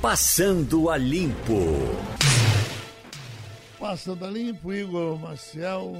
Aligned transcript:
Passando 0.00 0.88
a 0.88 0.96
Limpo. 0.96 1.60
Passando 3.78 4.24
a 4.24 4.30
Limpo, 4.30 4.72
Igor 4.72 5.18
Marcel. 5.18 5.94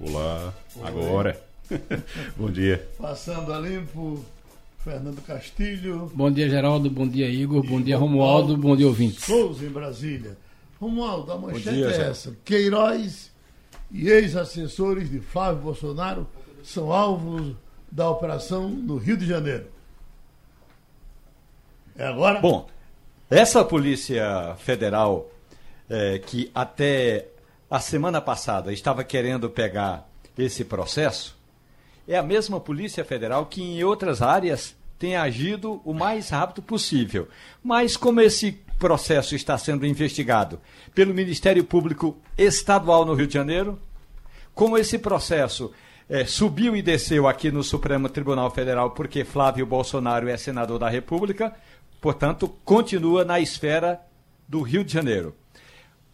Olá, 0.00 0.54
Oi. 0.74 0.88
agora. 0.88 1.44
Bom 2.34 2.50
dia. 2.50 2.88
Passando 2.96 3.52
a 3.52 3.60
Limpo, 3.60 4.24
Fernando 4.78 5.20
Castilho. 5.20 6.10
Bom 6.14 6.30
dia, 6.30 6.48
Geraldo. 6.48 6.88
Bom 6.88 7.06
dia, 7.06 7.28
Igor. 7.28 7.62
Bom 7.62 7.82
dia, 7.82 7.98
Romualdo. 7.98 8.56
Bom 8.56 8.74
dia, 8.74 8.86
ouvintes. 8.86 9.24
Souza, 9.24 9.62
em 9.62 9.68
Brasília. 9.68 10.38
Romualdo, 10.80 11.30
a 11.30 11.36
manchete 11.36 11.74
dia, 11.76 11.88
é 11.88 12.08
essa. 12.08 12.34
Queiroz 12.42 13.30
e 13.90 14.08
ex-assessores 14.08 15.10
de 15.10 15.20
Flávio 15.20 15.60
Bolsonaro 15.60 16.26
são 16.64 16.90
alvos 16.90 17.54
da 17.90 18.08
operação 18.08 18.70
no 18.70 18.96
Rio 18.96 19.18
de 19.18 19.26
Janeiro. 19.26 19.66
É 21.96 22.06
agora? 22.06 22.40
Bom, 22.40 22.68
essa 23.30 23.64
Polícia 23.64 24.54
Federal 24.58 25.30
é, 25.88 26.18
que 26.18 26.50
até 26.54 27.28
a 27.70 27.80
semana 27.80 28.20
passada 28.20 28.72
estava 28.72 29.04
querendo 29.04 29.48
pegar 29.48 30.08
esse 30.38 30.64
processo 30.64 31.36
é 32.06 32.16
a 32.16 32.22
mesma 32.22 32.58
Polícia 32.60 33.04
Federal 33.04 33.46
que 33.46 33.62
em 33.62 33.84
outras 33.84 34.22
áreas 34.22 34.74
tem 34.98 35.16
agido 35.16 35.80
o 35.84 35.92
mais 35.92 36.30
rápido 36.30 36.62
possível. 36.62 37.28
Mas 37.62 37.96
como 37.96 38.20
esse 38.20 38.52
processo 38.78 39.34
está 39.34 39.56
sendo 39.58 39.86
investigado 39.86 40.60
pelo 40.94 41.14
Ministério 41.14 41.64
Público 41.64 42.16
Estadual 42.36 43.04
no 43.04 43.14
Rio 43.14 43.26
de 43.26 43.34
Janeiro, 43.34 43.78
como 44.54 44.76
esse 44.76 44.98
processo 44.98 45.72
é, 46.08 46.24
subiu 46.24 46.76
e 46.76 46.82
desceu 46.82 47.26
aqui 47.26 47.50
no 47.50 47.62
Supremo 47.62 48.08
Tribunal 48.08 48.50
Federal 48.50 48.90
porque 48.90 49.24
Flávio 49.24 49.64
Bolsonaro 49.64 50.28
é 50.28 50.36
senador 50.36 50.78
da 50.78 50.88
República, 50.88 51.54
portanto, 52.02 52.48
continua 52.64 53.24
na 53.24 53.38
esfera 53.38 54.04
do 54.48 54.60
Rio 54.60 54.84
de 54.84 54.92
Janeiro. 54.92 55.36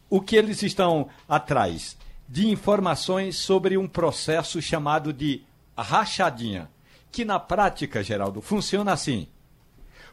O 0.08 0.20
que 0.20 0.36
eles 0.36 0.62
estão 0.62 1.08
atrás? 1.26 1.96
De 2.28 2.46
informações 2.46 3.38
sobre 3.38 3.78
um 3.78 3.88
processo 3.88 4.60
chamado 4.60 5.14
de 5.14 5.42
rachadinha, 5.76 6.70
que 7.10 7.24
na 7.24 7.40
prática, 7.40 8.02
Geraldo, 8.02 8.42
funciona 8.42 8.92
assim. 8.92 9.26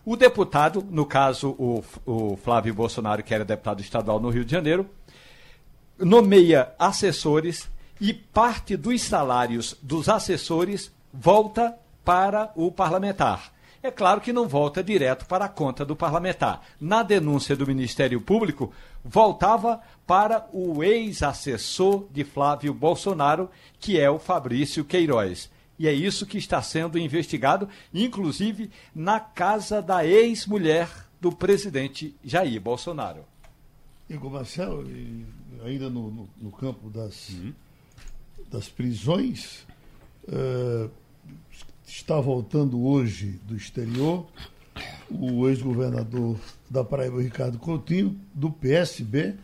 O 0.06 0.16
deputado, 0.16 0.82
no 0.90 1.06
caso 1.06 1.50
o, 1.60 1.84
o 2.06 2.38
Flávio 2.38 2.74
Bolsonaro, 2.74 3.22
que 3.22 3.34
era 3.34 3.44
deputado 3.44 3.82
estadual 3.82 4.18
no 4.18 4.30
Rio 4.30 4.46
de 4.46 4.52
Janeiro, 4.52 4.90
nomeia 6.00 6.74
assessores 6.80 7.70
e 8.00 8.14
parte 8.14 8.78
dos 8.78 9.02
salários 9.02 9.78
dos 9.82 10.08
assessores 10.08 10.90
volta 11.14 11.78
para 12.06 12.52
o 12.56 12.72
parlamentar. 12.72 13.55
É 13.86 13.92
claro 13.92 14.20
que 14.20 14.34
não 14.34 14.48
volta 14.48 14.84
direto 14.84 15.28
para 15.28 15.46
a 15.46 15.50
conta 15.50 15.86
do 15.86 15.96
parlamentar. 15.96 16.66
Na 16.82 17.04
denúncia 17.04 17.56
do 17.56 17.68
Ministério 17.68 18.20
Público, 18.20 18.74
voltava 19.04 19.80
para 20.08 20.48
o 20.52 20.84
ex-assessor 20.84 22.08
de 22.12 22.24
Flávio 22.24 22.74
Bolsonaro, 22.74 23.48
que 23.80 24.00
é 24.00 24.10
o 24.10 24.18
Fabrício 24.18 24.84
Queiroz. 24.84 25.52
E 25.78 25.88
é 25.88 25.94
isso 25.94 26.26
que 26.26 26.40
está 26.40 26.64
sendo 26.64 26.98
investigado, 26.98 27.70
inclusive 27.94 28.72
na 28.96 29.20
casa 29.20 29.84
da 29.84 30.04
ex-mulher 30.04 30.90
do 31.22 31.32
presidente 31.32 32.16
Jair 32.24 32.60
Bolsonaro. 32.60 33.24
Igor 34.10 34.32
Marcel, 34.32 34.84
ainda 35.64 35.92
no, 35.92 36.10
no, 36.10 36.30
no 36.42 36.52
campo 36.52 36.90
das. 36.90 37.30
Uhum 37.30 37.54
das 38.50 38.70
prisões. 38.70 39.66
Uh, 40.28 40.90
está 41.86 42.20
voltando 42.20 42.84
hoje 42.86 43.40
do 43.44 43.56
exterior 43.56 44.28
o 45.10 45.48
ex-governador 45.48 46.38
da 46.70 46.84
Paraíba, 46.84 47.22
Ricardo 47.22 47.58
Coutinho, 47.58 48.20
do 48.34 48.52
PSB, 48.52 49.36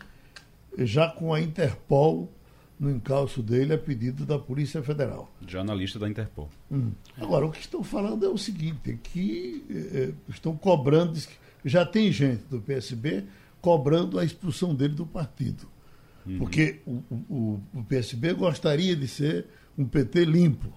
já 0.78 1.08
com 1.08 1.32
a 1.32 1.40
Interpol 1.40 2.30
no 2.78 2.90
encalço 2.90 3.42
dele 3.42 3.74
a 3.74 3.78
pedido 3.78 4.26
da 4.26 4.38
Polícia 4.38 4.82
Federal. 4.82 5.32
Já 5.46 5.62
na 5.62 5.74
lista 5.74 5.98
da 5.98 6.08
Interpol. 6.08 6.50
Hum. 6.70 6.90
Agora, 7.16 7.46
o 7.46 7.52
que 7.52 7.60
estão 7.60 7.84
falando 7.84 8.26
é 8.26 8.28
o 8.28 8.36
seguinte, 8.36 8.90
é 8.90 8.96
que 9.00 9.64
eh, 9.70 10.12
estão 10.28 10.56
cobrando, 10.56 11.16
já 11.64 11.86
tem 11.86 12.10
gente 12.10 12.42
do 12.50 12.60
PSB 12.60 13.24
cobrando 13.60 14.18
a 14.18 14.24
expulsão 14.24 14.74
dele 14.74 14.94
do 14.94 15.06
partido. 15.06 15.68
Uhum. 16.26 16.38
Porque 16.38 16.80
o, 16.84 17.02
o, 17.10 17.60
o, 17.74 17.84
PSB 17.84 18.32
gostaria 18.34 18.96
de 18.96 19.06
ser 19.06 19.46
um 19.78 19.84
PT 19.84 20.24
limpo. 20.24 20.72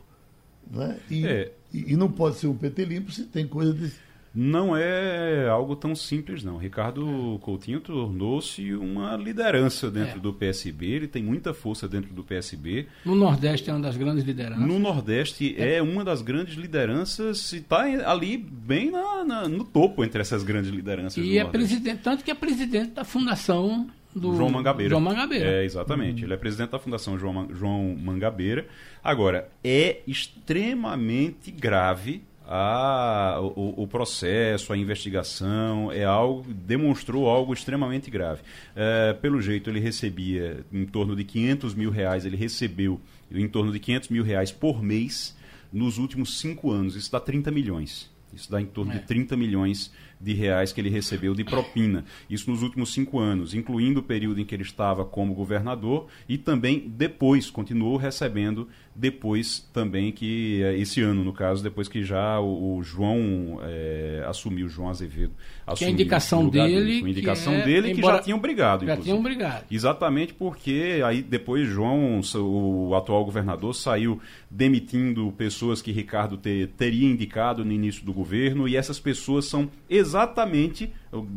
Né? 0.72 0.98
E, 1.10 1.26
é. 1.26 1.52
e, 1.74 1.94
e, 1.94 1.96
não 1.96 2.12
pode 2.12 2.38
ser 2.38 2.48
um 2.48 2.56
PT 2.56 2.86
limpo 2.86 3.12
se 3.12 3.24
tem 3.24 3.48
coisa 3.48 3.74
de. 3.74 3.92
Não 4.38 4.76
é 4.76 5.48
algo 5.48 5.78
tão 5.78 5.96
simples, 5.96 6.44
não. 6.44 6.58
Ricardo 6.58 7.40
Coutinho 7.42 7.80
tornou-se 7.80 8.74
uma 8.74 9.16
liderança 9.16 9.90
dentro 9.90 10.18
é. 10.18 10.20
do 10.20 10.34
PSB, 10.34 10.88
ele 10.88 11.08
tem 11.08 11.24
muita 11.24 11.54
força 11.54 11.88
dentro 11.88 12.14
do 12.14 12.22
PSB. 12.22 12.86
No 13.06 13.16
Nordeste 13.16 13.70
é 13.70 13.74
uma 13.74 13.82
das 13.82 13.96
grandes 13.96 14.26
lideranças. 14.26 14.68
No 14.68 14.78
Nordeste 14.78 15.56
é, 15.58 15.76
é 15.76 15.82
uma 15.82 16.04
das 16.04 16.22
grandes 16.22 16.56
lideranças 16.56 17.54
e 17.54 17.58
está 17.58 17.84
ali 17.84 18.36
bem 18.36 18.92
na, 18.92 19.24
na, 19.24 19.48
no 19.48 19.64
topo 19.64 20.04
entre 20.04 20.20
essas 20.20 20.44
grandes 20.44 20.70
lideranças. 20.70 21.24
E 21.24 21.38
é 21.38 21.46
presidente, 21.46 22.02
tanto 22.04 22.22
que 22.22 22.30
é 22.30 22.36
presidente 22.36 22.92
da 22.92 23.06
Fundação 23.06 23.88
do 24.16 24.36
João 24.36 24.50
Mangabeira. 24.50 24.90
João 24.90 25.02
Mangabeira. 25.02 25.46
É, 25.46 25.66
exatamente. 25.66 26.22
Uhum. 26.22 26.28
Ele 26.28 26.34
é 26.34 26.38
presidente 26.38 26.72
da 26.72 26.80
Fundação 26.80 27.20
João, 27.20 27.48
João 27.54 27.96
Mangabeira. 27.96 28.66
Agora, 29.04 29.50
é 29.64 30.00
extremamente 30.08 31.52
grave 31.52 32.24
a, 32.48 33.40
o, 33.42 33.84
o, 33.84 33.88
processo, 33.88 34.72
a 34.72 34.78
investigação, 34.78 35.92
é 35.92 36.04
algo, 36.04 36.46
demonstrou 36.54 37.28
algo 37.28 37.54
extremamente 37.54 38.10
grave. 38.12 38.42
É, 38.76 39.14
pelo 39.14 39.42
jeito, 39.42 39.70
ele 39.70 39.80
recebia 39.80 40.64
em 40.72 40.86
torno 40.86 41.16
de 41.16 41.24
500 41.24 41.74
mil 41.74 41.90
reais, 41.90 42.26
ele 42.26 42.38
recebeu 42.38 43.02
em 43.32 43.48
torno 43.48 43.72
de 43.72 43.80
500 43.80 44.10
mil 44.10 44.24
reais 44.24 44.52
por 44.52 44.82
mês 44.82 45.36
nos 45.74 45.98
últimos 45.98 46.40
cinco 46.40 46.72
anos. 46.72 46.96
Isso 46.96 47.12
dá 47.12 47.20
30 47.20 47.50
milhões. 47.52 48.14
Isso 48.34 48.52
dá 48.52 48.62
em 48.62 48.66
torno 48.66 48.92
é. 48.92 48.98
de 48.98 49.06
30 49.06 49.36
milhões 49.36 49.92
de 50.26 50.34
reais 50.34 50.74
que 50.74 50.82
ele 50.82 50.90
recebeu 50.90 51.36
de 51.36 51.44
propina. 51.44 52.04
Isso 52.28 52.50
nos 52.50 52.64
últimos 52.64 52.92
cinco 52.92 53.20
anos, 53.20 53.54
incluindo 53.54 54.00
o 54.00 54.04
período 54.04 54.42
em 54.42 54.46
que 54.46 54.56
ele 54.56 54.64
estava 54.64 55.06
como 55.06 55.36
governador 55.36 56.08
e 56.28 56.36
também 56.36 56.84
depois, 56.88 57.52
continuou 57.52 57.96
recebendo 57.96 58.68
depois 58.96 59.60
também 59.74 60.10
que, 60.10 60.64
eh, 60.64 60.78
esse 60.80 61.02
ano 61.02 61.22
no 61.22 61.34
caso, 61.34 61.62
depois 61.62 61.90
que 61.90 62.02
já 62.02 62.40
o, 62.40 62.78
o 62.78 62.84
João 62.84 63.60
é, 63.62 64.24
assumiu, 64.26 64.70
João 64.70 64.90
Azevedo 64.90 65.34
assumiu. 65.68 65.78
Que 65.78 65.86
a 65.86 65.90
indicação 65.90 66.48
dele. 66.48 67.04
A 67.06 67.10
indicação 67.10 67.54
que 67.54 67.60
é, 67.60 67.66
dele 67.66 67.94
que 67.94 68.02
já 68.02 68.20
tinham 68.20 68.40
brigado, 68.40 68.86
Já 68.86 68.96
tinham 68.96 69.22
brigado. 69.22 69.66
Exatamente 69.70 70.34
porque 70.34 71.02
aí 71.06 71.22
depois 71.22 71.68
João, 71.68 72.22
o 72.36 72.96
atual 72.96 73.26
governador, 73.26 73.76
saiu 73.76 74.22
demitindo 74.50 75.30
pessoas 75.34 75.82
que 75.82 75.92
Ricardo 75.92 76.38
te, 76.38 76.70
teria 76.78 77.10
indicado 77.10 77.66
no 77.66 77.74
início 77.74 78.06
do 78.06 78.14
governo 78.14 78.66
e 78.66 78.78
essas 78.78 78.98
pessoas 78.98 79.44
são 79.44 79.70
exatamente, 79.90 80.15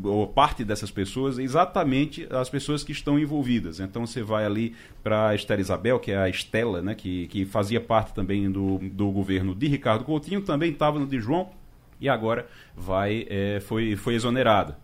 ou 0.03 0.27
parte 0.27 0.65
dessas 0.65 0.91
pessoas, 0.91 1.39
exatamente 1.39 2.27
as 2.31 2.49
pessoas 2.49 2.85
que 2.85 2.93
estão 2.93 3.19
envolvidas. 3.19 3.81
Então 3.81 4.07
você 4.07 4.23
vai 4.23 4.45
ali 4.45 4.75
para 5.03 5.29
a 5.29 5.35
Estela 5.35 5.61
Isabel, 5.61 5.99
que 5.99 6.13
é 6.13 6.19
a 6.19 6.29
Estela, 6.29 6.81
né, 6.81 6.95
que, 6.95 7.27
que 7.29 7.45
fazia 7.45 7.81
parte 7.81 8.15
também 8.15 8.51
do, 8.51 8.79
do 8.79 9.11
governo 9.11 9.55
de 9.55 9.67
Ricardo 9.67 10.05
Coutinho, 10.05 10.43
também 10.43 10.71
estava 10.71 10.99
no 10.99 11.07
de 11.07 11.21
João 11.21 11.51
e 12.01 12.09
agora 12.09 12.47
vai 12.77 13.27
é, 13.29 13.61
foi, 13.61 13.97
foi 13.97 14.15
exonerada 14.15 14.77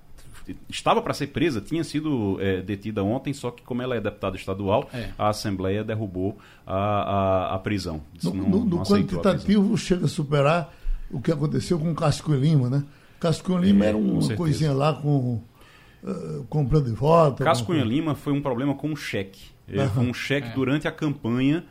estava 0.68 1.00
para 1.00 1.14
ser 1.14 1.28
presa, 1.28 1.60
tinha 1.60 1.82
sido 1.84 2.38
é, 2.40 2.60
detida 2.60 3.02
ontem, 3.02 3.32
só 3.32 3.50
que 3.50 3.62
como 3.62 3.82
ela 3.82 3.96
é 3.96 4.00
deputada 4.00 4.36
estadual, 4.36 4.88
é. 4.92 5.10
a 5.18 5.28
Assembleia 5.28 5.82
derrubou 5.82 6.38
a, 6.66 6.74
a, 6.74 7.54
a 7.54 7.58
prisão. 7.58 8.02
No, 8.22 8.34
não, 8.34 8.48
no, 8.48 8.64
no 8.64 8.82
quantitativo 8.82 9.76
chega 9.76 10.04
a 10.04 10.08
superar 10.08 10.72
o 11.10 11.20
que 11.20 11.32
aconteceu 11.32 11.78
com 11.78 11.90
o 11.90 11.94
Casco 11.94 12.32
Lima, 12.32 12.68
né? 12.68 12.84
Cascunha 13.20 13.58
Lima 13.58 13.84
é, 13.84 13.88
era 13.88 13.96
uma 13.96 14.36
coisinha 14.36 14.72
lá 14.72 14.92
com 14.94 15.40
uh, 16.02 16.44
comprando 16.48 16.86
de 16.86 16.92
voto. 16.92 17.42
Cascunha 17.42 17.84
Lima 17.84 18.14
foi 18.14 18.32
um 18.32 18.42
problema 18.42 18.74
com 18.74 18.92
o 18.92 18.96
cheque. 18.96 19.54
Uhum. 19.68 19.88
Foi 19.88 20.04
um 20.04 20.14
cheque 20.14 20.48
é. 20.48 20.52
durante 20.52 20.86
a 20.86 20.92
campanha 20.92 21.64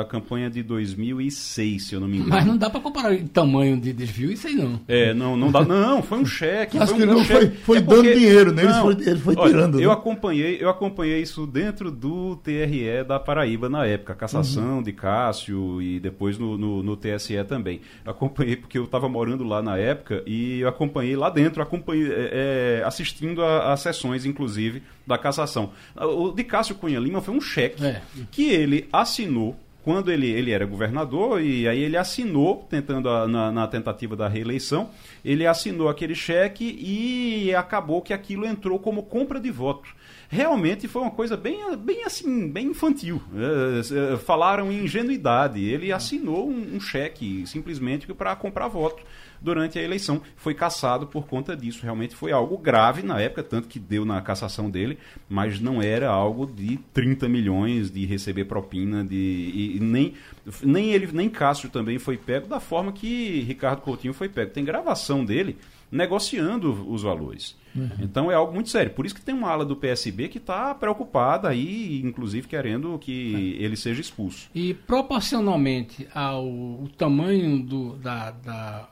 a 0.00 0.04
campanha 0.04 0.50
de 0.50 0.62
2006, 0.62 1.84
se 1.84 1.94
eu 1.94 2.00
não 2.00 2.08
me 2.08 2.16
engano. 2.16 2.30
Mas 2.30 2.44
não 2.44 2.56
dá 2.56 2.68
para 2.68 2.80
comparar 2.80 3.14
o 3.14 3.28
tamanho 3.28 3.80
de 3.80 3.92
desvio, 3.92 4.30
isso 4.30 4.46
aí 4.46 4.54
não. 4.54 4.80
É, 4.86 5.14
não, 5.14 5.36
não 5.36 5.50
dá. 5.50 5.64
Não, 5.64 6.02
foi 6.02 6.18
um 6.18 6.26
cheque. 6.26 6.78
Acho 6.78 6.94
foi 6.94 6.96
um, 6.96 7.00
que 7.00 7.06
não 7.06 7.24
cheque. 7.24 7.46
foi, 7.56 7.56
foi 7.56 7.78
é 7.78 7.80
dando 7.80 7.94
porque, 7.96 8.14
dinheiro, 8.14 8.52
né? 8.52 8.62
Ele 8.62 8.72
foi, 8.74 8.92
ele 9.08 9.20
foi 9.20 9.34
olha, 9.36 9.50
tirando. 9.50 9.80
Eu 9.80 9.88
né? 9.88 9.94
acompanhei, 9.94 10.58
eu 10.60 10.68
acompanhei 10.68 11.22
isso 11.22 11.46
dentro 11.46 11.90
do 11.90 12.36
TRE 12.36 13.04
da 13.06 13.18
Paraíba 13.18 13.68
na 13.68 13.86
época, 13.86 14.12
a 14.12 14.16
cassação 14.16 14.76
uhum. 14.76 14.82
de 14.82 14.92
Cássio 14.92 15.80
e 15.80 15.98
depois 15.98 16.38
no, 16.38 16.58
no, 16.58 16.82
no, 16.82 16.96
TSE 16.96 17.42
também. 17.44 17.80
Acompanhei 18.04 18.56
porque 18.56 18.78
eu 18.78 18.84
estava 18.84 19.08
morando 19.08 19.44
lá 19.44 19.62
na 19.62 19.76
época 19.78 20.22
e 20.26 20.60
eu 20.60 20.68
acompanhei 20.68 21.16
lá 21.16 21.30
dentro, 21.30 21.62
acompanhei, 21.62 22.10
é, 22.10 22.80
é 22.80 22.84
assistindo 22.84 23.42
a, 23.42 23.72
a 23.72 23.76
sessões, 23.76 24.24
inclusive, 24.24 24.82
da 25.06 25.16
cassação. 25.16 25.70
O 25.96 26.32
de 26.32 26.44
Cássio 26.44 26.74
Cunha 26.74 26.98
Lima 26.98 27.20
foi 27.20 27.34
um 27.34 27.40
cheque 27.40 27.84
é. 27.84 28.02
que 28.30 28.50
ele 28.50 28.88
assinou 28.92 29.37
quando 29.82 30.12
ele, 30.12 30.28
ele 30.28 30.50
era 30.50 30.66
governador, 30.66 31.40
e 31.40 31.66
aí 31.66 31.80
ele 31.80 31.96
assinou, 31.96 32.66
tentando 32.68 33.08
a, 33.08 33.26
na, 33.26 33.50
na 33.50 33.66
tentativa 33.66 34.14
da 34.14 34.28
reeleição, 34.28 34.90
ele 35.24 35.46
assinou 35.46 35.88
aquele 35.88 36.14
cheque 36.14 36.76
e 36.78 37.54
acabou 37.54 38.02
que 38.02 38.12
aquilo 38.12 38.44
entrou 38.44 38.78
como 38.78 39.02
compra 39.02 39.40
de 39.40 39.50
voto 39.50 39.88
realmente 40.28 40.86
foi 40.86 41.02
uma 41.02 41.10
coisa 41.10 41.36
bem, 41.36 41.58
bem 41.76 42.04
assim, 42.04 42.48
bem 42.48 42.66
infantil. 42.66 43.20
É, 43.34 44.12
é, 44.14 44.16
falaram 44.18 44.70
em 44.70 44.84
ingenuidade. 44.84 45.64
Ele 45.64 45.90
assinou 45.90 46.48
um, 46.48 46.76
um 46.76 46.80
cheque 46.80 47.46
simplesmente 47.46 48.06
para 48.12 48.36
comprar 48.36 48.68
voto 48.68 49.02
durante 49.40 49.78
a 49.78 49.82
eleição. 49.82 50.20
Foi 50.36 50.54
cassado 50.54 51.06
por 51.06 51.26
conta 51.26 51.56
disso. 51.56 51.82
Realmente 51.82 52.14
foi 52.14 52.32
algo 52.32 52.58
grave 52.58 53.02
na 53.02 53.20
época, 53.20 53.42
tanto 53.42 53.68
que 53.68 53.78
deu 53.78 54.04
na 54.04 54.20
cassação 54.20 54.70
dele, 54.70 54.98
mas 55.28 55.60
não 55.60 55.82
era 55.82 56.08
algo 56.08 56.46
de 56.46 56.78
30 56.92 57.28
milhões 57.28 57.90
de 57.90 58.04
receber 58.06 58.44
propina, 58.44 59.04
de 59.04 59.16
e, 59.16 59.76
e 59.76 59.80
nem, 59.80 60.14
nem 60.62 60.90
ele, 60.90 61.08
nem 61.12 61.28
Cássio 61.28 61.68
também 61.68 61.98
foi 61.98 62.16
pego 62.16 62.46
da 62.46 62.60
forma 62.60 62.92
que 62.92 63.40
Ricardo 63.40 63.82
Coutinho 63.82 64.14
foi 64.14 64.28
pego. 64.28 64.52
Tem 64.52 64.64
gravação 64.64 65.24
dele 65.24 65.56
negociando 65.90 66.86
os 66.90 67.02
valores. 67.02 67.56
Uhum. 67.74 67.90
Então 68.00 68.30
é 68.30 68.34
algo 68.34 68.52
muito 68.52 68.68
sério. 68.68 68.92
Por 68.92 69.06
isso 69.06 69.14
que 69.14 69.20
tem 69.20 69.34
uma 69.34 69.50
ala 69.50 69.64
do 69.64 69.76
PSB 69.76 70.28
que 70.28 70.38
está 70.38 70.74
preocupada 70.74 71.48
aí, 71.48 72.00
inclusive 72.04 72.46
querendo 72.46 72.98
que 72.98 73.56
é. 73.58 73.64
ele 73.64 73.76
seja 73.76 74.00
expulso. 74.00 74.50
E 74.54 74.74
proporcionalmente 74.74 76.06
ao 76.14 76.88
tamanho 76.96 77.62
do, 77.62 77.96
da, 77.96 78.30
da, 78.30 78.88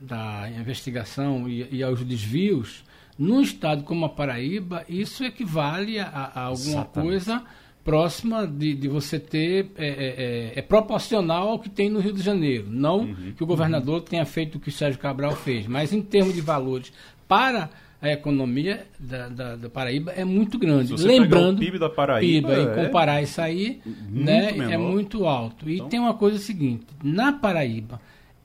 da 0.00 0.48
investigação 0.50 1.48
e, 1.48 1.66
e, 1.70 1.82
aos 1.82 2.04
desvios, 2.04 2.84
num 3.18 3.40
estado 3.40 3.82
como 3.84 4.04
a 4.04 4.08
Paraíba, 4.08 4.84
isso 4.88 5.24
equivale 5.24 5.98
a, 5.98 6.06
a 6.06 6.40
alguma 6.42 6.82
Exatamente. 6.82 7.08
coisa 7.08 7.42
próxima 7.84 8.46
de, 8.46 8.74
de 8.74 8.88
você 8.88 9.18
ter 9.18 9.70
é, 9.76 9.86
é, 9.86 9.92
é, 9.92 10.52
é, 10.56 10.62
proporcional 10.62 11.50
ao 11.50 11.58
que 11.58 11.68
tem 11.68 11.90
no 11.90 12.00
Rio 12.00 12.14
de 12.14 12.22
Janeiro. 12.22 12.66
Não 12.68 13.00
uhum, 13.00 13.32
que 13.36 13.44
o 13.44 13.46
governador 13.46 14.00
uhum. 14.00 14.06
tenha 14.06 14.24
feito 14.24 14.56
o 14.56 14.60
que 14.60 14.70
o 14.70 14.72
Sérgio 14.72 14.98
Cabral 14.98 15.36
fez, 15.36 15.66
mas 15.66 15.92
em 15.92 16.00
termos 16.00 16.34
de 16.34 16.40
valores 16.40 16.92
para 17.28 17.68
a 18.00 18.10
economia 18.10 18.86
da, 18.98 19.28
da, 19.28 19.56
da 19.56 19.70
Paraíba 19.70 20.12
é 20.12 20.24
muito 20.24 20.58
grande. 20.58 20.94
Lembrando, 20.94 21.56
o 21.56 21.60
PIB 21.60 21.78
da 21.78 21.88
Paraíba 21.88 22.48
PIB, 22.48 22.60
é 22.60 22.84
comparar 22.84 23.22
isso 23.22 23.40
aí, 23.40 23.80
né, 24.10 24.52
menor. 24.52 24.72
é 24.72 24.76
muito 24.76 25.26
alto. 25.26 25.68
E 25.68 25.76
então... 25.76 25.88
tem 25.88 26.00
uma 26.00 26.14
coisa 26.14 26.38
seguinte, 26.38 26.84
na 27.02 27.32
Paraíba, 27.32 28.00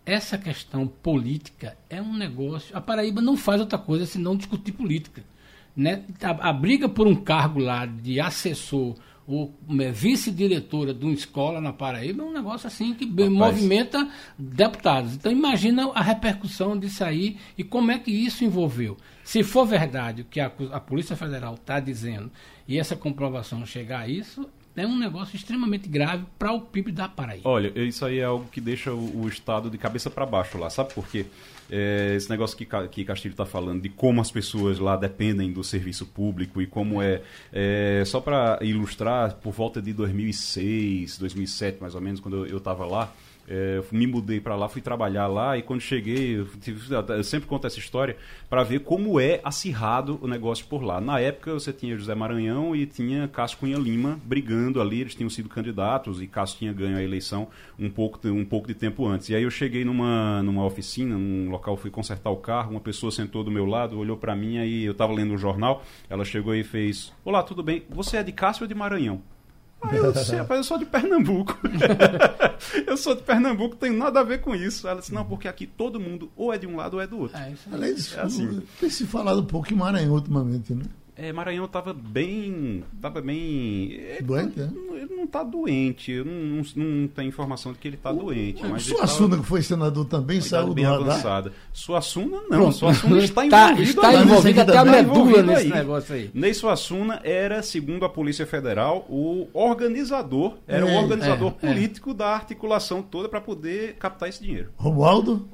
essa 0.09 0.37
questão 0.37 0.87
política 0.87 1.77
é 1.89 2.01
um 2.01 2.15
negócio. 2.15 2.75
A 2.75 2.81
Paraíba 2.81 3.21
não 3.21 3.37
faz 3.37 3.61
outra 3.61 3.77
coisa 3.77 4.05
senão 4.05 4.35
discutir 4.35 4.71
política. 4.71 5.23
Né? 5.75 6.03
A, 6.23 6.49
a 6.49 6.53
briga 6.53 6.89
por 6.89 7.07
um 7.07 7.15
cargo 7.15 7.59
lá 7.59 7.85
de 7.85 8.19
assessor 8.19 8.95
ou 9.27 9.53
é, 9.79 9.91
vice-diretora 9.91 10.91
de 10.91 11.05
uma 11.05 11.13
escola 11.13 11.61
na 11.61 11.71
Paraíba 11.71 12.23
é 12.23 12.25
um 12.25 12.33
negócio 12.33 12.65
assim 12.65 12.95
que 12.95 13.05
Rapaz. 13.05 13.29
movimenta 13.29 14.09
deputados. 14.37 15.13
Então 15.13 15.31
imagina 15.31 15.91
a 15.93 16.01
repercussão 16.01 16.77
disso 16.77 17.03
aí 17.03 17.37
e 17.55 17.63
como 17.63 17.91
é 17.91 17.99
que 17.99 18.09
isso 18.09 18.43
envolveu. 18.43 18.97
Se 19.23 19.43
for 19.43 19.67
verdade 19.67 20.23
o 20.23 20.25
que 20.25 20.39
a, 20.39 20.51
a 20.71 20.79
Polícia 20.79 21.15
Federal 21.15 21.53
está 21.53 21.79
dizendo 21.79 22.31
e 22.67 22.79
essa 22.79 22.95
comprovação 22.95 23.63
chegar 23.67 23.99
a 23.99 24.07
isso, 24.07 24.49
é 24.79 24.87
um 24.87 24.97
negócio 24.97 25.35
extremamente 25.35 25.89
grave 25.89 26.25
para 26.37 26.53
o 26.53 26.61
PIB 26.61 26.93
da 26.93 27.09
Paraíba. 27.09 27.47
Olha, 27.47 27.71
isso 27.81 28.05
aí 28.05 28.19
é 28.19 28.23
algo 28.23 28.47
que 28.49 28.61
deixa 28.61 28.93
o, 28.93 29.23
o 29.23 29.27
Estado 29.27 29.69
de 29.69 29.77
cabeça 29.77 30.09
para 30.09 30.25
baixo 30.25 30.57
lá, 30.57 30.69
sabe 30.69 30.93
por 30.93 31.05
quê? 31.07 31.25
É, 31.69 32.13
esse 32.15 32.29
negócio 32.29 32.57
que, 32.57 32.65
que 32.89 33.03
Castilho 33.03 33.33
está 33.33 33.45
falando 33.45 33.81
de 33.81 33.89
como 33.89 34.21
as 34.21 34.31
pessoas 34.31 34.79
lá 34.79 34.95
dependem 34.95 35.51
do 35.51 35.63
serviço 35.63 36.05
público 36.05 36.61
e 36.61 36.65
como 36.65 37.01
é, 37.01 37.21
é 37.51 38.03
só 38.05 38.21
para 38.21 38.57
ilustrar, 38.61 39.35
por 39.35 39.51
volta 39.51 39.81
de 39.81 39.91
2006, 39.91 41.17
2007 41.17 41.79
mais 41.81 41.93
ou 41.93 42.01
menos, 42.01 42.21
quando 42.21 42.47
eu 42.47 42.57
estava 42.57 42.85
lá, 42.85 43.13
é, 43.49 43.81
me 43.91 44.05
mudei 44.05 44.39
para 44.39 44.55
lá, 44.55 44.69
fui 44.69 44.81
trabalhar 44.81 45.25
lá 45.25 45.57
e 45.57 45.63
quando 45.63 45.81
cheguei, 45.81 46.37
eu, 46.37 47.23
sempre 47.23 47.49
conto 47.49 47.65
essa 47.65 47.79
história 47.79 48.15
para 48.47 48.63
ver 48.63 48.81
como 48.81 49.19
é 49.19 49.41
acirrado 49.43 50.19
o 50.21 50.27
negócio 50.27 50.67
por 50.67 50.83
lá. 50.83 51.01
Na 51.01 51.19
época 51.19 51.53
você 51.53 51.73
tinha 51.73 51.97
José 51.97 52.13
Maranhão 52.13 52.75
e 52.75 52.85
tinha 52.85 53.27
Cássio 53.27 53.57
Cunha 53.57 53.77
Lima 53.77 54.19
brigando 54.23 54.79
ali, 54.79 55.01
eles 55.01 55.15
tinham 55.15 55.29
sido 55.29 55.49
candidatos 55.49 56.21
e 56.21 56.27
Cássio 56.27 56.59
tinha 56.59 56.71
ganho 56.71 56.97
a 56.97 57.01
eleição 57.01 57.47
um 57.79 57.89
pouco, 57.89 58.19
um 58.27 58.45
pouco 58.45 58.67
de 58.67 58.75
tempo 58.75 59.07
antes. 59.07 59.29
E 59.29 59.35
aí 59.35 59.41
eu 59.41 59.51
cheguei 59.51 59.83
numa, 59.83 60.43
numa 60.43 60.63
oficina, 60.63 61.17
num 61.17 61.49
local, 61.49 61.75
fui 61.75 61.89
consertar 61.89 62.29
o 62.29 62.37
carro, 62.37 62.69
uma 62.69 62.79
pessoa 62.79 63.11
sentou 63.11 63.43
do 63.43 63.49
meu 63.49 63.65
lado, 63.65 63.97
olhou 63.97 64.15
para 64.15 64.35
mim, 64.35 64.59
aí 64.59 64.85
eu 64.85 64.91
estava 64.91 65.11
lendo 65.11 65.33
um 65.33 65.37
jornal, 65.37 65.83
ela 66.07 66.23
chegou 66.23 66.53
e 66.53 66.63
fez: 66.63 67.11
Olá, 67.25 67.41
tudo 67.41 67.63
bem? 67.63 67.83
Você 67.89 68.17
é 68.17 68.23
de 68.23 68.31
Cássio 68.31 68.63
ou 68.63 68.67
de 68.67 68.75
Maranhão? 68.75 69.23
Aí 69.81 69.97
eu 69.97 70.11
disse, 70.11 70.35
rapaz, 70.35 70.59
eu 70.59 70.63
sou 70.63 70.77
de 70.77 70.85
Pernambuco. 70.85 71.57
eu 72.85 72.97
sou 72.97 73.15
de 73.15 73.23
Pernambuco, 73.23 73.75
tem 73.75 73.91
nada 73.91 74.19
a 74.19 74.23
ver 74.23 74.41
com 74.41 74.53
isso. 74.53 74.87
Ela 74.87 74.99
disse, 74.99 75.13
não, 75.13 75.25
porque 75.25 75.47
aqui 75.47 75.65
todo 75.65 75.99
mundo 75.99 76.31
ou 76.35 76.53
é 76.53 76.57
de 76.57 76.67
um 76.67 76.75
lado 76.75 76.95
ou 76.95 77.01
é 77.01 77.07
do 77.07 77.19
outro. 77.19 77.37
É, 77.37 77.51
isso 77.51 77.69
Além 77.71 77.93
disso, 77.93 78.19
é 78.19 78.21
assim. 78.21 78.61
tem 78.79 78.89
se 78.89 79.05
falado 79.05 79.39
um 79.39 79.45
pouco 79.45 79.71
em 79.73 79.77
Maranhão 79.77 80.13
ultimamente, 80.13 80.73
né? 80.73 80.83
É, 81.21 81.33
Maranhão 81.33 81.65
estava 81.65 81.93
bem. 81.93 82.81
Tava 83.01 83.19
bem. 83.19 83.99
Doente, 84.21 84.61
é? 84.61 84.69
Ele 84.95 85.15
não 85.17 85.25
está 85.25 85.43
doente. 85.43 86.13
Eu 86.13 86.23
não, 86.23 86.63
não, 86.73 86.85
não 86.85 87.07
tem 87.09 87.27
informação 87.27 87.73
de 87.73 87.77
que 87.77 87.89
ele 87.89 87.97
está 87.97 88.09
doente. 88.13 88.65
Mas 88.65 88.83
Suassuna, 88.83 89.31
tava, 89.31 89.41
que 89.41 89.47
foi 89.49 89.61
senador 89.61 90.05
também, 90.05 90.39
saiu 90.39 90.73
bem 90.73 90.85
do 90.85 90.93
avançada. 90.93 91.51
Suassuna, 91.73 92.37
não. 92.43 92.47
Pronto. 92.47 92.71
Suassuna 92.71 93.19
está 93.19 93.45
tá, 93.49 93.71
envolvido. 93.73 93.89
Está 93.89 94.13
envolvido 94.13 94.61
até 94.61 94.77
a 94.77 94.85
medula 94.85 95.43
nesse 95.43 95.63
aí. 95.63 95.69
negócio 95.69 96.15
aí. 96.15 96.31
Ney 96.33 96.53
Suassuna 96.53 97.19
era, 97.21 97.61
segundo 97.61 98.05
a 98.05 98.09
Polícia 98.09 98.47
Federal, 98.47 99.05
o 99.09 99.49
organizador, 99.53 100.55
era 100.65 100.87
é, 100.87 100.95
o 100.95 101.03
organizador 101.03 101.53
é, 101.61 101.65
é. 101.65 101.69
político 101.69 102.11
é. 102.11 102.13
da 102.13 102.27
articulação 102.27 103.01
toda 103.01 103.27
para 103.27 103.41
poder 103.41 103.95
captar 103.95 104.29
esse 104.29 104.41
dinheiro. 104.41 104.69
Romualdo? 104.77 105.45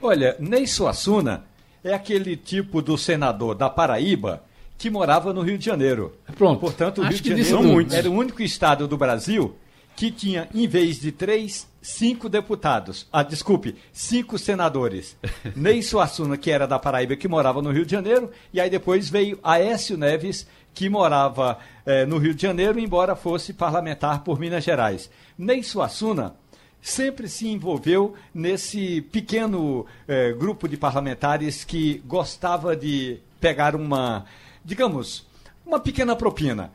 Olha, 0.00 0.36
Ney 0.38 0.68
Suassuna 0.68 1.44
é 1.82 1.92
aquele 1.92 2.36
tipo 2.36 2.80
do 2.80 2.96
senador 2.96 3.56
da 3.56 3.68
Paraíba 3.68 4.48
que 4.80 4.88
morava 4.88 5.34
no 5.34 5.42
Rio 5.42 5.58
de 5.58 5.64
Janeiro. 5.66 6.16
Pronto. 6.38 6.58
Portanto, 6.58 7.02
o 7.02 7.04
Rio 7.04 7.20
de 7.20 7.44
Janeiro 7.44 7.94
era 7.94 8.10
o 8.10 8.14
único 8.14 8.42
estado 8.42 8.88
do 8.88 8.96
Brasil 8.96 9.54
que 9.94 10.10
tinha, 10.10 10.48
em 10.54 10.66
vez 10.66 10.98
de 10.98 11.12
três, 11.12 11.68
cinco 11.82 12.30
deputados. 12.30 13.06
Ah, 13.12 13.22
desculpe, 13.22 13.76
cinco 13.92 14.38
senadores. 14.38 15.18
Ney 15.54 15.82
Suassuna, 15.82 16.38
que 16.38 16.50
era 16.50 16.66
da 16.66 16.78
Paraíba, 16.78 17.14
que 17.14 17.28
morava 17.28 17.60
no 17.60 17.70
Rio 17.70 17.84
de 17.84 17.92
Janeiro, 17.92 18.30
e 18.54 18.58
aí 18.58 18.70
depois 18.70 19.10
veio 19.10 19.38
Aécio 19.42 19.98
Neves, 19.98 20.46
que 20.72 20.88
morava 20.88 21.58
eh, 21.84 22.06
no 22.06 22.16
Rio 22.16 22.34
de 22.34 22.40
Janeiro, 22.40 22.80
embora 22.80 23.14
fosse 23.14 23.52
parlamentar 23.52 24.24
por 24.24 24.40
Minas 24.40 24.64
Gerais. 24.64 25.10
Ney 25.36 25.62
Suassuna 25.62 26.34
sempre 26.80 27.28
se 27.28 27.46
envolveu 27.48 28.14
nesse 28.32 29.02
pequeno 29.02 29.84
eh, 30.08 30.32
grupo 30.32 30.66
de 30.66 30.78
parlamentares 30.78 31.64
que 31.64 32.02
gostava 32.06 32.74
de 32.74 33.18
pegar 33.38 33.76
uma 33.76 34.24
digamos, 34.64 35.26
uma 35.64 35.80
pequena 35.80 36.16
propina. 36.16 36.72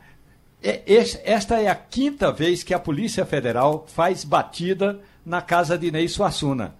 É, 0.62 0.82
esta 1.24 1.60
é 1.60 1.68
a 1.68 1.74
quinta 1.74 2.32
vez 2.32 2.62
que 2.62 2.74
a 2.74 2.78
Polícia 2.78 3.24
Federal 3.24 3.86
faz 3.88 4.24
batida 4.24 5.00
na 5.24 5.42
casa 5.42 5.76
de 5.76 5.90
Ney 5.90 6.08
Suassuna. 6.08 6.74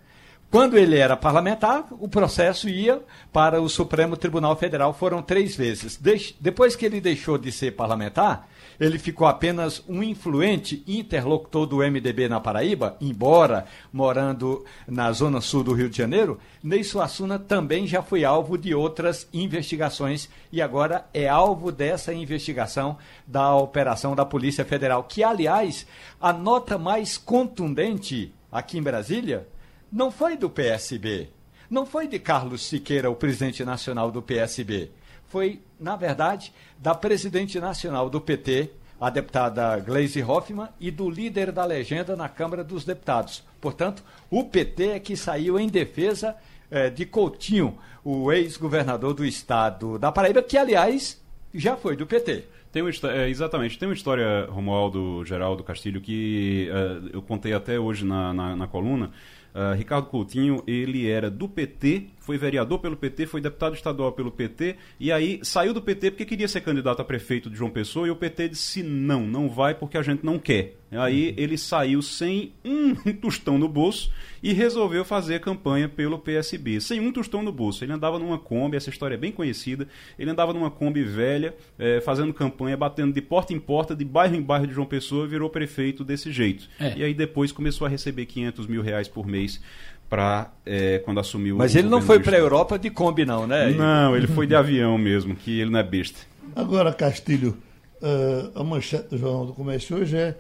Quando 0.51 0.79
ele 0.79 0.97
era 0.97 1.17
parlamentar, 1.17 1.87
o 1.91 2.09
processo 2.09 2.69
ia 2.69 3.03
para 3.33 3.61
o 3.61 3.69
Supremo 3.69 4.17
Tribunal 4.17 4.57
Federal, 4.57 4.95
foram 4.95 5.21
três 5.21 5.57
vezes. 5.57 5.99
depois 6.41 6.77
que 6.77 6.87
ele 6.87 7.01
deixou 7.01 7.37
de 7.37 7.51
ser 7.51 7.73
parlamentar, 7.73 8.49
ele 8.79 8.99
ficou 8.99 9.27
apenas 9.27 9.83
um 9.89 10.03
influente 10.03 10.83
interlocutor 10.87 11.67
do 11.67 11.79
MDB 11.79 12.29
na 12.29 12.41
Paraíba, 12.41 12.97
embora 13.01 13.67
morando 13.93 14.65
na 14.87 15.11
zona 15.13 15.41
sul 15.41 15.65
do 15.65 15.73
Rio 15.73 15.89
de 15.89 15.97
Janeiro, 15.97 16.39
Ney 16.63 16.85
Suassuna 16.85 17.39
também 17.39 17.87
já 17.87 18.03
foi 18.03 18.25
alvo 18.25 18.59
de 18.59 18.75
outras 18.75 19.29
investigações 19.33 20.29
e 20.53 20.61
agora 20.61 21.07
é 21.13 21.29
alvo 21.29 21.73
dessa 21.73 22.13
investigação 22.13 22.99
da 23.27 23.55
operação 23.55 24.15
da 24.15 24.25
Polícia 24.25 24.65
Federal, 24.65 25.05
que, 25.05 25.23
aliás, 25.23 25.87
a 26.21 26.33
nota 26.33 26.79
mais 26.79 27.17
contundente 27.17 28.33
aqui 28.51 28.79
em 28.79 28.83
Brasília 28.83 29.47
não 29.91 30.11
foi 30.11 30.37
do 30.37 30.51
PSB, 30.51 31.31
não 31.71 31.87
foi 31.87 32.07
de 32.07 32.19
Carlos 32.19 32.67
Siqueira, 32.67 33.11
o 33.11 33.17
presidente 33.17 33.65
nacional 33.65 34.11
do 34.11 34.23
PSB 34.23 34.91
foi, 35.29 35.61
na 35.79 35.97
verdade, 35.97 36.53
da 36.79 36.95
presidente 36.95 37.59
nacional 37.61 38.09
do 38.09 38.21
PT, 38.21 38.71
a 39.01 39.11
deputada 39.11 39.79
Gleisi 39.79 40.23
Hoffmann, 40.23 40.69
e 40.81 40.91
do 40.91 41.11
líder 41.11 41.53
da 41.53 41.65
legenda 41.65 42.17
na 42.17 42.29
Câmara 42.29 42.65
dos 42.65 42.85
Deputados. 42.85 43.45
Portanto, 43.61 44.03
o 44.31 44.45
PT 44.45 44.89
é 44.89 45.01
que 45.01 45.17
saiu 45.17 45.59
em 45.59 45.69
defesa 45.69 46.37
eh, 46.71 46.91
de 46.91 47.05
Coutinho, 47.05 47.79
o 48.05 48.33
ex-governador 48.33 49.13
do 49.15 49.25
estado 49.25 49.99
da 49.99 50.13
Paraíba, 50.13 50.43
que, 50.43 50.57
aliás, 50.57 51.21
já 51.53 51.77
foi 51.77 51.97
do 51.97 52.07
PT. 52.07 52.45
Tem 52.73 52.83
uma, 52.83 52.91
é, 53.11 53.29
exatamente. 53.29 53.79
Tem 53.79 53.89
uma 53.89 53.95
história, 53.95 54.47
Romualdo 54.51 55.25
Geraldo 55.25 55.65
Castilho, 55.65 56.01
que 56.01 56.69
uh, 56.71 57.09
eu 57.13 57.23
contei 57.23 57.55
até 57.55 57.81
hoje 57.81 58.05
na, 58.05 58.35
na, 58.35 58.55
na 58.55 58.67
coluna. 58.67 59.11
Uh, 59.55 59.75
Ricardo 59.75 60.09
Coutinho, 60.09 60.63
ele 60.67 61.09
era 61.09 61.31
do 61.31 61.49
PT, 61.49 62.09
foi 62.27 62.37
vereador 62.37 62.81
pelo 62.81 62.97
PT, 62.97 63.27
foi 63.27 63.41
deputado 63.41 63.77
estadual 63.77 64.11
pelo 64.11 64.33
PT, 64.33 64.75
e 64.99 65.13
aí 65.13 65.39
saiu 65.45 65.73
do 65.73 65.81
PT 65.81 66.11
porque 66.11 66.25
queria 66.25 66.49
ser 66.49 66.61
candidato 66.61 67.01
a 67.01 67.05
prefeito 67.05 67.49
de 67.49 67.57
João 67.57 67.71
Pessoa, 67.71 68.09
e 68.09 68.11
o 68.11 68.17
PT 68.17 68.49
disse: 68.49 68.83
não, 68.83 69.25
não 69.25 69.49
vai 69.49 69.77
porque 69.77 69.97
a 69.97 70.03
gente 70.03 70.27
não 70.27 70.37
quer. 70.37 70.75
Aí 70.91 71.35
ele 71.37 71.59
saiu 71.59 72.01
sem 72.01 72.53
um 72.65 72.95
tostão 73.21 73.59
no 73.59 73.69
bolso 73.69 74.11
e 74.43 74.53
resolveu 74.53 75.05
fazer 75.05 75.41
campanha 75.41 75.89
pelo 75.89 76.19
PSB, 76.19 76.81
sem 76.81 77.01
um 77.01 77.13
tostão 77.13 77.43
no 77.43 77.53
bolso. 77.53 77.85
Ele 77.85 77.93
andava 77.93 78.19
numa 78.19 78.39
Kombi, 78.39 78.77
essa 78.77 78.91
história 78.91 79.15
é 79.15 79.19
bem 79.19 79.33
conhecida. 79.33 79.89
Ele 80.19 80.31
andava 80.31 80.53
numa 80.53 80.71
Kombi 80.71 81.03
velha, 81.03 81.55
é, 81.79 82.01
fazendo 82.01 82.33
campanha, 82.33 82.77
batendo 82.77 83.13
de 83.13 83.21
porta 83.21 83.53
em 83.53 83.59
porta, 83.59 83.95
de 83.95 84.05
bairro 84.05 84.37
em 84.37 84.43
bairro 84.43 84.67
de 84.67 84.75
João 84.75 84.87
Pessoa, 84.87 85.27
virou 85.27 85.51
prefeito 85.51 86.05
desse 86.05 86.31
jeito. 86.31 86.69
É. 86.79 86.97
E 86.97 87.05
aí 87.05 87.15
depois 87.15 87.51
começou 87.51 87.87
a 87.87 87.91
receber 87.91 88.27
500 88.27 88.67
mil 88.67 88.83
reais 88.83 89.09
por 89.09 89.27
mês 89.27 89.61
para 90.09 90.53
é, 90.65 90.99
quando 91.01 91.21
assumiu 91.21 91.57
Mas 91.57 91.75
ele 91.75 91.89
não 91.89 92.01
foi 92.01 92.21
para 92.21 92.37
a 92.37 92.41
Europa 92.41 92.79
de 92.79 92.91
Kombi, 92.91 93.25
não, 93.25 93.47
né? 93.47 93.71
Não, 93.71 94.17
ele 94.17 94.27
foi 94.27 94.47
de 94.47 94.55
avião 94.55 94.97
mesmo, 94.97 95.35
que 95.35 95.61
ele 95.61 95.71
não 95.71 95.81
é 95.81 95.83
besta. 95.83 96.21
Agora, 96.55 96.93
Castilho, 96.93 97.57
uh, 98.01 98.59
a 98.59 98.65
manchete 98.65 99.09
do 99.11 99.19
Jornal 99.19 99.47
do 99.47 99.53
Comércio 99.53 99.97
hoje 99.97 100.17
é 100.17 100.37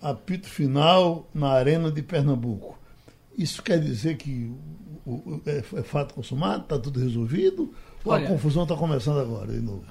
apito 0.00 0.48
final 0.48 1.28
na 1.34 1.50
Arena 1.50 1.90
de 1.90 2.02
Pernambuco. 2.02 2.78
Isso 3.36 3.62
quer 3.62 3.80
dizer 3.80 4.16
que 4.16 4.50
o, 5.04 5.12
o, 5.12 5.42
é, 5.46 5.58
é, 5.58 5.82
fato 5.82 6.14
consumado, 6.14 6.62
está 6.62 6.78
tudo 6.78 7.00
resolvido? 7.00 7.72
Ou 8.04 8.12
Olha, 8.12 8.24
a 8.24 8.28
confusão 8.28 8.62
está 8.64 8.76
começando 8.76 9.18
agora 9.18 9.52
de 9.52 9.60
novo? 9.60 9.84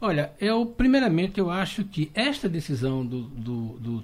Olha, 0.00 0.32
eu 0.40 0.64
primeiramente 0.64 1.38
eu 1.38 1.50
acho 1.50 1.84
que 1.84 2.10
esta 2.14 2.48
decisão 2.48 3.04
do, 3.04 3.22
do, 3.22 3.78
do 3.78 4.02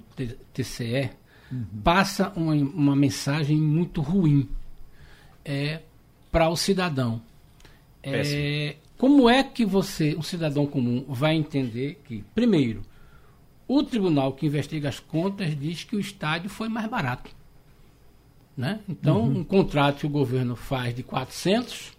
TCE 0.53 1.09
uhum. 1.51 1.65
passa 1.83 2.31
uma, 2.35 2.53
uma 2.53 2.95
mensagem 2.95 3.57
muito 3.57 4.01
ruim 4.01 4.47
é, 5.43 5.81
para 6.31 6.49
o 6.49 6.55
cidadão. 6.55 7.21
É, 8.03 8.75
como 8.97 9.29
é 9.29 9.43
que 9.43 9.65
você, 9.65 10.15
um 10.15 10.21
cidadão 10.21 10.65
comum, 10.65 11.05
vai 11.07 11.35
entender 11.35 12.01
que, 12.05 12.23
primeiro, 12.33 12.83
o 13.67 13.83
tribunal 13.83 14.33
que 14.33 14.45
investiga 14.45 14.89
as 14.89 14.99
contas 14.99 15.57
diz 15.59 15.83
que 15.83 15.95
o 15.95 15.99
estádio 15.99 16.49
foi 16.49 16.69
mais 16.69 16.87
barato. 16.89 17.35
Né? 18.55 18.79
Então, 18.89 19.21
uhum. 19.21 19.39
um 19.39 19.43
contrato 19.43 19.99
que 19.99 20.05
o 20.07 20.09
governo 20.09 20.55
faz 20.55 20.95
de 20.95 21.03
400, 21.03 21.91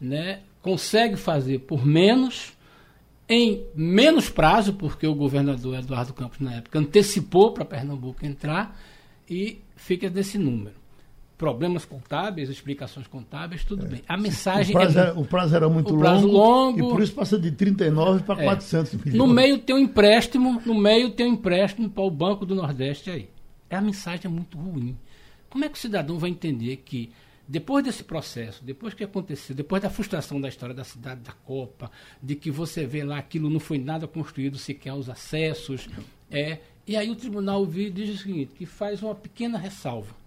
né, 0.00 0.40
consegue 0.60 1.16
fazer 1.16 1.60
por 1.60 1.86
menos, 1.86 2.52
em 3.30 3.64
menos 3.76 4.28
prazo, 4.28 4.72
porque 4.72 5.06
o 5.06 5.14
governador 5.14 5.78
Eduardo 5.78 6.12
Campos, 6.12 6.40
na 6.40 6.54
época, 6.54 6.80
antecipou 6.80 7.52
para 7.52 7.64
Pernambuco 7.64 8.26
entrar, 8.26 8.76
e 9.28 9.60
fica 9.76 10.10
desse 10.10 10.36
número 10.36 10.80
problemas 11.38 11.86
contábeis, 11.86 12.50
explicações 12.50 13.06
contábeis, 13.06 13.64
tudo 13.64 13.86
é. 13.86 13.88
bem. 13.88 14.02
A 14.06 14.18
mensagem. 14.18 14.76
O 14.76 14.78
prazo, 14.78 14.98
é, 14.98 15.02
era, 15.02 15.18
o 15.18 15.24
prazo 15.24 15.56
era 15.56 15.68
muito 15.70 15.96
prazo 15.96 16.26
longo, 16.26 16.36
longo, 16.36 16.78
E 16.78 16.82
por 16.82 17.02
isso 17.02 17.14
passa 17.14 17.38
de 17.38 17.50
39 17.50 18.24
para 18.24 18.42
é. 18.42 18.44
400 18.44 18.92
milhões. 18.96 19.14
No 19.14 19.26
meio 19.26 19.58
tem 19.58 19.74
um 19.74 19.78
empréstimo, 19.78 20.60
no 20.66 20.74
meio 20.74 21.10
tem 21.10 21.26
um 21.26 21.32
empréstimo 21.32 21.88
para 21.88 22.02
o 22.02 22.10
Banco 22.10 22.44
do 22.44 22.54
Nordeste 22.54 23.10
aí. 23.10 23.30
É 23.70 23.76
a 23.76 23.80
mensagem 23.80 24.26
é 24.26 24.28
muito 24.28 24.58
ruim. 24.58 24.98
Como 25.48 25.64
é 25.64 25.68
que 25.70 25.78
o 25.78 25.80
cidadão 25.80 26.18
vai 26.18 26.28
entender 26.28 26.76
que 26.84 27.10
depois 27.50 27.84
desse 27.84 28.04
processo, 28.04 28.64
depois 28.64 28.94
que 28.94 29.04
aconteceu, 29.04 29.54
depois 29.54 29.82
da 29.82 29.90
frustração 29.90 30.40
da 30.40 30.48
história 30.48 30.74
da 30.74 30.84
cidade 30.84 31.20
da 31.20 31.32
Copa, 31.32 31.90
de 32.22 32.36
que 32.36 32.50
você 32.50 32.86
vê 32.86 33.02
lá 33.02 33.18
aquilo 33.18 33.50
não 33.50 33.60
foi 33.60 33.78
nada 33.78 34.06
construído, 34.06 34.56
sequer 34.56 34.94
os 34.94 35.10
acessos, 35.10 35.88
é, 36.30 36.60
e 36.86 36.96
aí 36.96 37.10
o 37.10 37.16
tribunal 37.16 37.66
diz 37.66 38.14
o 38.14 38.22
seguinte, 38.22 38.54
que 38.54 38.64
faz 38.64 39.02
uma 39.02 39.14
pequena 39.14 39.58
ressalva 39.58 40.20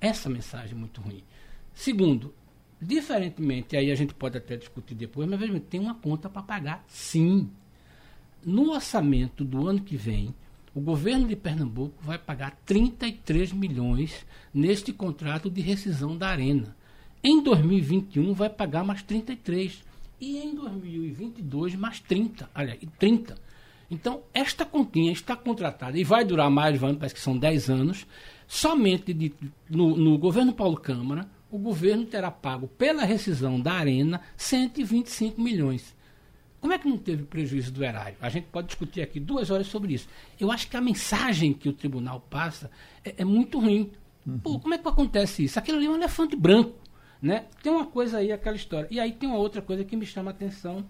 essa 0.00 0.30
mensagem 0.30 0.72
é 0.72 0.78
muito 0.78 1.00
ruim. 1.00 1.22
Segundo, 1.74 2.34
diferentemente, 2.80 3.76
aí 3.76 3.90
a 3.90 3.94
gente 3.94 4.14
pode 4.14 4.38
até 4.38 4.56
discutir 4.56 4.94
depois, 4.94 5.28
mas 5.28 5.38
veja, 5.38 5.60
tem 5.60 5.78
uma 5.78 5.94
conta 5.94 6.28
para 6.28 6.42
pagar, 6.42 6.84
sim. 6.88 7.50
No 8.42 8.72
orçamento 8.72 9.44
do 9.44 9.68
ano 9.68 9.82
que 9.82 9.96
vem, 9.96 10.34
o 10.74 10.80
governo 10.80 11.26
de 11.26 11.36
Pernambuco 11.36 11.96
vai 12.02 12.18
pagar 12.18 12.56
33 12.64 13.52
milhões 13.52 14.26
neste 14.52 14.92
contrato 14.92 15.50
de 15.50 15.60
rescisão 15.60 16.16
da 16.16 16.28
Arena. 16.28 16.76
Em 17.22 17.42
2021 17.42 18.32
vai 18.32 18.48
pagar 18.48 18.84
mais 18.84 19.02
33 19.02 19.82
e 20.20 20.38
em 20.38 20.54
2022 20.54 21.74
mais 21.74 22.00
30, 22.00 22.48
aliás, 22.54 22.80
30. 22.98 23.36
Então, 23.90 24.22
esta 24.32 24.64
continha 24.64 25.10
está 25.10 25.34
contratada 25.34 25.98
e 25.98 26.04
vai 26.04 26.24
durar 26.24 26.48
mais, 26.48 26.78
parece 26.78 27.14
que 27.14 27.20
são 27.20 27.36
10 27.36 27.68
anos, 27.70 28.06
Somente 28.50 29.14
de, 29.14 29.32
no, 29.68 29.96
no 29.96 30.18
governo 30.18 30.52
Paulo 30.52 30.76
Câmara, 30.76 31.28
o 31.52 31.56
governo 31.56 32.04
terá 32.04 32.32
pago 32.32 32.66
pela 32.66 33.04
rescisão 33.04 33.60
da 33.60 33.74
Arena 33.74 34.20
125 34.36 35.40
milhões. 35.40 35.94
Como 36.60 36.72
é 36.72 36.78
que 36.78 36.88
não 36.88 36.98
teve 36.98 37.22
prejuízo 37.22 37.72
do 37.72 37.82
erário? 37.82 38.16
A 38.20 38.28
gente 38.28 38.46
pode 38.48 38.66
discutir 38.66 39.00
aqui 39.00 39.18
duas 39.18 39.50
horas 39.50 39.66
sobre 39.66 39.94
isso. 39.94 40.08
Eu 40.38 40.52
acho 40.52 40.68
que 40.68 40.76
a 40.76 40.80
mensagem 40.80 41.54
que 41.54 41.68
o 41.68 41.72
tribunal 41.72 42.20
passa 42.28 42.70
é, 43.04 43.14
é 43.18 43.24
muito 43.24 43.58
ruim. 43.58 43.90
Uhum. 44.26 44.38
Pô, 44.38 44.60
como 44.60 44.74
é 44.74 44.78
que 44.78 44.86
acontece 44.86 45.44
isso? 45.44 45.58
Aquilo 45.58 45.78
ali 45.78 45.86
é 45.86 45.90
um 45.90 45.96
elefante 45.96 46.36
branco. 46.36 46.78
Né? 47.22 47.46
Tem 47.62 47.72
uma 47.72 47.86
coisa 47.86 48.18
aí, 48.18 48.30
aquela 48.30 48.56
história. 48.56 48.88
E 48.90 49.00
aí 49.00 49.12
tem 49.12 49.28
uma 49.28 49.38
outra 49.38 49.62
coisa 49.62 49.84
que 49.84 49.96
me 49.96 50.04
chama 50.04 50.30
a 50.30 50.34
atenção, 50.34 50.84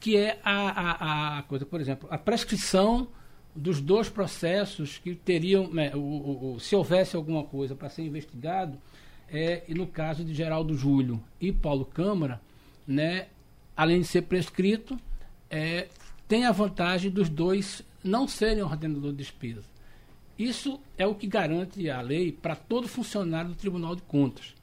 que 0.00 0.16
é 0.16 0.40
a, 0.44 0.54
a, 0.54 1.38
a 1.38 1.42
coisa, 1.42 1.64
por 1.64 1.80
exemplo, 1.80 2.08
a 2.10 2.18
prescrição 2.18 3.08
dos 3.54 3.80
dois 3.80 4.08
processos 4.08 4.98
que 4.98 5.14
teriam, 5.14 5.68
né, 5.68 5.92
o, 5.94 5.98
o, 5.98 6.54
o, 6.54 6.60
se 6.60 6.74
houvesse 6.74 7.14
alguma 7.14 7.44
coisa 7.44 7.74
para 7.74 7.88
ser 7.88 8.02
investigado, 8.02 8.78
é, 9.28 9.62
e 9.68 9.74
no 9.74 9.86
caso 9.86 10.24
de 10.24 10.34
Geraldo 10.34 10.74
Júlio 10.74 11.22
e 11.40 11.52
Paulo 11.52 11.84
Câmara, 11.84 12.40
né, 12.86 13.28
além 13.76 14.00
de 14.00 14.06
ser 14.06 14.22
prescrito, 14.22 14.98
é, 15.52 15.88
tem 16.26 16.46
a 16.46 16.50
vantagem 16.50 17.10
dos 17.10 17.28
dois 17.28 17.82
não 18.02 18.26
serem 18.26 18.62
ordenador 18.62 19.10
de 19.10 19.18
despesa. 19.18 19.62
Isso 20.38 20.80
é 20.96 21.06
o 21.06 21.14
que 21.14 21.26
garante 21.26 21.88
a 21.90 22.00
lei 22.00 22.32
para 22.32 22.56
todo 22.56 22.88
funcionário 22.88 23.50
do 23.50 23.56
Tribunal 23.56 23.94
de 23.94 24.02
Contas. 24.02 24.54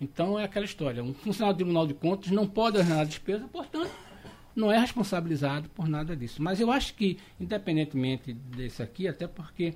Então 0.00 0.38
é 0.38 0.44
aquela 0.44 0.64
história, 0.64 1.04
um 1.04 1.12
funcionário 1.12 1.54
do 1.54 1.58
Tribunal 1.58 1.86
de 1.86 1.94
Contas 1.94 2.30
não 2.30 2.48
pode 2.48 2.78
ordenar 2.78 3.06
despesa, 3.06 3.46
portanto, 3.46 3.90
não 4.56 4.72
é 4.72 4.78
responsabilizado 4.78 5.68
por 5.68 5.86
nada 5.86 6.16
disso. 6.16 6.42
Mas 6.42 6.60
eu 6.60 6.72
acho 6.72 6.94
que, 6.94 7.18
independentemente 7.38 8.32
desse 8.32 8.82
aqui, 8.82 9.06
até 9.06 9.28
porque 9.28 9.74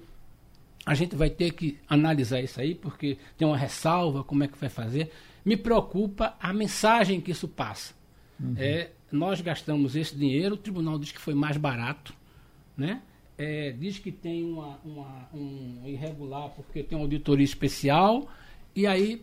a 0.84 0.94
gente 0.94 1.14
vai 1.14 1.28
ter 1.30 1.52
que 1.52 1.78
analisar 1.88 2.40
isso 2.40 2.60
aí, 2.60 2.74
porque 2.74 3.18
tem 3.36 3.46
uma 3.46 3.56
ressalva, 3.56 4.24
como 4.24 4.42
é 4.42 4.48
que 4.48 4.58
vai 4.58 4.68
fazer. 4.68 5.12
Me 5.44 5.56
preocupa 5.56 6.34
a 6.40 6.52
mensagem 6.52 7.20
que 7.20 7.30
isso 7.30 7.46
passa. 7.46 7.94
Uhum. 8.40 8.54
É, 8.58 8.90
nós 9.16 9.40
gastamos 9.40 9.96
esse 9.96 10.14
dinheiro, 10.14 10.54
o 10.54 10.58
tribunal 10.58 10.98
diz 10.98 11.10
que 11.10 11.20
foi 11.20 11.34
mais 11.34 11.56
barato, 11.56 12.14
né? 12.76 13.02
É, 13.38 13.72
diz 13.72 13.98
que 13.98 14.10
tem 14.10 14.44
uma, 14.44 14.78
uma, 14.84 15.28
um 15.34 15.82
irregular 15.84 16.50
porque 16.50 16.82
tem 16.82 16.96
uma 16.96 17.04
auditoria 17.04 17.44
especial, 17.44 18.28
e 18.74 18.86
aí 18.86 19.22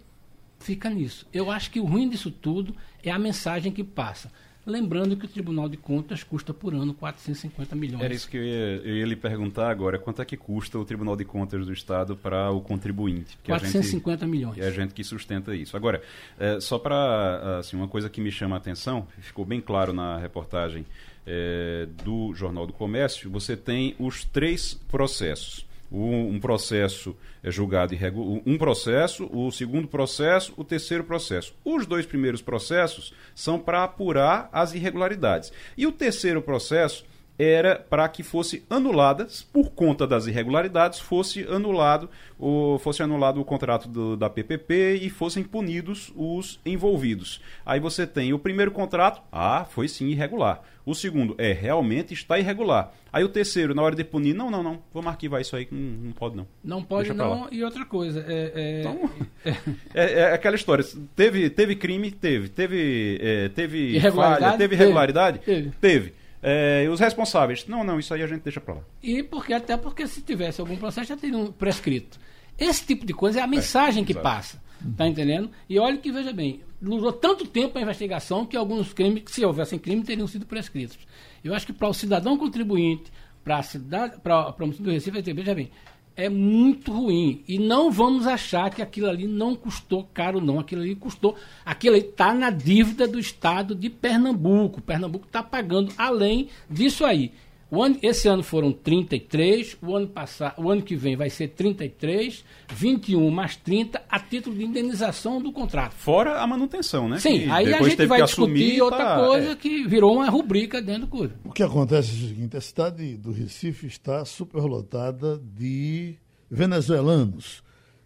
fica 0.59 0.89
nisso. 0.89 1.27
Eu 1.33 1.49
acho 1.49 1.71
que 1.71 1.79
o 1.79 1.85
ruim 1.85 2.09
disso 2.09 2.31
tudo 2.31 2.75
é 3.03 3.11
a 3.11 3.19
mensagem 3.19 3.71
que 3.71 3.83
passa. 3.83 4.31
Lembrando 4.65 5.17
que 5.17 5.25
o 5.25 5.27
Tribunal 5.27 5.67
de 5.67 5.75
Contas 5.75 6.23
custa 6.23 6.53
por 6.53 6.73
ano 6.73 6.93
450 6.93 7.75
milhões. 7.75 8.01
Era 8.01 8.13
isso 8.13 8.29
que 8.29 8.37
eu 8.37 8.43
ia, 8.43 8.81
eu 8.83 8.97
ia 8.97 9.05
lhe 9.05 9.15
perguntar 9.15 9.69
agora. 9.69 9.99
Quanto 9.99 10.21
é 10.21 10.25
que 10.25 10.37
custa 10.37 10.79
o 10.79 10.85
Tribunal 10.85 11.17
de 11.17 11.25
Contas 11.25 11.65
do 11.65 11.73
Estado 11.73 12.15
para 12.15 12.49
o 12.49 12.61
contribuinte? 12.61 13.37
450 13.45 14.25
gente, 14.25 14.31
milhões. 14.31 14.57
É 14.57 14.67
a 14.67 14.71
gente 14.71 14.93
que 14.93 15.03
sustenta 15.03 15.53
isso. 15.53 15.75
Agora, 15.75 16.01
é, 16.39 16.61
só 16.61 16.79
para 16.79 17.59
assim, 17.59 17.75
uma 17.75 17.89
coisa 17.89 18.09
que 18.09 18.21
me 18.21 18.31
chama 18.31 18.55
a 18.55 18.57
atenção, 18.57 19.05
ficou 19.19 19.43
bem 19.43 19.59
claro 19.59 19.91
na 19.91 20.17
reportagem 20.17 20.85
é, 21.27 21.87
do 22.03 22.33
Jornal 22.33 22.65
do 22.65 22.73
Comércio, 22.73 23.29
você 23.29 23.57
tem 23.57 23.95
os 23.99 24.23
três 24.23 24.73
processos 24.89 25.65
um, 25.93 26.39
processo 26.39 27.15
é 27.43 27.51
julgado 27.51 27.93
irregular, 27.93 28.41
um 28.45 28.57
processo, 28.57 29.29
o 29.31 29.51
segundo 29.51 29.87
processo, 29.87 30.53
o 30.57 30.63
terceiro 30.63 31.03
processo. 31.03 31.53
Os 31.63 31.85
dois 31.85 32.05
primeiros 32.05 32.41
processos 32.41 33.13
são 33.35 33.59
para 33.59 33.83
apurar 33.83 34.49
as 34.51 34.73
irregularidades. 34.73 35.51
E 35.77 35.85
o 35.85 35.91
terceiro 35.91 36.41
processo 36.41 37.05
era 37.37 37.75
para 37.75 38.07
que 38.07 38.21
fosse 38.21 38.63
anuladas, 38.69 39.41
por 39.41 39.71
conta 39.71 40.05
das 40.05 40.27
irregularidades, 40.27 40.99
fosse 40.99 41.43
anulado, 41.49 42.09
o, 42.39 42.77
fosse 42.79 43.01
anulado 43.01 43.41
o 43.41 43.45
contrato 43.45 43.87
do, 43.87 44.15
da 44.15 44.29
PPP 44.29 44.99
e 45.01 45.09
fossem 45.09 45.43
punidos 45.43 46.11
os 46.15 46.59
envolvidos. 46.65 47.41
Aí 47.65 47.79
você 47.79 48.05
tem 48.05 48.33
o 48.33 48.39
primeiro 48.39 48.71
contrato, 48.71 49.21
ah, 49.31 49.65
foi 49.69 49.87
sim 49.87 50.07
irregular. 50.07 50.61
O 50.85 50.93
segundo, 50.93 51.33
é, 51.37 51.53
realmente 51.53 52.13
está 52.13 52.37
irregular. 52.37 52.91
Aí 53.11 53.23
o 53.23 53.29
terceiro, 53.29 53.73
na 53.73 53.81
hora 53.81 53.95
de 53.95 54.03
punir, 54.03 54.33
não, 54.33 54.51
não, 54.51 54.61
não, 54.61 54.83
vamos 54.93 55.07
arquivar 55.07 55.39
isso 55.39 55.55
aí, 55.55 55.67
não, 55.71 55.79
não 55.79 56.11
pode 56.11 56.35
não. 56.35 56.47
Não 56.63 56.83
pode 56.83 57.13
não, 57.13 57.47
e 57.51 57.63
outra 57.63 57.85
coisa, 57.85 58.23
é... 58.27 58.51
É... 58.53 58.79
Então, 58.81 59.09
é, 59.95 60.13
é, 60.13 60.33
aquela 60.33 60.55
história, 60.55 60.83
teve, 61.15 61.49
teve 61.49 61.75
crime? 61.75 62.11
Teve. 62.11 62.49
Teve, 62.49 63.17
é, 63.21 63.49
teve 63.49 63.99
falha? 64.11 64.57
Teve 64.57 64.75
irregularidade? 64.75 65.39
Teve. 65.39 65.71
teve. 65.79 66.22
É, 66.43 66.87
os 66.89 66.99
responsáveis, 66.99 67.65
não, 67.67 67.85
não, 67.85 67.97
isso 67.97 68.13
aí 68.13 68.21
a 68.21 68.27
gente 68.27 68.41
deixa 68.41 68.59
para 68.59 68.75
lá. 68.75 68.81
E 69.01 69.23
porque 69.23 69.53
até 69.53 69.77
porque 69.77 70.05
se 70.05 70.21
tivesse 70.21 70.59
algum 70.59 70.75
processo 70.75 71.07
já 71.07 71.17
teria 71.17 71.37
um 71.37 71.51
prescrito. 71.51 72.19
Esse 72.59 72.85
tipo 72.85 73.05
de 73.05 73.13
coisa 73.13 73.39
é 73.39 73.41
a 73.41 73.47
mensagem 73.47 74.03
é, 74.03 74.05
que 74.05 74.11
exato. 74.11 74.23
passa. 74.23 74.63
Tá 74.97 75.07
entendendo? 75.07 75.49
E 75.69 75.79
olha 75.79 75.97
que, 75.97 76.11
veja 76.11 76.33
bem, 76.33 76.59
durou 76.81 77.13
tanto 77.13 77.47
tempo 77.47 77.77
a 77.77 77.81
investigação 77.81 78.45
que 78.45 78.57
alguns 78.57 78.91
crimes, 78.91 79.23
se 79.27 79.45
houvessem 79.45 79.79
crime, 79.79 80.03
teriam 80.03 80.27
sido 80.27 80.45
prescritos. 80.45 80.99
Eu 81.41 81.55
acho 81.55 81.65
que 81.65 81.71
para 81.71 81.87
o 81.87 81.93
cidadão 81.93 82.37
contribuinte, 82.37 83.09
para 83.43 83.59
a 83.59 83.63
cidade, 83.63 84.19
para 84.21 84.49
o 84.49 84.55
município 84.59 84.85
do 84.85 84.91
Recife, 84.91 85.33
veja 85.33 85.55
bem, 85.55 85.71
é 86.15 86.29
muito 86.29 86.91
ruim. 86.91 87.43
E 87.47 87.57
não 87.57 87.91
vamos 87.91 88.27
achar 88.27 88.69
que 88.69 88.81
aquilo 88.81 89.09
ali 89.09 89.27
não 89.27 89.55
custou 89.55 90.07
caro, 90.13 90.39
não. 90.39 90.59
Aquilo 90.59 90.81
ali 90.81 90.95
custou. 90.95 91.35
Aquilo 91.65 91.95
ali 91.95 92.05
está 92.05 92.33
na 92.33 92.49
dívida 92.49 93.07
do 93.07 93.19
Estado 93.19 93.73
de 93.73 93.89
Pernambuco. 93.89 94.81
Pernambuco 94.81 95.25
está 95.25 95.41
pagando 95.41 95.91
além 95.97 96.49
disso 96.69 97.05
aí. 97.05 97.31
Ano, 97.81 97.97
esse 98.03 98.27
ano 98.27 98.43
foram 98.43 98.71
33, 98.71 99.77
o 99.81 99.95
ano, 99.95 100.07
passado, 100.07 100.61
o 100.61 100.69
ano 100.69 100.81
que 100.81 100.95
vem 100.95 101.15
vai 101.15 101.29
ser 101.29 101.47
33, 101.49 102.43
21 102.71 103.31
mais 103.31 103.55
30 103.55 104.01
a 104.07 104.19
título 104.19 104.55
de 104.55 104.63
indenização 104.63 105.41
do 105.41 105.51
contrato. 105.51 105.93
Fora 105.93 106.39
a 106.39 106.45
manutenção, 106.45 107.09
né? 107.09 107.19
Sim, 107.19 107.39
que 107.39 107.49
aí 107.49 107.73
a 107.73 107.81
gente 107.81 108.05
vai 108.05 108.21
discutir 108.21 108.81
outra 108.81 109.03
tá, 109.03 109.15
coisa 109.15 109.51
é... 109.51 109.55
que 109.55 109.87
virou 109.87 110.15
uma 110.15 110.29
rubrica 110.29 110.81
dentro 110.81 111.01
do 111.01 111.07
curso. 111.07 111.33
O 111.43 111.51
que 111.51 111.63
acontece 111.63 112.11
é 112.11 112.13
o 112.13 112.27
seguinte, 112.27 112.57
a 112.57 112.61
cidade 112.61 113.17
do 113.17 113.31
Recife 113.31 113.87
está 113.87 114.23
superlotada 114.25 115.39
de 115.39 116.15
venezuelanos, 116.51 117.63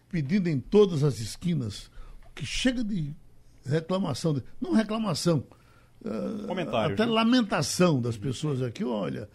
pedindo 0.10 0.48
em 0.48 0.60
todas 0.60 1.04
as 1.04 1.20
esquinas, 1.20 1.92
que 2.34 2.46
chega 2.46 2.84
de 2.84 3.14
reclamação, 3.66 4.34
de, 4.34 4.44
não 4.62 4.72
reclamação, 4.72 5.44
uh, 6.06 6.78
até 6.86 7.06
né? 7.06 7.12
lamentação 7.12 8.00
das 8.00 8.16
pessoas 8.16 8.62
aqui, 8.62 8.86
olha 8.86 9.28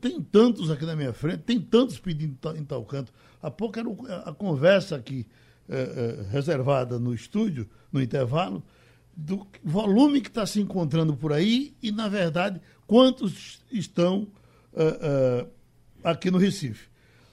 tem 0.00 0.20
tantos 0.20 0.70
aqui 0.70 0.84
na 0.84 0.96
minha 0.96 1.12
frente, 1.12 1.42
tem 1.44 1.60
tantos 1.60 1.98
pedindo 1.98 2.36
em 2.56 2.64
tal 2.64 2.84
canto. 2.84 3.12
Há 3.40 3.50
pouco 3.50 3.78
era 3.78 3.88
a 4.24 4.32
conversa 4.32 4.96
aqui 4.96 5.26
é, 5.68 5.76
é, 5.76 6.32
reservada 6.32 6.98
no 6.98 7.14
estúdio, 7.14 7.68
no 7.92 8.02
intervalo, 8.02 8.62
do 9.16 9.46
volume 9.62 10.20
que 10.20 10.28
está 10.28 10.46
se 10.46 10.60
encontrando 10.60 11.16
por 11.16 11.32
aí 11.32 11.74
e, 11.82 11.92
na 11.92 12.08
verdade, 12.08 12.60
quantos 12.86 13.60
estão 13.70 14.26
é, 14.74 15.46
aqui 16.02 16.30
no 16.30 16.38
Recife. 16.38 16.88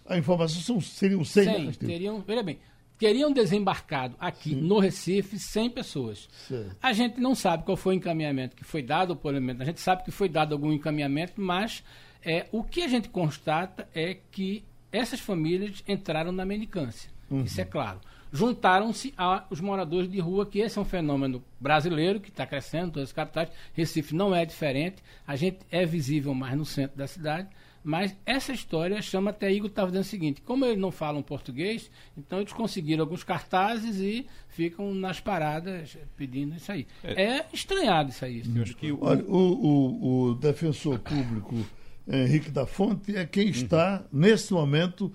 A 0.05 0.17
informação 0.17 0.61
são, 0.61 0.81
seriam 0.81 1.23
100. 1.23 1.45
100 1.45 1.71
teriam, 1.73 2.21
veja 2.21 2.43
bem, 2.43 2.59
teriam 2.97 3.31
desembarcado 3.31 4.15
aqui 4.19 4.51
Sim. 4.51 4.61
no 4.61 4.79
Recife 4.79 5.39
100 5.39 5.69
pessoas. 5.71 6.29
Sim. 6.47 6.67
A 6.81 6.93
gente 6.93 7.19
não 7.19 7.33
sabe 7.33 7.63
qual 7.63 7.75
foi 7.75 7.95
o 7.95 7.97
encaminhamento 7.97 8.55
que 8.55 8.63
foi 8.63 8.81
dado, 8.81 9.15
por 9.15 9.33
exemplo, 9.33 9.63
a 9.63 9.65
gente 9.65 9.79
sabe 9.79 10.03
que 10.03 10.11
foi 10.11 10.29
dado 10.29 10.53
algum 10.53 10.71
encaminhamento, 10.71 11.39
mas 11.41 11.83
é, 12.25 12.47
o 12.51 12.63
que 12.63 12.81
a 12.81 12.87
gente 12.87 13.07
constata 13.09 13.87
é 13.93 14.17
que 14.31 14.65
essas 14.91 15.19
famílias 15.19 15.83
entraram 15.87 16.31
na 16.31 16.43
mendicância. 16.43 17.09
Uhum. 17.29 17.43
Isso 17.43 17.61
é 17.61 17.65
claro. 17.65 17.99
Juntaram-se 18.31 19.13
aos 19.15 19.61
moradores 19.61 20.09
de 20.09 20.19
rua, 20.19 20.45
que 20.45 20.59
esse 20.59 20.77
é 20.77 20.81
um 20.81 20.85
fenômeno 20.85 21.43
brasileiro 21.59 22.19
que 22.19 22.29
está 22.29 22.45
crescendo, 22.45 22.93
todas 22.93 23.09
as 23.09 23.13
capitais. 23.13 23.49
Recife 23.73 24.13
não 24.13 24.35
é 24.35 24.45
diferente. 24.45 25.01
A 25.25 25.35
gente 25.35 25.59
é 25.71 25.85
visível 25.85 26.33
mais 26.33 26.57
no 26.57 26.65
centro 26.65 26.97
da 26.97 27.07
cidade. 27.07 27.47
Mas 27.83 28.15
essa 28.25 28.51
história 28.51 28.99
chama 28.99 29.29
até 29.29 29.51
Igor 29.51 29.69
estava 29.69 29.89
dizendo 29.91 30.03
o 30.03 30.07
seguinte: 30.07 30.41
como 30.41 30.65
eles 30.65 30.79
não 30.79 30.89
falam 30.89 31.21
português, 31.21 31.91
então 32.17 32.39
eles 32.39 32.51
conseguiram 32.51 33.03
alguns 33.03 33.23
cartazes 33.23 33.99
e 33.99 34.25
ficam 34.49 34.91
nas 34.91 35.19
paradas 35.19 35.95
pedindo 36.17 36.55
isso 36.55 36.71
aí. 36.71 36.87
É, 37.03 37.23
é 37.23 37.45
estranhado 37.53 38.09
isso 38.09 38.25
aí. 38.25 38.41
Eu 38.55 38.63
acho 38.63 38.75
que 38.75 38.91
o... 38.91 38.97
Olha, 39.01 39.23
o, 39.25 39.37
o, 39.37 40.29
o 40.29 40.35
defensor 40.35 40.97
público 40.97 41.63
Henrique 42.07 42.51
da 42.51 42.65
Fonte 42.65 43.15
é 43.15 43.25
quem 43.25 43.49
está, 43.49 44.03
uhum. 44.11 44.19
nesse 44.19 44.53
momento, 44.53 45.11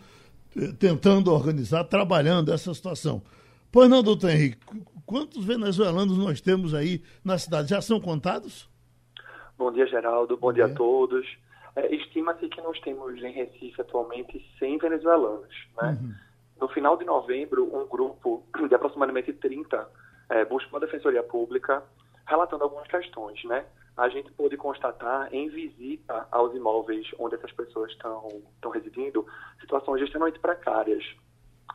eh, 0.56 0.73
tentando 0.78 1.32
organizar, 1.32 1.85
trabalhando 1.85 2.52
essa 2.52 2.75
situação. 2.75 3.23
Pois 3.70 3.88
não, 3.88 4.02
doutor 4.02 4.30
Henrique, 4.30 4.59
quantos 5.06 5.44
venezuelanos 5.44 6.18
nós 6.18 6.40
temos 6.40 6.75
aí 6.75 7.02
na 7.25 7.38
cidade? 7.38 7.70
Já 7.70 7.80
são 7.80 8.00
contados? 8.00 8.68
Bom 9.56 9.70
dia, 9.70 9.87
Geraldo. 9.87 10.37
Bom, 10.37 10.49
Bom 10.49 10.52
dia. 10.52 10.64
dia. 10.64 10.75
a 10.75 10.76
todos. 10.76 11.26
É, 11.76 11.94
Estima-se 11.94 12.49
que 12.49 12.61
nós 12.61 12.80
temos 12.80 13.23
em 13.23 13.32
Recife 13.32 13.80
atualmente 13.80 14.44
100 14.59 14.78
venezuelanos. 14.78 15.54
Né? 15.80 15.99
Uhum. 16.00 16.14
No 16.61 16.68
final 16.68 16.97
de 16.97 17.04
novembro, 17.04 17.64
um 17.75 17.87
grupo 17.87 18.42
de 18.68 18.75
aproximadamente 18.75 19.32
30 19.32 19.88
é, 20.30 20.44
buscou 20.44 20.78
a 20.78 20.80
Defensoria 20.80 21.23
Pública 21.23 21.82
relatando 22.26 22.64
algumas 22.64 22.87
questões, 22.87 23.42
né? 23.44 23.64
A 24.00 24.09
gente 24.09 24.33
pôde 24.33 24.57
constatar 24.57 25.28
em 25.30 25.50
visita 25.50 26.26
aos 26.30 26.54
imóveis 26.54 27.06
onde 27.19 27.34
essas 27.34 27.52
pessoas 27.52 27.93
estão 27.93 28.43
residindo 28.73 29.26
situações 29.60 30.02
extremamente 30.02 30.39
precárias. 30.39 31.04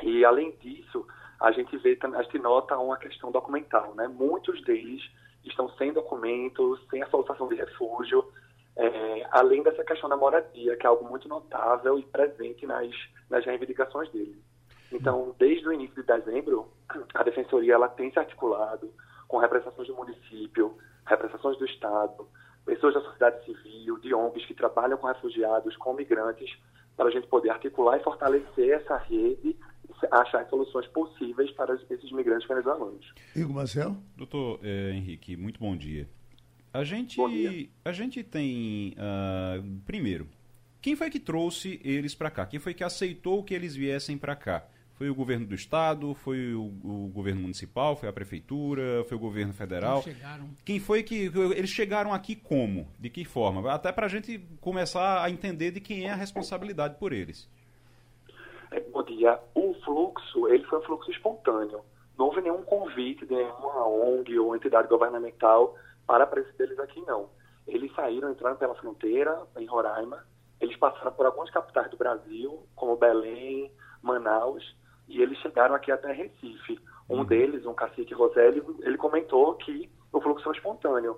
E, 0.02 0.26
além 0.26 0.52
disso, 0.58 1.06
a 1.40 1.52
gente 1.52 1.78
vê, 1.78 1.98
a 2.02 2.24
gente 2.24 2.40
nota 2.40 2.76
uma 2.80 2.98
questão 2.98 3.32
documental, 3.32 3.94
né? 3.94 4.08
Muitos 4.08 4.60
deles 4.64 5.04
estão 5.44 5.70
sem 5.78 5.94
documentos, 5.94 6.80
sem 6.90 7.04
a 7.04 7.08
solicitação 7.08 7.48
de 7.48 7.56
refúgio, 7.56 8.26
é, 8.76 9.28
além 9.30 9.62
dessa 9.62 9.84
questão 9.84 10.10
da 10.10 10.18
moradia, 10.18 10.76
que 10.78 10.88
é 10.88 10.90
algo 10.90 11.08
muito 11.08 11.30
notável 11.30 12.00
e 12.00 12.04
presente 12.04 12.66
nas, 12.66 12.90
nas 13.30 13.46
reivindicações 13.46 14.10
deles. 14.10 14.44
Então, 14.92 15.36
desde 15.38 15.68
o 15.68 15.72
início 15.72 15.96
de 15.96 16.04
dezembro, 16.04 16.72
a 17.14 17.22
Defensoria 17.22 17.76
ela 17.76 17.88
tem 17.88 18.12
se 18.12 18.18
articulado 18.18 18.92
com 19.28 19.38
representações 19.38 19.88
do 19.88 19.96
município, 19.96 20.76
representações 21.06 21.58
do 21.58 21.66
Estado, 21.66 22.28
pessoas 22.66 22.94
da 22.94 23.02
sociedade 23.02 23.46
civil, 23.46 24.00
de 24.00 24.14
ONGs 24.14 24.46
que 24.46 24.54
trabalham 24.54 24.98
com 24.98 25.08
refugiados, 25.08 25.76
com 25.78 25.94
migrantes, 25.94 26.58
para 26.96 27.08
a 27.08 27.12
gente 27.12 27.28
poder 27.28 27.50
articular 27.50 27.98
e 27.98 28.04
fortalecer 28.04 28.70
essa 28.72 28.98
rede 28.98 29.50
e 29.50 30.08
achar 30.12 30.48
soluções 30.50 30.88
possíveis 30.88 31.52
para 31.52 31.76
esses 31.76 32.12
migrantes 32.12 32.48
venezuelanos. 32.48 33.14
Igor 33.36 33.54
Marcel? 33.54 33.96
Doutor 34.16 34.60
eh, 34.64 34.92
Henrique, 34.94 35.38
muito 35.38 35.60
bom 35.60 35.76
dia. 35.76 36.10
A 36.74 36.84
gente, 36.84 37.18
bom 37.18 37.30
dia. 37.30 37.70
A 37.86 37.92
gente 37.92 38.22
tem, 38.24 38.94
uh, 38.98 39.82
primeiro, 39.86 40.28
quem 40.82 40.96
foi 40.96 41.10
que 41.10 41.20
trouxe 41.20 41.80
eles 41.84 42.14
para 42.14 42.30
cá? 42.30 42.46
Quem 42.46 42.60
foi 42.60 42.74
que 42.74 42.84
aceitou 42.84 43.44
que 43.44 43.54
eles 43.54 43.76
viessem 43.76 44.18
para 44.18 44.36
cá? 44.36 44.68
Foi 44.98 45.10
o 45.10 45.16
governo 45.16 45.46
do 45.46 45.54
estado, 45.54 46.14
foi 46.14 46.54
o, 46.54 46.64
o, 46.84 47.12
governo 47.14 47.42
municipal, 47.42 47.98
foi 47.98 48.08
a 48.08 48.14
prefeitura, 48.14 49.04
foi 49.04 49.18
o 49.18 49.20
governo 49.20 49.52
federal. 49.52 50.02
Eles 50.06 50.16
chegaram. 50.18 50.50
Quem 50.64 50.80
foi 50.80 51.04
que 51.04 51.32
eles 51.36 51.70
chegaram 51.70 52.14
aqui 52.14 52.34
como? 52.34 52.88
De 52.98 53.10
que 53.10 53.26
forma? 53.26 53.70
Até 53.74 53.92
para 53.92 54.06
a 54.06 54.10
gente 54.10 54.40
começar 54.62 55.22
a 55.22 55.30
entender 55.30 55.72
de 55.72 55.82
quem 55.82 56.08
é 56.08 56.12
a 56.12 56.16
responsabilidade 56.16 56.96
por 56.96 57.12
eles. 57.12 57.50
É, 58.72 58.80
bom 58.80 59.04
dia. 59.04 59.38
O 59.54 59.74
fluxo, 59.84 60.48
ele 60.48 60.64
foi 60.64 60.80
um 60.80 60.84
fluxo 60.84 61.12
espontâneo. 61.12 61.82
Não 62.18 62.28
houve 62.28 62.40
nenhum 62.40 62.64
convite 62.64 63.26
de 63.26 63.36
nenhuma 63.36 63.86
ONG 63.88 64.40
ou 64.40 64.56
entidade 64.56 64.88
governamental 64.88 65.76
para 66.08 66.24
a 66.24 66.28
presença 66.28 66.58
deles 66.58 66.80
aqui, 66.80 67.02
não. 67.02 67.30
Eles 67.68 67.94
saíram, 67.94 68.32
entraram 68.32 68.56
pela 68.56 68.76
fronteira, 68.76 69.42
em 69.58 69.66
Roraima. 69.66 70.24
Eles 70.62 70.78
passaram 70.78 71.12
por 71.12 71.26
algumas 71.26 71.50
capitais 71.50 71.92
do 71.92 71.98
Brasil, 71.98 72.66
como 72.76 72.96
Belém, 72.96 73.70
Manaus, 74.02 74.64
e 75.08 75.22
eles 75.22 75.38
chegaram 75.40 75.76
aqui 75.76 75.92
até 75.92 76.12
Recife. 76.12 76.80
Um 77.10 77.20
uhum. 77.20 77.26
deles, 77.26 77.66
um 77.66 77.74
cacique 77.74 78.14
Rosélio, 78.14 78.78
ele 78.82 78.98
comentou 78.98 79.54
que 79.56 79.90
o 80.12 80.20
fluxo 80.20 80.44
foi 80.44 80.56
espontâneo. 80.56 81.18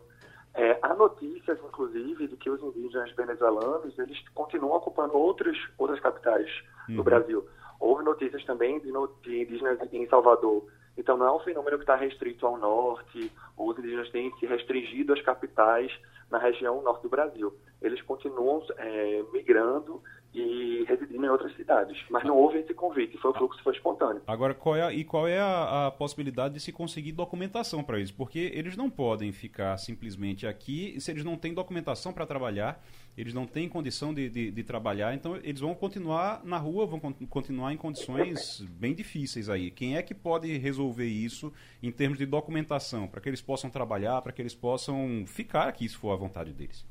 É, 0.54 0.78
há 0.82 0.93
notícias, 0.95 1.60
inclusive, 1.63 2.28
de 2.28 2.36
que 2.36 2.50
os 2.50 2.62
indígenas 2.76 3.12
venezuelanos 3.12 3.97
eles 4.00 4.17
continuam 4.30 4.76
ocupando 4.76 5.15
outros, 5.15 5.56
outras 5.78 6.00
capitais 6.00 6.50
uhum. 6.89 6.95
do 6.95 7.04
Brasil. 7.04 7.47
Houve 7.80 8.04
notícias 8.04 8.43
também 8.43 8.80
de, 8.80 8.91
de, 9.21 9.41
indígenas 9.43 9.78
em 9.93 10.08
Salvador. 10.08 10.65
Então, 10.97 11.15
não 11.15 11.28
é 11.28 11.32
um 11.32 11.39
fenômeno 11.39 11.78
que 11.78 11.84
está 11.84 11.95
restrito 11.95 12.45
ao 12.47 12.58
norte, 12.58 13.32
os 13.56 13.78
indígenas 13.78 14.10
têm 14.10 14.34
se 14.39 14.47
restringido 14.47 15.13
às 15.13 15.21
capitais 15.21 15.91
na 16.30 16.39
região 16.39 16.82
norte 16.82 17.04
do 17.04 17.10
Brasil. 17.10 17.54
Eles 17.80 18.02
continuam 18.02 18.65
é, 18.78 19.23
migrando 19.32 20.02
e 20.34 20.84
residindo 20.88 21.26
em 21.26 21.30
outras 21.30 21.56
cidades. 21.56 21.98
Mas 22.10 22.24
não 22.24 22.38
houve 22.38 22.60
esse 22.60 22.74
convite, 22.74 23.18
foi 23.18 23.32
o 23.32 23.34
fluxo 23.34 23.62
foi 23.63 23.74
espontâneo. 23.74 24.22
Agora, 24.28 24.54
qual 24.54 24.76
é 24.76 24.84
a, 24.84 24.94
e 24.94 25.04
qual 25.04 25.28
é 25.28 25.40
a, 25.40 25.88
a 25.88 25.92
possibilidade 25.92 26.54
de 26.54 26.60
se 26.60 26.72
conseguir 26.72 27.12
documentação 27.12 27.84
para 27.84 28.00
isso? 28.00 28.13
Porque 28.13 28.52
eles 28.54 28.76
não 28.76 28.90
podem 28.90 29.32
ficar 29.32 29.78
simplesmente 29.78 30.46
aqui 30.46 31.00
se 31.00 31.12
eles 31.12 31.24
não 31.24 31.38
têm 31.38 31.54
documentação 31.54 32.13
para 32.13 32.26
trabalhar, 32.26 32.84
eles 33.18 33.34
não 33.34 33.48
têm 33.48 33.68
condição 33.68 34.13
de, 34.13 34.30
de, 34.30 34.52
de, 34.52 34.63
trabalhar, 34.63 35.16
então 35.16 35.36
eles 35.38 35.60
vão 35.60 35.74
continuar 35.74 36.44
na 36.44 36.58
rua, 36.58 36.86
vão 36.86 37.00
continuar 37.30 37.74
em 37.74 37.78
condições 37.78 38.62
bem 38.70 38.94
difíceis 38.94 39.50
aí. 39.50 39.72
Quem 39.72 39.98
é 39.98 40.04
que 40.04 40.13
pode 40.13 40.56
resolver 40.58 41.08
isso 41.08 41.52
em 41.82 41.92
termos 41.92 42.20
de 42.20 42.26
documentação, 42.26 43.08
para 43.08 43.20
que 43.20 43.28
eles 43.28 43.42
possam 43.42 43.70
trabalhar, 43.70 44.22
para 44.22 44.32
que 44.32 44.42
eles 44.42 44.54
possam 44.54 45.24
ficar 45.26 45.68
aqui, 45.68 45.90
se 45.90 45.96
for 45.96 46.12
a 46.12 46.16
vontade 46.16 46.54
deles? 46.54 46.86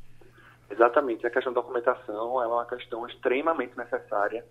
Exatamente, 0.70 1.26
a 1.26 1.30
questão 1.30 1.52
da 1.52 1.60
documentação 1.60 2.42
é 2.42 2.46
uma 2.46 2.64
questão 2.66 3.06
extremamente 3.06 3.76
necessária. 3.76 4.44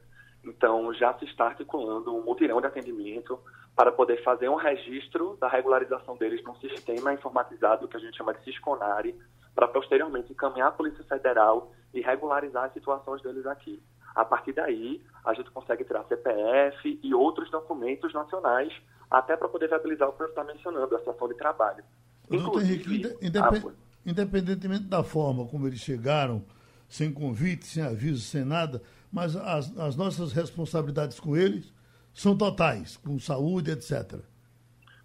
Então, 0.44 0.94
já 0.94 1.14
se 1.16 1.26
está 1.26 1.46
articulando 1.48 2.16
um 2.16 2.24
mutirão 2.24 2.62
de 2.62 2.68
atendimento 2.68 3.40
para 3.76 3.92
poder 3.92 4.24
fazer 4.24 4.48
um 4.48 4.56
registro 4.56 5.36
da 5.42 5.48
regularização 5.48 6.16
deles 6.16 6.44
num 6.44 6.56
sistema 6.56 7.14
informatizado 7.14 7.88
que 7.88 7.98
a 7.98 8.00
gente 8.00 8.16
chama 8.16 8.34
de 8.34 8.44
Cisconari, 8.44 9.16
para 9.54 9.68
posteriormente 9.68 10.32
encaminhar 10.32 10.68
a 10.68 10.72
Polícia 10.72 11.04
Federal 11.06 11.72
e 11.94 12.02
regularizar 12.02 12.66
as 12.66 12.74
situações 12.74 13.22
deles 13.22 13.46
aqui. 13.46 13.82
A 14.14 14.24
partir 14.24 14.54
daí, 14.54 15.02
a 15.26 15.34
gente 15.34 15.52
consegue 15.52 15.84
tirar 15.84 16.06
CPF 16.06 17.00
e 17.02 17.14
outros 17.14 17.50
documentos 17.50 18.14
nacionais 18.14 18.72
até 19.10 19.36
para 19.36 19.50
poder 19.50 19.68
viabilizar 19.68 20.10
o 20.10 20.14
que 20.14 20.20
você 20.20 20.30
está 20.30 20.44
mencionando, 20.44 20.96
a 20.96 21.00
situação 21.00 21.28
de 21.28 21.36
trabalho. 21.36 21.84
Doutor 22.30 22.62
Henrique, 22.62 23.18
independ, 23.22 23.74
independentemente 24.06 24.84
da 24.84 25.04
forma 25.04 25.46
como 25.48 25.68
eles 25.68 25.80
chegaram, 25.80 26.44
sem 26.88 27.12
convite, 27.12 27.66
sem 27.66 27.84
aviso, 27.84 28.22
sem 28.22 28.46
nada, 28.46 28.82
mas 29.12 29.36
as, 29.36 29.78
as 29.78 29.96
nossas 29.96 30.32
responsabilidades 30.34 31.20
com 31.20 31.36
eles 31.36 31.74
são 32.14 32.38
totais, 32.38 32.98
com 32.98 33.20
saúde, 33.20 33.72
etc. 33.72 34.20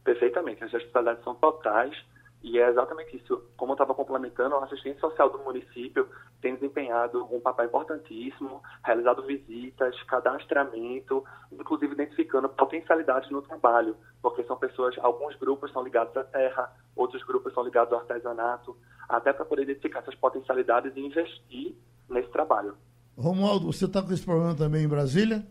Perfeitamente, 0.04 0.62
as 0.64 0.72
responsabilidades 0.72 1.24
são 1.24 1.34
totais 1.34 1.96
e 2.42 2.58
é 2.58 2.68
exatamente 2.68 3.16
isso. 3.16 3.42
Como 3.56 3.72
eu 3.72 3.74
estava 3.74 3.94
complementando, 3.94 4.54
a 4.56 4.64
assistência 4.64 5.00
social 5.00 5.28
do 5.28 5.38
município 5.40 6.08
tem 6.40 6.54
desempenhado 6.54 7.26
um 7.30 7.40
papel 7.40 7.66
importantíssimo, 7.66 8.62
realizado 8.82 9.22
visitas, 9.22 10.02
cadastramento, 10.04 11.22
inclusive 11.52 11.92
identificando 11.92 12.48
potencialidades 12.48 13.30
no 13.30 13.42
trabalho, 13.42 13.96
porque 14.22 14.42
são 14.44 14.56
pessoas, 14.56 14.96
alguns 14.98 15.36
grupos 15.36 15.70
são 15.72 15.82
ligados 15.82 16.16
à 16.16 16.24
terra, 16.24 16.72
outros 16.96 17.22
grupos 17.24 17.52
são 17.52 17.62
ligados 17.62 17.92
ao 17.92 18.00
artesanato, 18.00 18.76
até 19.08 19.32
para 19.32 19.44
poder 19.44 19.62
identificar 19.62 19.98
essas 19.98 20.14
potencialidades 20.14 20.96
e 20.96 21.00
investir 21.00 21.76
nesse 22.08 22.30
trabalho. 22.30 22.74
Romualdo, 23.18 23.70
você 23.70 23.84
está 23.84 24.02
com 24.02 24.12
esse 24.12 24.24
problema 24.24 24.54
também 24.54 24.84
em 24.84 24.88
Brasília? 24.88 25.44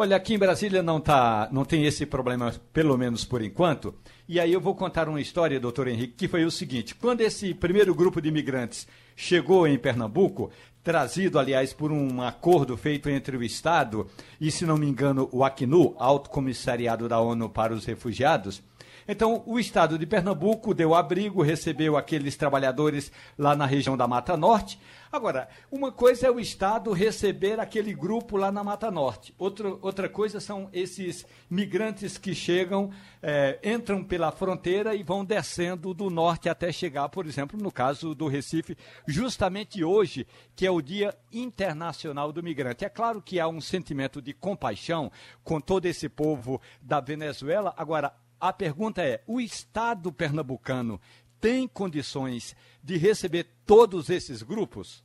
Olha, 0.00 0.14
aqui 0.14 0.32
em 0.32 0.38
Brasília 0.38 0.80
não, 0.80 1.00
tá, 1.00 1.48
não 1.50 1.64
tem 1.64 1.84
esse 1.84 2.06
problema, 2.06 2.54
pelo 2.72 2.96
menos 2.96 3.24
por 3.24 3.42
enquanto. 3.42 3.92
E 4.28 4.38
aí 4.38 4.52
eu 4.52 4.60
vou 4.60 4.72
contar 4.72 5.08
uma 5.08 5.20
história, 5.20 5.58
doutor 5.58 5.88
Henrique, 5.88 6.14
que 6.16 6.28
foi 6.28 6.44
o 6.44 6.52
seguinte: 6.52 6.94
quando 6.94 7.20
esse 7.20 7.52
primeiro 7.52 7.92
grupo 7.92 8.22
de 8.22 8.28
imigrantes 8.28 8.86
chegou 9.16 9.66
em 9.66 9.76
Pernambuco, 9.76 10.52
trazido, 10.84 11.36
aliás, 11.36 11.72
por 11.72 11.90
um 11.90 12.22
acordo 12.22 12.76
feito 12.76 13.10
entre 13.10 13.36
o 13.36 13.42
Estado 13.42 14.06
e, 14.40 14.52
se 14.52 14.64
não 14.64 14.76
me 14.76 14.86
engano, 14.86 15.28
o 15.32 15.42
Acnu, 15.42 15.96
Alto 15.98 16.30
Comissariado 16.30 17.08
da 17.08 17.18
ONU 17.18 17.48
para 17.48 17.74
os 17.74 17.84
Refugiados, 17.84 18.62
então, 19.10 19.42
o 19.46 19.58
estado 19.58 19.98
de 19.98 20.04
Pernambuco 20.04 20.74
deu 20.74 20.94
abrigo, 20.94 21.40
recebeu 21.40 21.96
aqueles 21.96 22.36
trabalhadores 22.36 23.10
lá 23.38 23.56
na 23.56 23.64
região 23.64 23.96
da 23.96 24.06
Mata 24.06 24.36
Norte. 24.36 24.78
Agora, 25.10 25.48
uma 25.72 25.90
coisa 25.90 26.26
é 26.26 26.30
o 26.30 26.38
estado 26.38 26.92
receber 26.92 27.58
aquele 27.58 27.94
grupo 27.94 28.36
lá 28.36 28.52
na 28.52 28.62
Mata 28.62 28.90
Norte. 28.90 29.34
Outra, 29.38 29.70
outra 29.80 30.08
coisa 30.10 30.40
são 30.40 30.68
esses 30.70 31.24
migrantes 31.48 32.18
que 32.18 32.34
chegam, 32.34 32.90
é, 33.22 33.58
entram 33.64 34.04
pela 34.04 34.30
fronteira 34.30 34.94
e 34.94 35.02
vão 35.02 35.24
descendo 35.24 35.94
do 35.94 36.10
norte 36.10 36.50
até 36.50 36.70
chegar, 36.70 37.08
por 37.08 37.24
exemplo, 37.24 37.58
no 37.58 37.72
caso 37.72 38.14
do 38.14 38.28
Recife, 38.28 38.76
justamente 39.06 39.82
hoje, 39.82 40.26
que 40.54 40.66
é 40.66 40.70
o 40.70 40.82
Dia 40.82 41.16
Internacional 41.32 42.30
do 42.30 42.42
Migrante. 42.42 42.84
É 42.84 42.90
claro 42.90 43.22
que 43.22 43.40
há 43.40 43.48
um 43.48 43.62
sentimento 43.62 44.20
de 44.20 44.34
compaixão 44.34 45.10
com 45.42 45.58
todo 45.58 45.86
esse 45.86 46.10
povo 46.10 46.60
da 46.82 47.00
Venezuela. 47.00 47.72
Agora, 47.74 48.12
a 48.40 48.52
pergunta 48.52 49.02
é: 49.02 49.22
o 49.26 49.40
Estado 49.40 50.12
pernambucano 50.12 51.00
tem 51.40 51.68
condições 51.68 52.56
de 52.82 52.96
receber 52.96 53.46
todos 53.66 54.10
esses 54.10 54.42
grupos? 54.42 55.04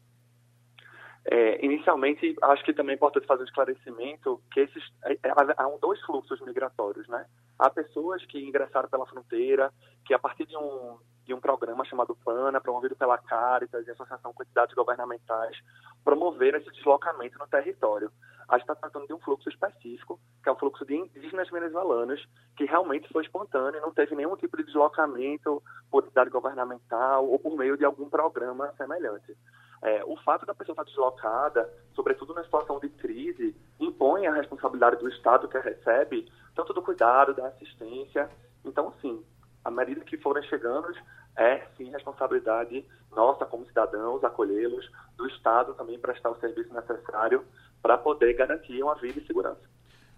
É, 1.26 1.66
inicialmente, 1.66 2.36
acho 2.42 2.66
que 2.66 2.74
também 2.74 2.94
é 2.94 2.96
importante 2.96 3.26
fazer 3.26 3.44
um 3.44 3.46
esclarecimento 3.46 4.42
que 4.52 4.60
esses, 4.60 4.84
é, 5.06 5.14
é, 5.14 5.32
há 5.58 5.78
dois 5.82 6.02
fluxos 6.02 6.42
migratórios, 6.42 7.08
né? 7.08 7.26
Há 7.58 7.70
pessoas 7.70 8.26
que 8.26 8.44
ingressaram 8.44 8.90
pela 8.90 9.06
fronteira, 9.06 9.72
que 10.06 10.14
a 10.14 10.20
partir 10.20 10.46
de 10.46 10.58
um, 10.58 10.98
de 11.26 11.34
um 11.34 11.40
programa 11.40 11.86
chamado 11.86 12.18
PANA, 12.26 12.60
promovido 12.60 12.96
pela 12.96 13.18
Caritas 13.18 13.88
e 13.88 13.92
Associação 13.92 14.34
com 14.34 14.44
Entidades 14.44 14.76
Governamentais, 14.76 15.58
promoveram 16.04 16.60
esse 16.60 16.70
deslocamento 16.72 17.40
no 17.40 17.48
território. 17.48 18.12
A 18.48 18.58
gente 18.58 18.64
está 18.64 18.76
tratando 18.76 19.08
de 19.08 19.14
um 19.14 19.20
fluxo 19.20 19.50
específico, 19.50 20.20
que 20.42 20.50
é 20.50 20.52
o 20.52 20.56
fluxo 20.56 20.86
de 20.86 20.96
indígenas 20.96 21.50
venezuelanos, 21.50 22.28
que 22.56 22.66
realmente 22.66 23.12
foi 23.12 23.24
espontâneo 23.24 23.78
e 23.78 23.82
não 23.82 23.92
teve 23.92 24.16
nenhum 24.16 24.36
tipo 24.36 24.58
de 24.58 24.64
deslocamento 24.64 25.62
por 25.90 26.04
entidade 26.04 26.30
governamental 26.30 27.28
ou 27.28 27.40
por 27.40 27.56
meio 27.56 27.78
de 27.78 27.86
algum 27.86 28.10
programa 28.10 28.74
semelhante. 28.78 29.36
É, 29.82 30.04
o 30.06 30.16
fato 30.18 30.46
da 30.46 30.56
pessoa 30.56 30.74
estar 30.74 30.86
deslocada, 30.86 31.70
sobretudo 31.94 32.34
na 32.34 32.44
situação 32.44 32.80
de 32.80 32.90
crise, 32.90 33.56
impõe 33.80 34.28
a 34.28 34.34
responsabilidade 34.34 34.98
do 34.98 35.10
Estado 35.10 35.48
que 35.48 35.58
a 35.58 35.62
recebe, 35.62 36.32
tanto 36.56 36.74
do 36.74 36.82
cuidado, 36.82 37.34
da 37.34 37.48
assistência. 37.48 38.30
Então, 38.64 38.94
sim, 39.02 39.22
à 39.64 39.70
medida 39.70 40.02
que 40.06 40.18
forem 40.18 40.44
chegando, 40.44 40.88
é 41.36 41.66
sim 41.78 41.90
responsabilidade 41.90 42.86
nossa 43.12 43.46
como 43.46 43.66
cidadãos 43.66 44.24
acolhê-los, 44.24 44.90
do 45.16 45.28
Estado 45.28 45.74
também 45.76 46.00
prestar 46.00 46.32
o 46.32 46.40
serviço 46.40 46.74
necessário 46.74 47.46
para 47.82 47.98
poder 47.98 48.34
garantir 48.34 48.82
uma 48.82 48.96
vida 48.96 49.20
e 49.20 49.28
segurança. 49.28 49.62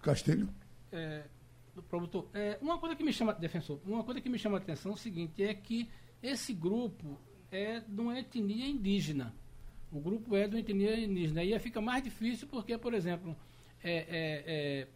Castilho? 0.01 0.47
É, 0.91 1.23
promotor, 1.89 2.25
é, 2.33 2.57
uma 2.61 2.77
coisa 2.77 2.95
que 2.95 3.03
me 3.03 3.11
chama 3.11 3.33
defensor, 3.33 3.79
uma 3.85 4.03
coisa 4.03 4.21
que 4.21 4.29
me 4.29 4.39
chama 4.39 4.57
a 4.57 4.61
atenção 4.61 4.91
é 4.91 4.95
o 4.95 4.97
seguinte 4.97 5.43
é 5.43 5.53
que 5.53 5.89
esse 6.21 6.53
grupo 6.53 7.19
é 7.51 7.79
de 7.79 8.01
uma 8.01 8.17
etnia 8.17 8.67
indígena. 8.67 9.33
O 9.91 9.99
grupo 9.99 10.35
é 10.35 10.47
de 10.47 10.55
uma 10.55 10.59
etnia 10.59 10.97
indígena. 10.97 11.43
E 11.43 11.53
aí 11.53 11.59
fica 11.59 11.79
mais 11.81 12.03
difícil 12.03 12.47
porque, 12.47 12.77
por 12.77 12.93
exemplo, 12.93 13.35
é, 13.83 13.93
é, 13.93 14.43
é 14.47 14.87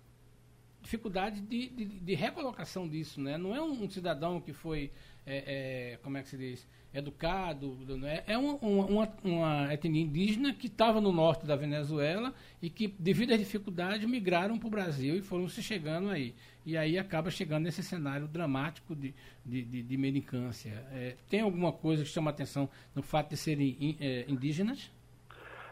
dificuldade 0.82 1.42
de, 1.42 1.70
de, 1.70 1.86
de, 1.86 2.14
recolocação 2.16 2.88
disso, 2.88 3.20
né? 3.22 3.38
Não 3.38 3.56
é 3.56 3.62
um, 3.62 3.84
um 3.84 3.90
cidadão 3.90 4.40
que 4.40 4.54
foi, 4.54 4.92
é, 5.26 5.94
é, 5.94 5.98
como 5.98 6.18
é 6.18 6.22
que 6.22 6.30
se 6.30 6.38
diz, 6.38 6.68
educado, 6.94 7.78
né? 7.98 8.24
é 8.26 8.38
uma, 8.38 8.54
uma, 8.56 9.10
uma 9.24 9.74
etnia 9.74 10.02
indígena 10.02 10.54
que 10.54 10.66
estava 10.66 11.00
no 11.00 11.12
norte 11.12 11.46
da 11.46 11.56
Venezuela 11.56 12.34
e 12.62 12.70
que, 12.70 12.88
devido 12.98 13.32
às 13.32 13.40
dificuldades, 13.40 14.10
migraram 14.10 14.58
para 14.58 14.68
o 14.68 14.72
Brasil 14.72 15.16
e 15.16 15.22
foram 15.22 15.48
se 15.48 15.62
chegando 15.62 16.10
aí. 16.10 16.34
E 16.66 16.76
aí 16.76 16.98
acaba 16.98 17.30
chegando 17.30 17.64
nesse 17.64 17.84
cenário 17.84 18.28
dramático 18.28 18.96
de, 18.96 19.14
de, 19.46 19.64
de, 19.64 19.84
de 19.84 19.98
medicância. 19.98 20.84
É, 20.92 21.16
tem 21.30 21.42
alguma 21.42 21.72
coisa 21.72 22.04
que 22.04 22.10
chama 22.10 22.32
atenção 22.32 22.68
no 22.96 23.04
fato 23.04 23.30
de 23.30 23.38
serem 23.38 23.78
in, 23.80 23.98
é, 24.00 24.26
indígenas? 24.28 24.92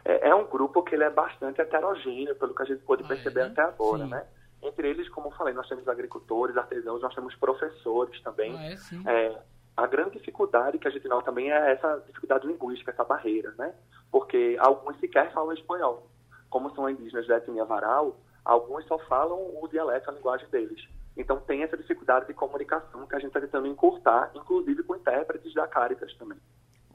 É, 0.06 0.30
é, 0.30 0.36
um 0.36 0.46
grupo 0.46 0.84
que 0.84 0.96
ele 0.96 1.04
é 1.04 1.10
bastante 1.10 1.60
heterogêneo, 1.60 2.36
pelo 2.36 2.54
que 2.54 2.62
a 2.62 2.66
gente 2.66 2.84
pôde 2.84 3.04
ah, 3.04 3.08
perceber 3.08 3.42
é? 3.42 3.44
até 3.44 3.62
agora, 3.62 4.06
Sim. 4.06 4.12
né? 4.12 4.24
Entre 4.62 4.90
eles, 4.90 5.08
como 5.10 5.28
eu 5.28 5.32
falei, 5.32 5.54
nós 5.54 5.68
temos 5.68 5.88
agricultores, 5.88 6.58
artesãos, 6.58 7.02
nós 7.02 7.14
temos 7.14 7.36
professores 7.36 8.20
também. 8.22 8.58
Ah, 8.58 8.66
é, 8.66 8.78
sim. 8.78 9.04
É, 9.08 9.40
a 9.76 9.86
grande 9.86 10.18
dificuldade 10.18 10.80
que 10.80 10.88
a 10.88 10.92
gente 10.92 11.08
nota 11.08 11.26
também 11.26 11.52
é 11.52 11.72
essa 11.74 12.04
dificuldade 12.08 12.48
linguística, 12.48 12.92
essa 12.92 13.04
barreira, 13.04 13.54
né? 13.58 13.74
Porque 14.12 14.58
alguns 14.60 15.00
sequer 15.00 15.32
falam 15.32 15.54
espanhol. 15.54 16.10
Como 16.50 16.74
são 16.74 16.90
indígenas 16.90 17.28
da 17.28 17.38
etnia 17.38 17.66
varal, 17.66 18.20
alguns 18.44 18.86
só 18.86 18.98
falam 19.00 19.38
o 19.62 19.68
dialeto, 19.68 20.10
a 20.10 20.14
linguagem 20.14 20.50
deles. 20.50 20.88
Então 21.16 21.40
tem 21.40 21.62
essa 21.64 21.78
dificuldade 21.78 22.28
de 22.28 22.34
comunicação 22.34 23.06
que 23.06 23.16
a 23.16 23.20
gente 23.20 23.30
está 23.30 23.42
tentando 23.42 23.68
encurtar, 23.68 24.32
inclusive 24.34 24.84
com 24.84 24.96
intérpretes 24.96 25.54
da 25.54 25.68
Caritas 25.68 26.14
também. 26.16 26.38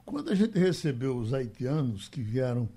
Quando 0.05 0.29
a 0.29 0.35
gente 0.35 0.57
recebeu 0.57 1.15
os 1.15 1.33
haitianos 1.33 2.09
que 2.09 2.21
vieram 2.21 2.67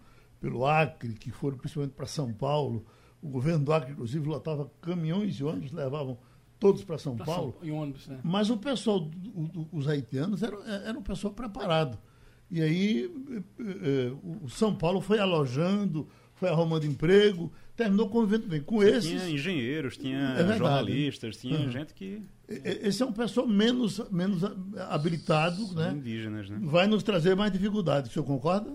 pelo 0.40 0.64
Acre, 0.66 1.14
que 1.14 1.32
foram 1.32 1.56
principalmente 1.56 1.94
para 1.94 2.06
São 2.06 2.32
Paulo, 2.32 2.84
o 3.22 3.28
governo 3.28 3.64
do 3.64 3.72
Acre, 3.72 3.92
inclusive, 3.92 4.26
lotava 4.28 4.70
caminhões 4.80 5.34
e 5.36 5.44
ônibus, 5.44 5.72
levavam 5.72 6.18
todos 6.58 6.84
para 6.84 6.98
São 6.98 7.16
pra 7.16 7.26
Paulo. 7.26 7.56
São, 7.62 7.74
ônibus, 7.74 8.06
né? 8.06 8.20
Mas 8.22 8.50
o 8.50 8.56
pessoal, 8.56 9.00
do, 9.00 9.68
os 9.72 9.88
haitianos, 9.88 10.42
eram, 10.42 10.62
era 10.64 10.98
um 10.98 11.02
pessoal 11.02 11.32
preparado. 11.32 11.98
E 12.50 12.62
aí 12.62 13.10
eh, 13.30 13.42
eh, 13.58 14.12
o 14.42 14.48
São 14.48 14.74
Paulo 14.74 15.00
foi 15.00 15.18
alojando, 15.18 16.08
foi 16.34 16.48
arrumando 16.48 16.84
emprego, 16.84 17.52
terminou 17.74 18.08
convivendo 18.08 18.46
bem. 18.46 18.62
Com 18.62 18.82
esses. 18.82 19.10
Tinha 19.10 19.28
engenheiros, 19.28 19.96
tinha 19.96 20.18
é 20.18 20.36
verdade, 20.36 20.58
jornalistas, 20.58 21.36
tinha 21.36 21.58
uhum. 21.58 21.70
gente 21.70 21.92
que. 21.92 22.22
Esse 22.48 23.02
é 23.02 23.06
um 23.06 23.12
pessoal 23.12 23.46
menos, 23.46 24.00
menos 24.10 24.42
habilitado, 24.88 25.66
São 25.66 25.74
né? 25.74 25.92
Indígenas, 25.92 26.48
né? 26.48 26.58
Vai 26.62 26.86
nos 26.86 27.02
trazer 27.02 27.34
mais 27.34 27.50
dificuldades. 27.50 28.10
O 28.10 28.14
senhor 28.14 28.24
concorda? 28.24 28.72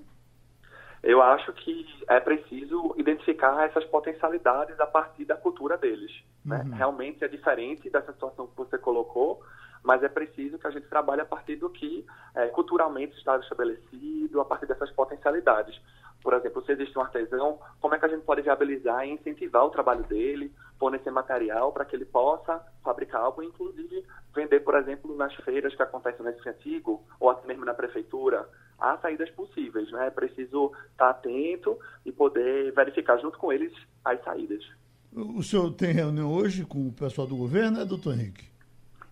Eu 1.03 1.21
acho 1.21 1.51
que 1.53 1.87
é 2.07 2.19
preciso 2.19 2.93
identificar 2.97 3.65
essas 3.65 3.83
potencialidades 3.85 4.79
a 4.79 4.85
partir 4.85 5.25
da 5.25 5.35
cultura 5.35 5.77
deles. 5.77 6.11
Né? 6.45 6.61
Uhum. 6.63 6.71
Realmente 6.71 7.23
é 7.23 7.27
diferente 7.27 7.89
dessa 7.89 8.13
situação 8.13 8.47
que 8.47 8.55
você 8.55 8.77
colocou, 8.77 9.41
mas 9.83 10.03
é 10.03 10.09
preciso 10.09 10.59
que 10.59 10.67
a 10.67 10.71
gente 10.71 10.87
trabalhe 10.87 11.21
a 11.21 11.25
partir 11.25 11.55
do 11.55 11.69
que 11.69 12.05
é, 12.35 12.47
culturalmente 12.47 13.17
está 13.17 13.37
estabelecido, 13.37 14.39
a 14.39 14.45
partir 14.45 14.67
dessas 14.67 14.91
potencialidades. 14.91 15.79
Por 16.21 16.35
exemplo, 16.35 16.63
se 16.63 16.71
existe 16.71 16.97
um 16.97 17.01
artesão, 17.01 17.59
como 17.79 17.95
é 17.95 17.99
que 17.99 18.05
a 18.05 18.09
gente 18.09 18.23
pode 18.23 18.43
viabilizar 18.43 19.07
e 19.07 19.11
incentivar 19.11 19.65
o 19.65 19.71
trabalho 19.71 20.03
dele, 20.03 20.53
fornecer 20.77 21.09
material 21.09 21.71
para 21.71 21.83
que 21.83 21.95
ele 21.95 22.05
possa 22.05 22.63
fabricar 22.83 23.21
algo, 23.21 23.41
inclusive 23.41 24.05
vender, 24.33 24.59
por 24.59 24.75
exemplo, 24.75 25.15
nas 25.15 25.33
feiras 25.37 25.73
que 25.73 25.81
acontecem 25.81 26.23
nesse 26.23 26.47
antigo, 26.47 27.03
ou 27.19 27.31
até 27.31 27.47
mesmo 27.47 27.65
na 27.65 27.73
prefeitura, 27.73 28.47
há 28.81 28.97
saídas 28.97 29.29
possíveis, 29.29 29.89
né? 29.91 30.07
É 30.07 30.09
preciso 30.09 30.71
estar 30.91 31.11
atento 31.11 31.77
e 32.03 32.11
poder 32.11 32.73
verificar 32.73 33.17
junto 33.19 33.37
com 33.37 33.53
eles 33.53 33.71
as 34.03 34.21
saídas. 34.23 34.67
O 35.13 35.43
senhor 35.43 35.71
tem 35.73 35.93
reunião 35.93 36.33
hoje 36.33 36.65
com 36.65 36.87
o 36.87 36.91
pessoal 36.91 37.27
do 37.27 37.35
governo, 37.35 37.79
né, 37.79 37.85
doutor 37.85 38.13
Henrique? 38.13 38.49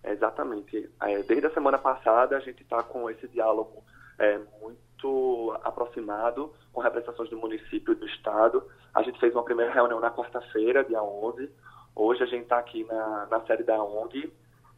Exatamente. 0.02 0.90
É, 1.02 1.22
desde 1.22 1.46
a 1.46 1.54
semana 1.54 1.78
passada 1.78 2.36
a 2.36 2.40
gente 2.40 2.62
está 2.62 2.82
com 2.82 3.08
esse 3.08 3.28
diálogo 3.28 3.84
é, 4.18 4.40
muito 4.60 5.58
aproximado 5.62 6.52
com 6.72 6.80
representações 6.80 7.30
do 7.30 7.38
município 7.38 7.92
e 7.92 7.96
do 7.96 8.06
estado. 8.06 8.62
A 8.94 9.02
gente 9.02 9.20
fez 9.20 9.34
uma 9.34 9.44
primeira 9.44 9.72
reunião 9.72 10.00
na 10.00 10.10
quarta-feira, 10.10 10.84
dia 10.84 11.02
11. 11.02 11.48
Hoje 11.94 12.22
a 12.22 12.26
gente 12.26 12.44
está 12.44 12.58
aqui 12.58 12.84
na, 12.84 13.26
na 13.30 13.40
sede 13.46 13.62
da 13.62 13.82
ONG 13.82 14.32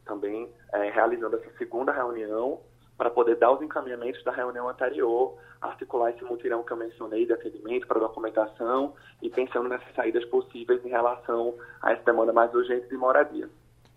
também 0.05 0.49
é, 0.73 0.89
realizando 0.89 1.37
essa 1.37 1.49
segunda 1.57 1.91
reunião 1.91 2.59
para 2.97 3.09
poder 3.09 3.37
dar 3.37 3.51
os 3.51 3.61
encaminhamentos 3.61 4.23
da 4.23 4.31
reunião 4.31 4.69
anterior, 4.69 5.37
articular 5.61 6.11
esse 6.11 6.23
mutirão 6.23 6.63
que 6.63 6.71
eu 6.71 6.77
mencionei 6.77 7.25
de 7.25 7.33
atendimento 7.33 7.87
para 7.87 7.99
documentação 7.99 8.93
e 9.21 9.29
pensando 9.29 9.67
nessas 9.67 9.93
saídas 9.95 10.23
possíveis 10.25 10.83
em 10.85 10.89
relação 10.89 11.55
a 11.81 11.91
essa 11.91 12.03
demanda 12.03 12.31
mais 12.31 12.53
urgente 12.53 12.87
de 12.87 12.97
moradia. 12.97 13.49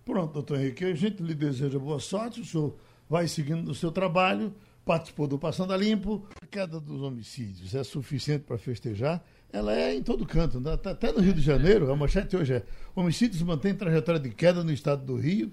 Pronto, 0.04 0.32
doutor 0.32 0.58
Henrique, 0.58 0.84
a 0.84 0.94
gente 0.94 1.22
lhe 1.22 1.34
deseja 1.34 1.78
boa 1.78 1.98
sorte, 1.98 2.40
o 2.40 2.44
senhor 2.44 2.74
vai 3.08 3.26
seguindo 3.26 3.62
no 3.62 3.74
seu 3.74 3.90
trabalho, 3.90 4.54
participou 4.84 5.26
do 5.26 5.38
Passando 5.38 5.72
a 5.72 5.76
Limpo. 5.76 6.24
A 6.40 6.46
queda 6.46 6.78
dos 6.78 7.02
homicídios 7.02 7.74
é 7.74 7.82
suficiente 7.82 8.44
para 8.44 8.56
festejar? 8.56 9.22
Ela 9.52 9.74
é 9.74 9.94
em 9.94 10.02
todo 10.02 10.24
canto, 10.26 10.60
né? 10.60 10.72
até 10.72 11.12
no 11.12 11.20
Rio 11.20 11.34
de 11.34 11.40
Janeiro, 11.40 11.90
a 11.90 11.96
manchete 11.96 12.36
hoje 12.36 12.54
é 12.54 12.62
homicídios 12.94 13.42
mantém 13.42 13.74
trajetória 13.74 14.20
de 14.20 14.30
queda 14.30 14.62
no 14.62 14.72
estado 14.72 15.04
do 15.04 15.16
Rio 15.16 15.50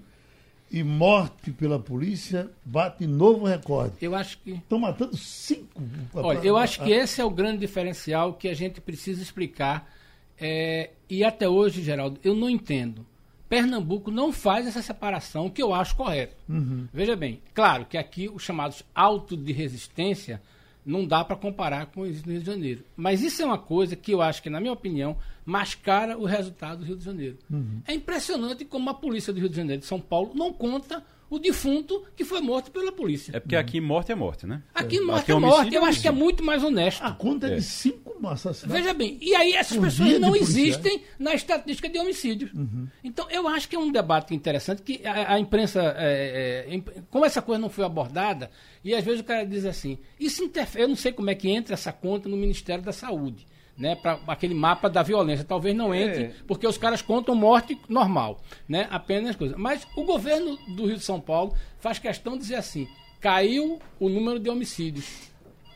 e 0.70 0.82
morte 0.82 1.50
pela 1.52 1.78
polícia 1.78 2.50
bate 2.64 3.06
novo 3.06 3.44
recorde. 3.44 3.94
Eu 4.00 4.14
acho 4.14 4.38
que. 4.38 4.52
Estão 4.52 4.78
matando 4.78 5.16
cinco. 5.16 5.82
Olha, 6.12 6.38
eu 6.38 6.56
acho 6.56 6.82
que 6.82 6.90
esse 6.90 7.20
é 7.20 7.24
o 7.24 7.30
grande 7.30 7.58
diferencial 7.58 8.34
que 8.34 8.48
a 8.48 8.54
gente 8.54 8.80
precisa 8.80 9.22
explicar. 9.22 9.90
É, 10.38 10.90
e 11.08 11.22
até 11.22 11.48
hoje, 11.48 11.82
Geraldo, 11.82 12.18
eu 12.24 12.34
não 12.34 12.50
entendo. 12.50 13.06
Pernambuco 13.48 14.10
não 14.10 14.32
faz 14.32 14.66
essa 14.66 14.82
separação 14.82 15.48
que 15.48 15.62
eu 15.62 15.72
acho 15.72 15.94
correto. 15.94 16.34
Uhum. 16.48 16.88
Veja 16.92 17.14
bem, 17.14 17.40
claro 17.52 17.84
que 17.84 17.96
aqui 17.96 18.28
os 18.28 18.42
chamados 18.42 18.82
autos 18.94 19.38
de 19.38 19.52
resistência 19.52 20.42
não 20.84 21.06
dá 21.06 21.24
para 21.24 21.36
comparar 21.36 21.86
com 21.86 22.02
o 22.02 22.04
Rio 22.04 22.40
de 22.40 22.44
Janeiro. 22.44 22.84
Mas 22.96 23.22
isso 23.22 23.40
é 23.42 23.44
uma 23.44 23.58
coisa 23.58 23.96
que 23.96 24.12
eu 24.12 24.20
acho 24.20 24.42
que, 24.42 24.50
na 24.50 24.60
minha 24.60 24.72
opinião, 24.72 25.16
mascara 25.44 26.18
o 26.18 26.24
resultado 26.24 26.80
do 26.80 26.84
Rio 26.84 26.96
de 26.96 27.04
Janeiro. 27.04 27.38
Uhum. 27.50 27.80
É 27.86 27.94
impressionante 27.94 28.64
como 28.64 28.90
a 28.90 28.94
polícia 28.94 29.32
do 29.32 29.40
Rio 29.40 29.48
de 29.48 29.56
Janeiro 29.56 29.80
de 29.80 29.86
São 29.86 30.00
Paulo 30.00 30.32
não 30.34 30.52
conta 30.52 31.02
o 31.28 31.38
defunto 31.38 32.04
que 32.14 32.24
foi 32.24 32.40
morto 32.40 32.70
pela 32.70 32.92
polícia. 32.92 33.36
É 33.36 33.40
porque 33.40 33.56
aqui 33.56 33.80
morte 33.80 34.12
é 34.12 34.14
morte, 34.14 34.46
né? 34.46 34.62
Aqui 34.74 35.00
morte 35.00 35.22
aqui 35.22 35.32
é 35.32 35.38
morte. 35.38 35.74
Eu 35.74 35.84
acho 35.84 36.00
que 36.00 36.08
é 36.08 36.12
muito 36.12 36.44
mais 36.44 36.62
honesto. 36.62 37.02
A 37.02 37.12
conta 37.12 37.48
é, 37.48 37.52
é 37.52 37.56
de 37.56 37.62
cinco 37.62 38.14
assassinatos. 38.28 38.80
Veja 38.80 38.94
bem, 38.94 39.18
e 39.20 39.34
aí 39.34 39.52
essas 39.54 39.76
pessoas 39.76 40.18
não 40.18 40.34
existem 40.34 41.02
na 41.18 41.34
estatística 41.34 41.88
de 41.88 41.98
homicídios. 41.98 42.52
Uhum. 42.52 42.88
Então 43.02 43.26
eu 43.30 43.46
acho 43.48 43.68
que 43.68 43.76
é 43.76 43.78
um 43.78 43.90
debate 43.90 44.34
interessante 44.34 44.82
que 44.82 45.06
a, 45.06 45.34
a 45.34 45.40
imprensa, 45.40 45.94
é, 45.96 46.66
é, 46.74 46.80
como 47.10 47.24
essa 47.24 47.42
coisa 47.42 47.60
não 47.60 47.68
foi 47.68 47.84
abordada, 47.84 48.50
e 48.82 48.94
às 48.94 49.04
vezes 49.04 49.20
o 49.20 49.24
cara 49.24 49.44
diz 49.44 49.64
assim, 49.64 49.98
isso 50.18 50.42
interfere, 50.42 50.84
eu 50.84 50.88
não 50.88 50.96
sei 50.96 51.12
como 51.12 51.30
é 51.30 51.34
que 51.34 51.48
entra 51.50 51.74
essa 51.74 51.92
conta 51.92 52.28
no 52.28 52.36
Ministério 52.36 52.84
da 52.84 52.92
Saúde 52.92 53.46
né, 53.76 53.94
para 53.96 54.18
aquele 54.28 54.54
mapa 54.54 54.88
da 54.88 55.02
violência. 55.02 55.44
Talvez 55.44 55.74
não 55.74 55.94
entre, 55.94 56.24
é. 56.24 56.34
porque 56.46 56.66
os 56.66 56.78
caras 56.78 57.02
contam 57.02 57.34
morte 57.34 57.78
normal, 57.88 58.40
né, 58.68 58.86
apenas 58.90 59.36
coisa. 59.36 59.56
Mas 59.56 59.86
o 59.96 60.04
governo 60.04 60.56
do 60.68 60.86
Rio 60.86 60.96
de 60.96 61.04
São 61.04 61.20
Paulo 61.20 61.54
faz 61.78 61.98
questão 61.98 62.34
de 62.34 62.40
dizer 62.40 62.56
assim: 62.56 62.88
caiu 63.20 63.80
o 63.98 64.08
número 64.08 64.38
de 64.38 64.48
homicídios. 64.48 65.30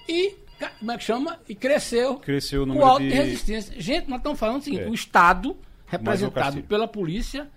E 0.09 0.35
como 0.79 0.93
é 0.93 0.99
que 0.99 1.05
chama? 1.05 1.39
E 1.49 1.55
cresceu, 1.55 2.17
cresceu 2.17 2.63
o 2.63 2.67
número 2.67 2.85
o 2.85 2.89
alto 2.89 3.03
de... 3.03 3.09
de 3.09 3.15
resistência. 3.15 3.81
Gente, 3.81 4.09
nós 4.09 4.19
estamos 4.19 4.39
falando 4.39 4.61
o 4.61 4.65
seguinte: 4.65 4.85
é. 4.85 4.89
o 4.89 4.95
Estado, 4.95 5.57
representado 5.87 6.63
pela 6.63 6.89
polícia, 6.89 7.49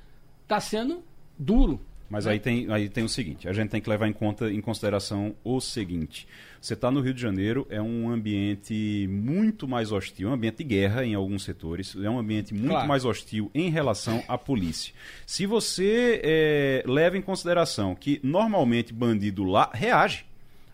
está 0.43 0.59
sendo 0.59 1.03
duro. 1.37 1.79
Mas 2.11 2.27
aí 2.27 2.39
tem, 2.39 2.69
aí 2.69 2.89
tem 2.89 3.05
o 3.05 3.09
seguinte: 3.09 3.47
a 3.47 3.53
gente 3.53 3.69
tem 3.69 3.79
que 3.79 3.89
levar 3.89 4.05
em 4.05 4.11
conta, 4.11 4.51
em 4.51 4.59
consideração 4.59 5.33
o 5.45 5.61
seguinte. 5.61 6.27
Você 6.59 6.73
está 6.73 6.91
no 6.91 6.99
Rio 6.99 7.13
de 7.13 7.21
Janeiro, 7.21 7.65
é 7.69 7.81
um 7.81 8.11
ambiente 8.11 9.07
muito 9.09 9.67
mais 9.67 9.93
hostil, 9.93 10.27
é 10.27 10.31
um 10.31 10.33
ambiente 10.33 10.57
de 10.57 10.63
guerra 10.65 11.05
em 11.05 11.15
alguns 11.15 11.43
setores, 11.43 11.95
é 11.95 12.09
um 12.09 12.19
ambiente 12.19 12.53
muito 12.53 12.69
claro. 12.69 12.87
mais 12.87 13.05
hostil 13.05 13.49
em 13.55 13.69
relação 13.69 14.21
à 14.27 14.37
polícia. 14.37 14.93
Se 15.25 15.45
você 15.45 16.21
é, 16.21 16.83
leva 16.85 17.17
em 17.17 17.21
consideração 17.21 17.95
que 17.95 18.19
normalmente 18.21 18.93
bandido 18.93 19.45
lá 19.45 19.71
reage, 19.73 20.25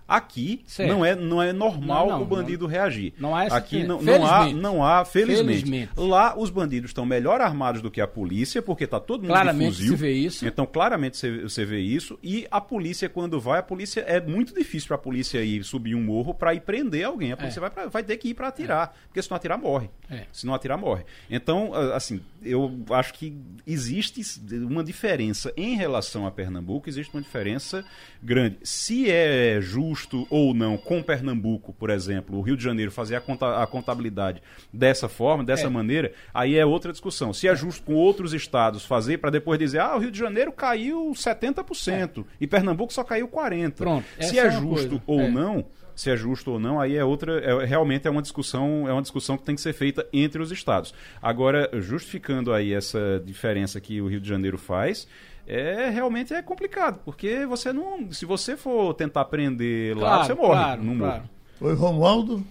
Aqui 0.07 0.63
não 0.79 1.03
é, 1.03 1.15
não 1.15 1.43
é 1.43 1.51
normal 1.51 2.07
não, 2.07 2.15
não, 2.15 2.21
o 2.21 2.25
bandido 2.25 2.63
não, 2.63 2.71
reagir. 2.71 3.13
Não 3.19 3.35
há 3.35 3.43
essa 3.43 3.57
Aqui 3.57 3.83
não, 3.83 4.01
não 4.01 4.25
há, 4.25 4.49
não 4.53 4.83
há 4.83 5.03
felizmente. 5.03 5.63
felizmente. 5.63 5.91
Lá 5.97 6.33
os 6.37 6.49
bandidos 6.49 6.91
estão 6.91 7.05
melhor 7.05 7.41
armados 7.41 7.81
do 7.81 7.91
que 7.91 7.99
a 7.99 8.07
polícia, 8.07 8.61
porque 8.61 8.85
está 8.85 9.01
todo 9.01 9.23
mundo 9.23 9.31
claramente 9.31 9.71
de 9.71 9.77
fuzil. 9.77 9.97
Você 9.97 10.01
vê 10.01 10.13
isso. 10.13 10.47
Então, 10.47 10.65
claramente 10.65 11.17
você, 11.17 11.41
você 11.41 11.65
vê 11.65 11.79
isso. 11.81 12.17
E 12.23 12.47
a 12.49 12.61
polícia, 12.61 13.09
quando 13.09 13.37
vai, 13.37 13.59
a 13.59 13.63
polícia 13.63 13.99
é 14.01 14.21
muito 14.21 14.53
difícil 14.53 14.87
para 14.87 14.95
a 14.95 14.99
polícia 14.99 15.43
ir 15.43 15.65
subir 15.65 15.93
um 15.93 16.01
morro 16.01 16.33
para 16.33 16.53
ir 16.53 16.61
prender 16.61 17.05
alguém. 17.05 17.33
A 17.33 17.37
polícia 17.37 17.59
é. 17.59 17.61
vai, 17.61 17.69
pra, 17.69 17.87
vai 17.87 18.03
ter 18.03 18.15
que 18.15 18.29
ir 18.29 18.33
para 18.33 18.47
atirar. 18.47 18.95
É. 18.95 19.07
Porque 19.07 19.21
se 19.21 19.29
não 19.29 19.35
atirar, 19.35 19.57
morre. 19.57 19.89
É. 20.09 20.23
Se 20.31 20.45
não 20.45 20.53
atirar, 20.53 20.77
morre. 20.77 21.03
Então, 21.29 21.73
assim, 21.93 22.21
eu 22.41 22.71
acho 22.91 23.13
que 23.13 23.37
existe 23.65 24.21
uma 24.53 24.85
diferença 24.85 25.51
em 25.57 25.75
relação 25.75 26.25
a 26.25 26.31
Pernambuco, 26.31 26.87
existe 26.87 27.13
uma 27.13 27.21
diferença 27.21 27.83
grande. 28.23 28.57
Se 28.63 29.11
é 29.11 29.59
justo 29.59 29.96
ou 30.29 30.53
não 30.53 30.77
com 30.77 31.01
Pernambuco, 31.01 31.73
por 31.73 31.89
exemplo, 31.89 32.37
o 32.37 32.41
Rio 32.41 32.57
de 32.57 32.63
Janeiro 32.63 32.91
fazer 32.91 33.15
a 33.15 33.67
contabilidade 33.67 34.41
dessa 34.71 35.07
forma, 35.07 35.43
dessa 35.43 35.67
é. 35.67 35.69
maneira, 35.69 36.11
aí 36.33 36.57
é 36.57 36.65
outra 36.65 36.91
discussão. 36.91 37.33
Se 37.33 37.47
é 37.47 37.55
justo 37.55 37.83
com 37.83 37.95
outros 37.95 38.33
estados 38.33 38.85
fazer 38.85 39.17
para 39.17 39.29
depois 39.29 39.59
dizer, 39.59 39.79
ah, 39.79 39.95
o 39.95 39.99
Rio 39.99 40.11
de 40.11 40.19
Janeiro 40.19 40.51
caiu 40.51 41.11
70% 41.11 42.19
é. 42.19 42.23
e 42.39 42.47
Pernambuco 42.47 42.93
só 42.93 43.03
caiu 43.03 43.27
40%. 43.27 43.71
Pronto, 43.73 44.05
Se 44.19 44.37
é, 44.39 44.47
é 44.47 44.51
justo 44.51 44.99
coisa. 44.99 45.01
ou 45.07 45.21
é. 45.21 45.29
não, 45.29 45.65
se 45.97 46.11
é 46.11 46.15
justo 46.15 46.51
ou 46.51 46.59
não, 46.59 46.79
aí 46.79 46.95
é 46.95 47.03
outra, 47.03 47.39
é, 47.39 47.65
realmente 47.65 48.07
é 48.07 48.11
uma 48.11 48.21
discussão, 48.21 48.87
é 48.87 48.93
uma 48.93 49.01
discussão 49.01 49.35
que 49.35 49.43
tem 49.43 49.55
que 49.55 49.61
ser 49.61 49.73
feita 49.73 50.07
entre 50.13 50.41
os 50.41 50.51
estados. 50.51 50.93
Agora, 51.19 51.69
justificando 51.73 52.53
aí 52.53 52.71
essa 52.71 53.21
diferença 53.25 53.81
que 53.81 53.99
o 53.99 54.07
Rio 54.07 54.21
de 54.21 54.29
Janeiro 54.29 54.59
faz, 54.59 55.07
é 55.47 55.89
realmente 55.89 56.33
é 56.33 56.41
complicado, 56.41 56.99
porque 57.05 57.45
você 57.45 57.71
não, 57.71 58.11
se 58.11 58.25
você 58.25 58.57
for 58.57 58.93
tentar 58.93 59.25
prender 59.25 59.95
claro, 59.95 60.17
lá, 60.17 60.25
você 60.25 60.33
morre, 60.33 60.53
claro, 60.53 60.83
não 60.83 60.97
claro. 60.97 61.21
morre. 61.21 61.29
Oi, 61.61 61.73
Romualdo. 61.73 62.45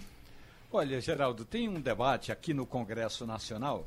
Olha, 0.71 0.99
Geraldo, 0.99 1.45
tem 1.45 1.69
um 1.69 1.79
debate 1.79 2.31
aqui 2.31 2.53
no 2.53 2.65
Congresso 2.65 3.25
Nacional 3.25 3.85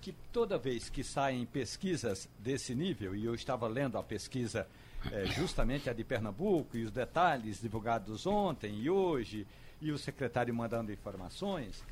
que 0.00 0.14
toda 0.32 0.58
vez 0.58 0.88
que 0.88 1.04
saem 1.04 1.44
pesquisas 1.44 2.28
desse 2.38 2.74
nível, 2.74 3.14
e 3.14 3.24
eu 3.24 3.34
estava 3.34 3.68
lendo 3.68 3.98
a 3.98 4.02
pesquisa 4.02 4.66
é, 5.12 5.26
justamente 5.26 5.88
a 5.88 5.92
de 5.92 6.02
Pernambuco 6.02 6.76
e 6.76 6.84
os 6.84 6.90
detalhes 6.90 7.60
divulgados 7.60 8.26
ontem 8.26 8.74
e 8.80 8.90
hoje, 8.90 9.46
e 9.80 9.90
o 9.92 9.98
secretário 9.98 10.54
mandando 10.54 10.92
informações, 10.92 11.82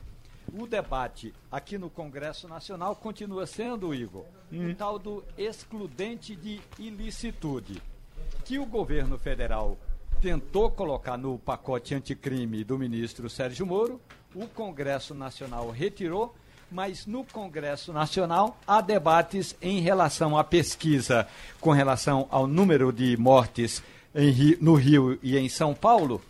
o 0.52 0.66
debate 0.66 1.34
aqui 1.50 1.76
no 1.76 1.90
Congresso 1.90 2.48
Nacional 2.48 2.94
continua 2.96 3.46
sendo, 3.46 3.94
Igor, 3.94 4.24
hum. 4.52 4.70
um 4.70 4.74
tal 4.74 4.98
do 4.98 5.24
excludente 5.36 6.34
de 6.36 6.60
ilicitude, 6.78 7.82
que 8.44 8.58
o 8.58 8.66
governo 8.66 9.18
federal 9.18 9.78
tentou 10.20 10.70
colocar 10.70 11.16
no 11.16 11.38
pacote 11.38 11.94
anticrime 11.94 12.64
do 12.64 12.78
ministro 12.78 13.28
Sérgio 13.30 13.66
Moro, 13.66 14.00
o 14.34 14.46
Congresso 14.46 15.14
Nacional 15.14 15.70
retirou 15.70 16.34
mas 16.70 17.06
no 17.06 17.24
Congresso 17.24 17.92
Nacional 17.92 18.58
há 18.66 18.80
debates 18.80 19.56
em 19.60 19.80
relação 19.80 20.36
à 20.36 20.44
pesquisa 20.44 21.26
com 21.60 21.70
relação 21.70 22.28
ao 22.30 22.46
número 22.46 22.92
de 22.92 23.16
mortes 23.16 23.82
em, 24.14 24.56
no 24.60 24.74
Rio 24.74 25.18
e 25.22 25.36
em 25.36 25.48
São 25.48 25.74
Paulo, 25.74 26.20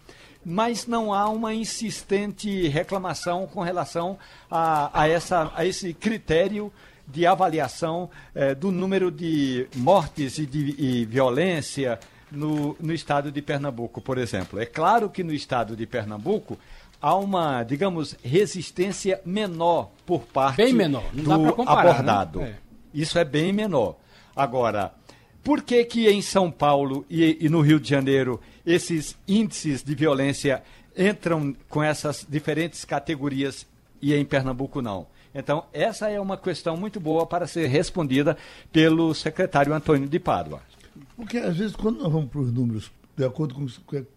mas 0.51 0.87
não 0.87 1.13
há 1.13 1.29
uma 1.29 1.53
insistente 1.53 2.67
reclamação 2.69 3.47
com 3.47 3.61
relação 3.61 4.19
a, 4.51 5.03
a, 5.03 5.07
essa, 5.07 5.53
a 5.55 5.67
esse 5.67 5.93
critério 5.93 6.73
de 7.07 7.27
avaliação 7.27 8.09
eh, 8.35 8.55
do 8.55 8.73
número 8.73 9.11
de 9.11 9.67
mortes 9.77 10.39
e 10.39 10.47
de 10.47 10.75
e 10.79 11.05
violência 11.05 12.01
no, 12.33 12.75
no 12.81 12.95
estado 12.95 13.31
de 13.31 13.43
Pernambuco, 13.43 14.01
por 14.01 14.17
exemplo. 14.17 14.59
É 14.59 14.65
claro 14.65 15.11
que 15.11 15.23
no 15.23 15.35
estado 15.35 15.77
de 15.77 15.87
Pernambuco 15.87 16.59
há 17.01 17.15
uma, 17.15 17.63
digamos, 17.63 18.17
resistência 18.25 19.21
menor 19.27 19.91
por 20.07 20.23
parte 20.23 20.57
bem 20.57 20.73
menor. 20.73 21.05
Não 21.13 21.45
do 21.45 21.53
comparar, 21.53 21.85
né? 21.85 21.91
abordado. 21.91 22.41
Né? 22.41 22.49
É. 22.49 22.57
Isso 22.95 23.19
é 23.19 23.25
bem 23.25 23.53
menor. 23.53 23.97
Agora, 24.35 24.95
por 25.43 25.63
que 25.63 25.85
que 25.85 26.09
em 26.09 26.21
São 26.21 26.51
Paulo 26.51 27.05
e, 27.09 27.39
e 27.41 27.49
no 27.49 27.61
Rio 27.61 27.81
de 27.81 27.89
Janeiro 27.89 28.41
esses 28.67 29.17
índices 29.27 29.83
de 29.83 29.95
violência 29.95 30.63
entram 30.97 31.55
com 31.69 31.83
essas 31.83 32.27
diferentes 32.29 32.85
categorias 32.85 33.67
e 34.01 34.15
em 34.15 34.25
Pernambuco 34.25 34.83
não? 34.83 35.07
Então, 35.35 35.65
essa 35.73 36.09
é 36.09 36.21
uma 36.21 36.37
questão 36.37 36.77
muito 36.77 36.99
boa 36.99 37.27
para 37.27 37.47
ser 37.47 37.67
respondida 37.67 38.37
pelo 38.73 39.15
secretário 39.15 39.75
Antônio 39.75 40.09
de 40.09 40.19
Pádua. 40.19 40.61
Porque, 41.17 41.39
às 41.39 41.57
vezes, 41.57 41.77
quando 41.77 41.99
nós 41.99 42.11
vamos 42.11 42.31
para 42.31 42.41
os 42.41 42.53
números, 42.53 42.91
de 43.17 43.25
acordo 43.25 43.55
com 43.55 43.67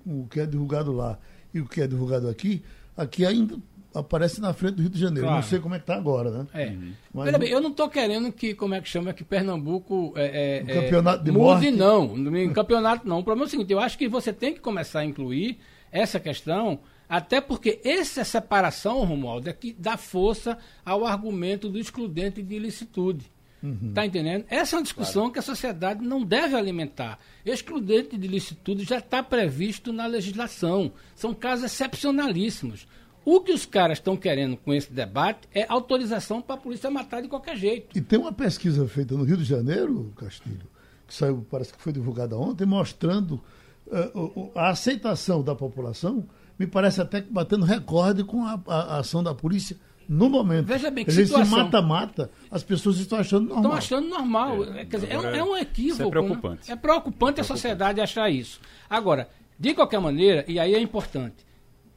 o 0.06 0.28
que 0.28 0.40
é 0.40 0.46
divulgado 0.46 0.92
lá, 0.92 1.20
e 1.54 1.60
o 1.60 1.68
que 1.68 1.82
é 1.82 1.88
divulgado 1.88 2.30
aqui, 2.30 2.64
aqui 2.96 3.26
ainda 3.26 3.58
aparece 3.93 4.39
na 4.39 4.54
frente 4.54 4.75
do 4.75 4.82
Rio 4.82 4.91
de 4.91 4.99
Janeiro. 4.99 5.27
Claro. 5.27 5.41
Não 5.41 5.47
sei 5.47 5.60
como 5.60 5.75
é 5.75 5.77
que 5.77 5.84
está 5.84 5.95
agora, 5.95 6.32
né? 6.32 6.47
É. 6.54 6.75
Mas, 7.13 7.25
Veja 7.25 7.38
bem, 7.38 7.49
eu 7.49 7.62
não 7.62 7.71
estou 7.71 7.89
querendo 7.89 8.32
que, 8.32 8.54
como 8.54 8.73
é 8.73 8.82
que 8.82 8.88
chama, 8.88 9.13
que 9.13 9.23
Pernambuco 9.23 10.13
é, 10.15 10.63
é, 10.67 10.73
campeonato 10.73 11.23
de 11.23 11.32
mude, 11.32 11.41
morte. 11.41 11.71
não. 11.71 12.17
Em 12.38 12.54
campeonato 12.54 13.08
não. 13.08 13.19
O 13.19 13.23
problema 13.23 13.45
é 13.45 13.47
o 13.47 13.49
seguinte, 13.49 13.71
eu 13.71 13.80
acho 13.80 13.97
que 13.97 14.08
você 14.08 14.32
tem 14.32 14.54
que 14.54 14.60
começar 14.60 15.01
a 15.01 15.06
incluir 15.06 15.60
essa 15.91 16.19
questão, 16.19 16.80
até 17.10 17.41
porque 17.41 17.82
essa 17.84 18.23
separação, 18.23 19.04
Romualdo, 19.04 19.49
é 19.49 19.54
que 19.54 19.75
dá 19.77 19.97
força 19.97 20.58
ao 20.86 21.06
argumento 21.06 21.69
do 21.69 21.77
excludente 21.77 22.41
de 22.41 22.56
ilicitude. 22.56 23.30
Uhum. 23.63 23.91
Tá 23.93 24.06
entendendo? 24.06 24.45
Essa 24.49 24.75
é 24.75 24.77
uma 24.77 24.84
discussão 24.84 25.23
claro. 25.23 25.34
que 25.34 25.39
a 25.39 25.43
sociedade 25.43 26.04
não 26.04 26.23
deve 26.23 26.56
alimentar. 26.56 27.19
Excludente 27.45 28.17
de 28.17 28.27
licitude 28.27 28.84
já 28.84 28.97
está 28.97 29.21
previsto 29.21 29.93
na 29.93 30.08
legislação. 30.08 30.91
São 31.15 31.34
casos 31.34 31.65
excepcionalíssimos. 31.65 32.88
O 33.24 33.42
que 33.42 33.52
os 33.52 33.66
caras 33.66 34.00
estão 34.00 34.18
querendo 34.18 34.58
com 34.58 34.74
esse 34.74 34.92
debate 34.92 35.48
é 35.54 35.66
autorização 35.70 36.42
para 36.42 36.56
a 36.56 36.58
polícia 36.58 36.90
matar 36.90 37.22
de 37.22 37.28
qualquer 37.28 37.56
jeito. 37.56 37.96
E 37.98 38.02
tem 38.02 38.18
uma 38.18 38.34
pesquisa 38.34 38.88
feita 38.88 39.16
no 39.16 39.24
Rio 39.24 39.38
de 39.38 39.44
Janeiro, 39.44 40.12
Castilho, 40.16 40.68
que 41.08 41.14
saiu, 41.14 41.46
parece 41.50 41.74
que 41.74 41.82
foi 41.82 41.94
divulgada 41.94 42.36
ontem, 42.36 42.66
mostrando 42.66 43.42
uh, 43.88 44.52
a 44.56 44.70
aceitação 44.70 45.44
da 45.44 45.54
população, 45.54 46.26
me 46.58 46.66
parece 46.66 47.02
até 47.02 47.22
que 47.22 47.32
batendo 47.32 47.66
recorde 47.66 48.24
com 48.24 48.44
a, 48.44 48.60
a, 48.68 48.96
a 48.96 49.00
ação 49.00 49.22
da 49.22 49.36
polícia 49.36 49.78
no 50.10 50.30
momento. 50.30 50.66
Veja 50.66 50.90
bem 50.92 51.06
que 51.06 51.12
situação... 51.12 51.46
se 51.46 51.52
mata-mata, 51.52 52.30
as 52.50 52.64
pessoas 52.64 52.98
estão 52.98 53.20
achando 53.20 53.48
normal. 53.48 53.78
Estão 53.78 53.78
achando 53.78 54.10
normal. 54.10 54.64
É, 54.66 54.86
Quer 54.86 54.98
dizer, 54.98 55.12
é, 55.12 55.20
um, 55.20 55.24
é 55.24 55.44
um 55.44 55.58
equívoco. 55.58 55.94
Isso 55.94 56.04
é 56.04 56.10
preocupante. 56.10 56.68
Né? 56.70 56.74
É 56.74 56.76
preocupante 56.76 57.42
a 57.42 57.44
sociedade 57.44 58.02
achar 58.02 58.30
isso. 58.30 58.60
Agora, 58.90 59.30
de 59.58 59.74
qualquer 59.74 60.00
maneira, 60.00 60.44
e 60.48 60.60
aí 60.60 60.74
é 60.74 60.80
importante, 60.80 61.46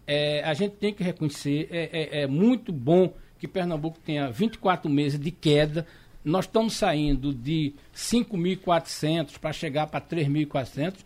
é, 0.07 0.43
a 0.45 0.53
gente 0.55 0.77
tem 0.77 0.93
que 0.93 1.03
reconhecer, 1.03 1.69
é, 1.71 1.89
é, 1.93 2.23
é, 2.23 2.27
muito 2.27 2.73
bom 2.73 3.15
que 3.39 3.49
Pernambuco 3.49 3.99
tenha 4.05 4.31
24 4.31 4.91
meses 4.91 5.19
de 5.19 5.31
queda. 5.31 5.87
Nós 6.25 6.45
estamos 6.45 6.75
saindo 6.75 7.33
de 7.33 7.75
5.400 7.95 9.39
para 9.39 9.53
chegar 9.53 9.87
para 9.87 10.01
3.400. 10.01 10.97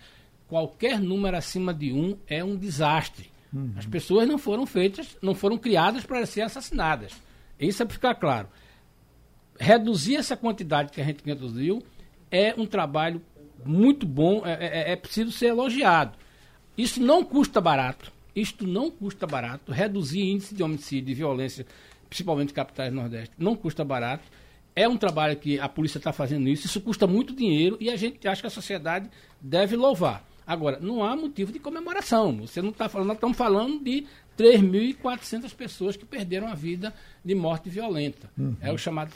Qualquer 0.49 1.01
número 1.01 1.37
acima 1.37 1.73
de 1.75 1.93
1 1.93 2.17
é 2.27 2.43
um 2.43 2.57
desastre. 2.57 3.31
Uhum. 3.53 3.73
As 3.77 3.87
pessoas 3.87 4.29
não 4.29 4.39
foram 4.39 4.67
feitas, 4.67 5.17
não 5.23 5.35
foram 5.35 5.59
criadas 5.59 6.05
para 6.05 6.25
ser 6.27 6.43
assassinadas. 6.43 7.13
Isso 7.59 7.83
é 7.83 7.87
para 7.87 7.95
ficar 7.95 8.15
claro. 8.15 8.49
Reduzir 9.59 10.17
essa 10.17 10.37
quantidade 10.37 10.93
que 10.93 11.01
a 11.01 11.05
gente 11.05 11.25
reduziu 11.25 11.83
é 12.31 12.55
um 12.57 12.67
trabalho 12.67 13.21
muito 13.65 14.07
bom, 14.07 14.43
é, 14.45 14.53
é, 14.53 14.93
é 14.93 14.97
preciso 14.97 15.33
ser 15.33 15.47
elogiado. 15.47 16.17
Isso 16.77 17.03
não 17.03 17.25
custa 17.25 17.61
barato 17.61 18.13
isto 18.41 18.67
não 18.67 18.91
custa 18.91 19.27
barato. 19.27 19.73
Reduzir 19.73 20.23
índice 20.23 20.55
de 20.55 20.63
homicídio 20.63 21.13
e 21.13 21.15
violência, 21.15 21.67
principalmente 22.09 22.53
capitais 22.53 22.91
do 22.91 22.97
Nordeste, 22.97 23.35
não 23.39 23.57
custa 23.57 23.85
barato. 23.85 24.25
É 24.75 24.89
um 24.89 24.97
trabalho 24.97 25.37
que 25.37 25.59
a 25.59 25.69
polícia 25.69 25.99
está 25.99 26.13
fazendo 26.13 26.49
isso. 26.49 26.67
Isso 26.67 26.81
custa 26.81 27.07
muito 27.07 27.35
dinheiro 27.35 27.77
e 27.81 27.91
a 27.91 27.97
gente 27.97 28.27
acha 28.29 28.41
que 28.41 28.47
a 28.47 28.51
sociedade 28.51 29.11
deve 29.41 29.77
louvar. 29.77 30.25
Agora, 30.47 30.79
não 30.81 31.05
há 31.05 31.15
motivo 31.15 31.53
de 31.53 31.59
comemoração. 31.59 32.39
Você 32.39 32.63
não 32.63 32.71
está 32.71 32.89
falando, 32.89 33.09
nós 33.09 33.17
estamos 33.17 33.37
falando 33.37 33.85
de 33.85 34.07
3.400 34.39 35.55
pessoas 35.55 35.97
que 35.97 36.07
perderam 36.07 36.47
a 36.47 36.55
vida 36.55 36.95
de 37.25 37.35
morte 37.35 37.69
violenta. 37.69 38.31
Uhum. 38.39 38.57
É 38.61 38.73
o 38.73 38.79
chamado 38.79 39.13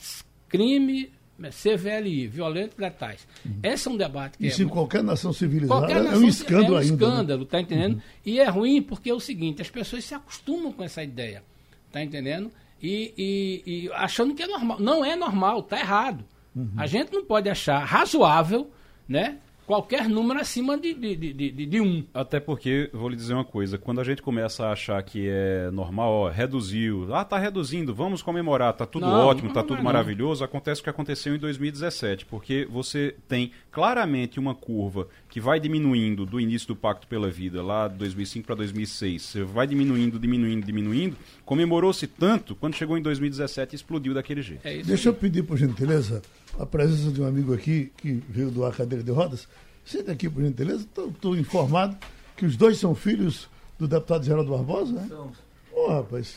crime 0.49 1.11
CVLI, 1.51 2.27
violentos 2.27 2.77
letais. 2.79 3.27
Uhum. 3.45 3.61
Esse 3.63 3.89
é 3.89 3.91
um 3.91 3.97
debate 3.97 4.39
que 4.39 4.47
Isso 4.47 4.63
é 4.63 4.65
em 4.65 4.69
qualquer 4.69 5.03
nação 5.03 5.33
civilizada 5.33 5.81
qualquer 5.81 6.03
nação, 6.03 6.21
é 6.21 6.25
um 6.25 6.29
escândalo 6.29 6.77
ainda. 6.77 6.77
É 6.77 7.07
um 7.07 7.11
né? 7.11 7.15
escândalo, 7.15 7.41
né? 7.43 7.49
tá 7.51 7.61
entendendo? 7.61 7.95
Uhum. 7.95 8.03
E 8.25 8.41
é 8.41 8.49
ruim 8.49 8.83
porque 8.83 9.11
é 9.11 9.15
o 9.15 9.21
seguinte, 9.21 9.63
as 9.63 9.71
pessoas 9.71 10.05
se 10.05 10.15
acostumam 10.15 10.73
com 10.73 10.83
essa 10.83 11.03
ideia, 11.03 11.43
tá 11.91 12.03
entendendo? 12.03 12.51
E, 12.83 13.15
e, 13.17 13.63
e 13.67 13.93
achando 13.93 14.35
que 14.35 14.43
é 14.43 14.47
normal. 14.47 14.81
Não 14.81 15.05
é 15.05 15.15
normal, 15.15 15.63
tá 15.63 15.79
errado. 15.79 16.25
Uhum. 16.55 16.73
A 16.77 16.87
gente 16.87 17.13
não 17.13 17.25
pode 17.25 17.49
achar 17.49 17.85
razoável, 17.85 18.71
né? 19.09 19.39
Qualquer 19.67 20.09
número 20.09 20.41
acima 20.41 20.79
de, 20.79 20.95
de, 20.95 21.17
de, 21.17 21.33
de, 21.33 21.67
de 21.67 21.81
um. 21.81 22.05
Até 22.13 22.41
porque, 22.41 22.91
vou 22.93 23.09
lhe 23.09 23.17
dizer 23.17 23.35
uma 23.35 23.45
coisa, 23.45 23.79
quando 23.79 24.01
a 24.01 24.05
gente 24.05 24.23
começa 24.23 24.67
a 24.67 24.73
achar 24.73 25.03
que 25.03 25.29
é 25.29 25.71
normal, 25.71 26.13
ó, 26.13 26.29
reduziu, 26.29 27.15
ah, 27.15 27.25
tá 27.25 27.39
reduzindo, 27.39 27.95
vamos 27.95 28.23
comemorar, 28.23 28.73
tá 28.73 28.87
tudo 28.87 29.07
não, 29.07 29.27
ótimo, 29.27 29.49
não, 29.49 29.55
tá 29.55 29.63
tudo 29.63 29.77
não. 29.77 29.85
maravilhoso, 29.85 30.45
acontece 30.45 30.81
o 30.81 30.85
que 30.85 30.91
aconteceu 30.91 31.35
em 31.35 31.39
2017, 31.39 32.27
porque 32.27 32.67
você 32.71 33.15
tem 33.29 33.53
claramente 33.71 34.39
uma 34.39 34.55
curva 34.55 35.09
que 35.29 35.41
vai 35.41 35.59
diminuindo 35.59 36.27
do 36.27 36.41
início 36.41 36.69
do 36.69 36.77
Pacto 36.77 37.07
pela 37.07 37.31
Vida, 37.31 37.63
lá 37.63 37.89
de 37.89 37.97
2005 37.97 38.47
para 38.47 38.57
2006, 38.57 39.23
você 39.23 39.45
vai 39.45 39.67
diminuindo, 39.67 40.19
diminuindo, 40.19 40.67
diminuindo, 40.67 41.17
comemorou-se 41.45 42.07
tanto, 42.07 42.55
quando 42.55 42.75
chegou 42.75 42.99
em 42.99 43.03
2017 43.03 43.75
explodiu 43.75 44.15
daquele 44.15 44.43
jeito. 44.43 44.67
É 44.67 44.83
Deixa 44.83 45.09
eu 45.09 45.15
pedir, 45.15 45.43
por 45.43 45.57
gentileza, 45.57 46.23
a 46.59 46.67
presença 46.67 47.11
de 47.11 47.21
um 47.21 47.27
amigo 47.27 47.55
aqui 47.55 47.93
que 47.97 48.23
veio 48.29 48.51
doar 48.51 48.73
cadeira 48.73 49.03
de 49.03 49.11
rodas. 49.11 49.49
Senta 49.85 50.13
aqui, 50.13 50.29
por 50.29 50.43
gentileza. 50.43 50.87
Estou 51.09 51.37
informado 51.37 51.97
que 52.37 52.47
os 52.47 52.57
dois 52.57 52.79
são 52.79 52.95
filhos 52.95 53.49
do 53.79 53.89
deputado 53.89 54.25
Geraldo 54.25 54.51
Barbosa, 54.51 54.93
né? 54.93 55.07
Somos. 55.09 55.39
Ô, 55.73 55.87
oh, 55.87 55.89
rapaz. 55.89 56.37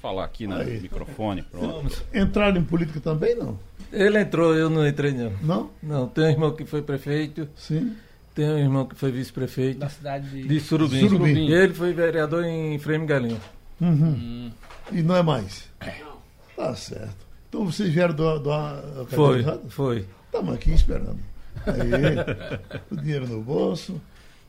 Falar 0.00 0.24
aqui 0.24 0.46
no 0.46 0.56
microfone, 0.64 1.42
pronto. 1.42 2.04
Entraram 2.14 2.58
em 2.58 2.64
política 2.64 3.00
também, 3.00 3.34
não? 3.34 3.58
Ele 3.92 4.20
entrou, 4.20 4.54
eu 4.54 4.70
não 4.70 4.86
entrei, 4.86 5.12
não. 5.12 5.32
Não? 5.42 5.70
Não, 5.82 6.08
tem 6.08 6.24
um 6.24 6.28
irmão 6.28 6.54
que 6.54 6.64
foi 6.64 6.82
prefeito. 6.82 7.48
Sim. 7.56 7.96
Tem 8.34 8.48
um 8.48 8.58
irmão 8.58 8.86
que 8.86 8.94
foi 8.94 9.10
vice-prefeito. 9.10 9.80
Da 9.80 9.88
cidade 9.88 10.28
de, 10.28 10.46
de 10.46 10.60
Surubim. 10.60 11.08
Surubim. 11.08 11.48
E 11.48 11.52
ele 11.52 11.74
foi 11.74 11.92
vereador 11.92 12.44
em 12.44 12.78
Frame 12.78 13.06
Galinha. 13.06 13.40
Uhum. 13.80 13.90
Hum. 13.90 14.52
E 14.92 15.02
não 15.02 15.16
é 15.16 15.22
mais? 15.22 15.68
Não. 15.80 16.16
Tá 16.54 16.74
certo. 16.74 17.25
Então 17.48 17.64
vocês 17.64 17.92
vieram 17.92 18.14
do, 18.14 18.38
do, 18.38 18.50
do 18.98 19.06
Foi, 19.06 19.44
foi. 19.68 20.06
Estamos 20.26 20.54
aqui 20.54 20.72
esperando. 20.72 21.18
Aí, 21.66 22.80
o 22.90 22.96
dinheiro 22.96 23.26
no 23.26 23.42
bolso. 23.42 24.00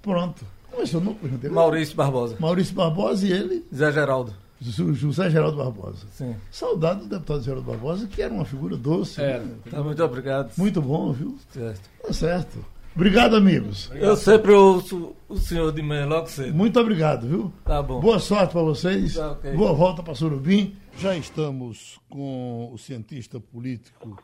Pronto. 0.01 0.45
Começou 0.71 1.01
no 1.01 1.17
Maurício 1.51 1.95
Barbosa. 1.95 2.35
Maurício 2.39 2.75
Barbosa 2.75 3.25
e 3.25 3.31
ele? 3.31 3.65
Zé 3.73 3.91
Geraldo. 3.91 4.33
José 4.59 5.29
Geraldo 5.29 5.57
Barbosa. 5.57 6.05
Sim. 6.11 6.35
Saudade 6.51 7.01
do 7.01 7.07
deputado 7.07 7.43
Geraldo 7.43 7.69
Barbosa, 7.69 8.07
que 8.07 8.21
era 8.21 8.33
uma 8.33 8.45
figura 8.45 8.75
doce. 8.75 9.21
É, 9.21 9.39
né? 9.39 9.55
tá, 9.69 9.81
muito 9.81 10.03
obrigado. 10.03 10.51
Muito 10.57 10.81
bom, 10.81 11.11
viu? 11.11 11.37
Certo. 11.51 11.89
Tá 12.03 12.13
certo. 12.13 12.65
Obrigado, 12.95 13.35
amigos. 13.35 13.87
Obrigado. 13.87 14.09
Eu 14.09 14.15
sempre 14.15 14.51
ouço 14.51 15.15
o 15.29 15.37
senhor 15.37 15.71
de 15.71 15.83
manhã 15.83 16.07
logo 16.07 16.27
cedo. 16.27 16.55
Muito 16.55 16.79
obrigado, 16.79 17.27
viu? 17.27 17.53
Tá 17.63 17.81
bom. 17.83 17.99
Boa 17.99 18.17
sorte 18.17 18.53
para 18.53 18.63
vocês. 18.63 19.13
Tá, 19.13 19.33
okay. 19.33 19.53
Boa 19.53 19.71
volta 19.73 20.01
para 20.01 20.15
Surubim. 20.15 20.75
Já 20.99 21.15
estamos 21.15 21.99
com 22.09 22.71
o 22.73 22.77
cientista 22.77 23.39
político, 23.39 24.19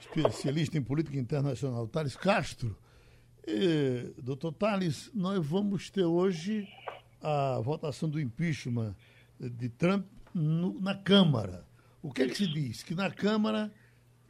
especialista 0.00 0.76
em 0.76 0.82
política 0.82 1.16
internacional, 1.16 1.86
Thales 1.86 2.16
Castro. 2.16 2.76
E, 3.46 4.12
doutor 4.20 4.52
Thales, 4.52 5.08
nós 5.14 5.46
vamos 5.46 5.90
ter 5.90 6.02
hoje 6.04 6.66
a 7.22 7.60
votação 7.60 8.08
do 8.08 8.20
impeachment 8.20 8.96
de 9.38 9.68
Trump 9.68 10.04
no, 10.34 10.80
na 10.80 10.96
Câmara. 10.96 11.64
O 12.02 12.12
que 12.12 12.22
é 12.22 12.28
que 12.28 12.36
se 12.36 12.48
diz? 12.48 12.82
Que 12.82 12.96
na 12.96 13.08
Câmara 13.08 13.72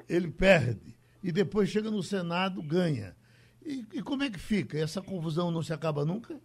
ele 0.07 0.31
perde 0.31 0.95
e 1.23 1.33
depois 1.33 1.71
chega 1.71 1.91
no 1.91 2.03
Senado, 2.03 2.63
ganha. 2.63 3.17
E, 3.65 3.87
e 3.95 4.03
como 4.03 4.23
é 4.23 4.29
que 4.29 4.39
fica? 4.39 4.79
Essa 4.79 5.01
confusão 5.01 5.51
não 5.51 5.63
se 5.63 5.73
acaba 5.73 6.05
nunca? 6.05 6.39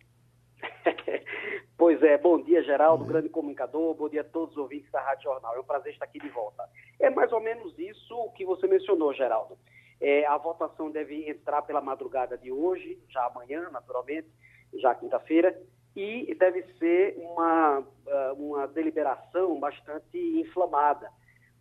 Pois 2.00 2.12
é, 2.12 2.18
bom 2.18 2.42
dia, 2.42 2.64
Geraldo, 2.64 3.04
grande 3.04 3.28
comunicador, 3.28 3.94
bom 3.94 4.08
dia 4.08 4.22
a 4.22 4.24
todos 4.24 4.56
os 4.56 4.58
ouvintes 4.58 4.90
da 4.90 5.02
Rádio 5.02 5.24
Jornal. 5.24 5.54
É 5.54 5.60
um 5.60 5.66
prazer 5.66 5.92
estar 5.92 6.06
aqui 6.06 6.18
de 6.18 6.30
volta. 6.30 6.64
É 6.98 7.10
mais 7.10 7.30
ou 7.34 7.42
menos 7.42 7.78
isso 7.78 8.32
que 8.38 8.46
você 8.46 8.68
mencionou, 8.68 9.14
Geraldo. 9.14 9.58
É, 10.00 10.26
a 10.26 10.38
votação 10.38 10.90
deve 10.90 11.30
entrar 11.30 11.62
pela 11.64 11.82
madrugada 11.82 12.38
de 12.38 12.54
hoje, 12.54 12.98
já 13.10 13.26
amanhã, 13.26 13.70
naturalmente, 13.70 14.30
já 14.76 14.96
quinta-feira, 14.96 15.62
e 15.94 16.34
deve 16.40 16.64
ser 16.78 17.18
uma, 17.18 17.86
ah, 18.08 18.34
uma 18.38 18.66
deliberação 18.66 19.60
bastante 19.60 20.18
inflamada. 20.40 21.12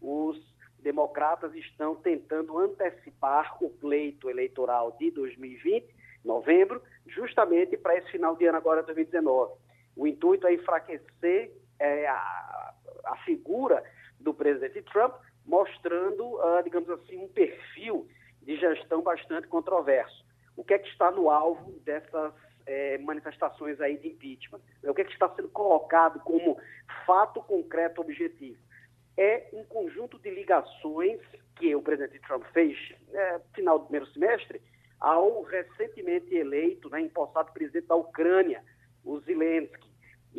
Os 0.01 0.39
democratas 0.79 1.53
estão 1.57 1.97
tentando 1.97 2.57
antecipar 2.57 3.57
o 3.61 3.71
pleito 3.71 4.31
eleitoral 4.31 4.93
de 5.01 5.11
2020, 5.11 5.93
novembro, 6.25 6.81
justamente 7.09 7.77
para 7.77 7.97
esse 7.97 8.09
final 8.13 8.37
de 8.37 8.47
ano 8.47 8.59
agora, 8.59 8.85
2019. 8.85 9.67
O 9.99 10.07
intuito 10.07 10.47
é 10.47 10.55
enfraquecer 10.55 11.53
é, 11.81 12.07
a, 12.07 12.75
a, 13.05 13.17
figura 13.25 13.83
do 14.21 14.33
presidente 14.33 14.81
Trump, 14.83 15.13
mostrando, 15.45 16.25
uh, 16.37 16.63
digamos 16.63 16.89
assim, 16.89 17.19
um 17.19 17.27
perfil 17.27 18.09
de 18.43 18.57
gestão 18.57 19.03
bastante 19.03 19.49
controverso. 19.49 20.25
O 20.57 20.63
que 20.63 20.75
é 20.75 20.79
que 20.79 20.89
está 20.89 21.11
no 21.11 21.29
alvo 21.29 21.73
dessas 21.81 22.33
é, 22.65 22.97
manifestações 22.99 23.81
aí 23.81 23.99
de 23.99 24.09
impeachment? 24.09 24.61
O 24.85 24.95
que 24.95 25.01
é 25.01 25.05
que 25.05 25.13
está 25.13 25.29
sendo 25.35 25.49
colocado 25.49 26.21
como 26.21 26.61
fato 27.05 27.43
concreto 27.43 28.01
objetivo? 28.01 28.59
É 29.17 29.49
um 29.53 29.65
conjunto 29.65 30.17
de 30.21 30.31
ligações 30.31 31.21
que 31.57 31.75
o 31.75 31.83
presidente 31.83 32.21
Trump 32.21 32.45
fez 32.53 32.79
é, 33.13 33.41
final 33.53 33.81
do 33.81 33.87
primeiro 33.87 34.07
semestre 34.13 34.63
ao 35.01 35.43
recentemente 35.43 36.33
eleito, 36.35 36.89
né, 36.89 37.01
empossado 37.01 37.53
presidente 37.53 37.89
da 37.89 37.97
Ucrânia, 37.97 38.63
o 39.05 39.19
Zelensky. 39.21 39.88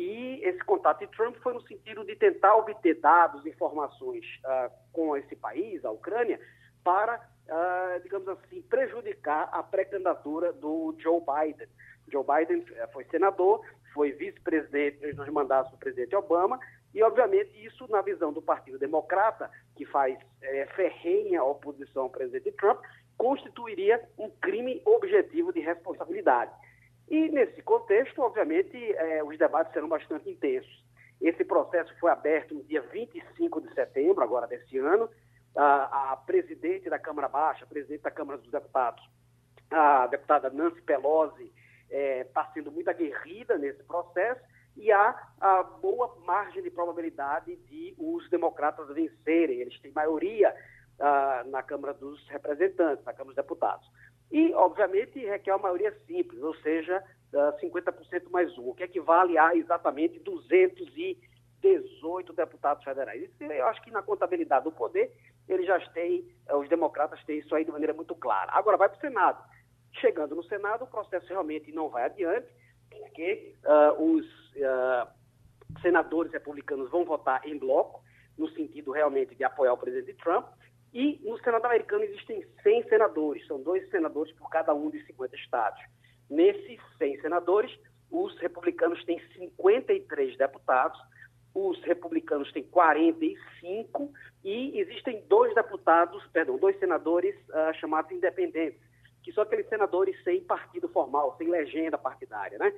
E 0.00 0.40
esse 0.42 0.64
contato 0.64 1.00
de 1.00 1.08
Trump 1.08 1.36
foi 1.42 1.52
no 1.52 1.60
sentido 1.66 2.02
de 2.06 2.16
tentar 2.16 2.54
obter 2.56 2.98
dados, 3.00 3.44
informações 3.44 4.24
uh, 4.46 4.72
com 4.94 5.14
esse 5.14 5.36
país, 5.36 5.84
a 5.84 5.90
Ucrânia, 5.90 6.40
para, 6.82 7.16
uh, 7.16 8.00
digamos 8.02 8.26
assim, 8.28 8.62
prejudicar 8.62 9.50
a 9.52 9.62
pré-candidatura 9.62 10.54
do 10.54 10.96
Joe 10.98 11.20
Biden. 11.20 11.68
Joe 12.10 12.24
Biden 12.24 12.64
eh, 12.76 12.86
foi 12.94 13.04
senador, 13.04 13.60
foi 13.92 14.12
vice-presidente 14.12 15.12
nos 15.12 15.28
mandatos 15.28 15.70
do 15.70 15.76
presidente 15.76 16.16
Obama, 16.16 16.58
e, 16.94 17.02
obviamente, 17.02 17.50
isso, 17.62 17.86
na 17.90 18.00
visão 18.00 18.32
do 18.32 18.40
Partido 18.40 18.78
Democrata, 18.78 19.50
que 19.76 19.84
faz 19.84 20.18
é, 20.40 20.66
ferrenha 20.74 21.44
oposição 21.44 22.04
ao 22.04 22.10
presidente 22.10 22.50
Trump, 22.52 22.80
constituiria 23.18 24.02
um 24.16 24.30
crime 24.30 24.80
objetivo 24.86 25.52
de 25.52 25.60
responsabilidade. 25.60 26.50
E, 27.10 27.28
nesse 27.28 27.60
contexto, 27.62 28.22
obviamente, 28.22 28.76
é, 28.94 29.22
os 29.24 29.36
debates 29.36 29.72
serão 29.72 29.88
bastante 29.88 30.30
intensos. 30.30 30.84
Esse 31.20 31.44
processo 31.44 31.92
foi 31.98 32.10
aberto 32.10 32.54
no 32.54 32.62
dia 32.62 32.80
25 32.80 33.60
de 33.60 33.74
setembro, 33.74 34.22
agora 34.22 34.46
desse 34.46 34.78
ano. 34.78 35.10
A, 35.56 36.12
a 36.12 36.16
presidente 36.16 36.88
da 36.88 36.98
Câmara 36.98 37.28
Baixa, 37.28 37.64
a 37.64 37.68
presidente 37.68 38.02
da 38.02 38.10
Câmara 38.10 38.38
dos 38.38 38.50
Deputados, 38.50 39.02
a 39.68 40.06
deputada 40.06 40.48
Nancy 40.50 40.80
Pelosi, 40.82 41.52
está 41.90 42.42
é, 42.42 42.54
sendo 42.54 42.70
muito 42.70 42.88
aguerrida 42.88 43.58
nesse 43.58 43.82
processo 43.82 44.40
e 44.76 44.92
há 44.92 45.28
a 45.40 45.62
boa 45.64 46.16
margem 46.24 46.62
de 46.62 46.70
probabilidade 46.70 47.56
de 47.56 47.94
os 47.98 48.30
democratas 48.30 48.88
vencerem. 48.88 49.60
Eles 49.60 49.78
têm 49.80 49.92
maioria 49.92 50.54
ah, 51.00 51.42
na 51.46 51.62
Câmara 51.62 51.92
dos 51.92 52.26
Representantes, 52.28 53.04
na 53.04 53.12
Câmara 53.12 53.34
dos 53.34 53.36
Deputados. 53.36 53.90
E, 54.30 54.52
obviamente, 54.54 55.18
requer 55.18 55.52
uma 55.52 55.62
maioria 55.62 55.92
simples, 56.06 56.42
ou 56.42 56.54
seja, 56.56 57.02
50% 57.32 58.30
mais 58.30 58.56
um, 58.58 58.68
o 58.68 58.74
que 58.74 58.84
equivale 58.84 59.38
a 59.38 59.54
exatamente 59.54 60.18
218 60.20 62.32
deputados 62.32 62.84
federais. 62.84 63.22
Isso 63.22 63.42
eu 63.42 63.66
acho 63.66 63.82
que 63.82 63.90
na 63.90 64.02
contabilidade 64.02 64.64
do 64.64 64.72
poder, 64.72 65.12
eles 65.48 65.66
já 65.66 65.80
têm, 65.90 66.28
eh, 66.46 66.54
os 66.54 66.68
democratas 66.68 67.24
têm 67.24 67.38
isso 67.38 67.54
aí 67.54 67.64
de 67.64 67.72
maneira 67.72 67.94
muito 67.94 68.14
clara. 68.14 68.52
Agora 68.52 68.76
vai 68.76 68.88
para 68.88 68.98
o 68.98 69.00
Senado. 69.00 69.42
Chegando 69.94 70.36
no 70.36 70.44
Senado, 70.44 70.84
o 70.84 70.88
processo 70.88 71.26
realmente 71.28 71.72
não 71.72 71.88
vai 71.88 72.04
adiante, 72.04 72.46
porque 72.88 73.56
uh, 73.64 74.00
os 74.02 74.24
uh, 74.56 75.08
senadores 75.82 76.32
republicanos 76.32 76.90
vão 76.90 77.04
votar 77.04 77.46
em 77.46 77.58
bloco, 77.58 78.02
no 78.38 78.48
sentido 78.50 78.92
realmente 78.92 79.34
de 79.34 79.44
apoiar 79.44 79.72
o 79.72 79.78
presidente 79.78 80.16
Trump, 80.18 80.46
e 80.92 81.20
no 81.22 81.38
Senado 81.38 81.64
americano 81.64 82.04
existem 82.04 82.44
100 82.62 82.88
senadores, 82.88 83.46
são 83.46 83.62
dois 83.62 83.88
senadores 83.90 84.32
por 84.34 84.48
cada 84.50 84.74
um 84.74 84.90
dos 84.90 85.04
50 85.06 85.36
estados. 85.36 85.80
Nesses 86.28 86.80
100 86.98 87.20
senadores, 87.20 87.70
os 88.10 88.36
republicanos 88.38 89.04
têm 89.04 89.20
53 89.34 90.36
deputados, 90.36 91.00
os 91.54 91.80
republicanos 91.82 92.50
têm 92.52 92.64
45 92.64 94.12
e 94.44 94.78
existem 94.80 95.24
dois 95.28 95.54
deputados, 95.54 96.24
perdão, 96.32 96.58
dois 96.58 96.78
senadores 96.78 97.36
uh, 97.48 97.74
chamados 97.80 98.10
independentes, 98.12 98.80
que 99.22 99.32
são 99.32 99.42
aqueles 99.42 99.68
senadores 99.68 100.20
sem 100.24 100.40
partido 100.42 100.88
formal, 100.88 101.36
sem 101.38 101.48
legenda 101.48 101.98
partidária, 101.98 102.58
né? 102.58 102.72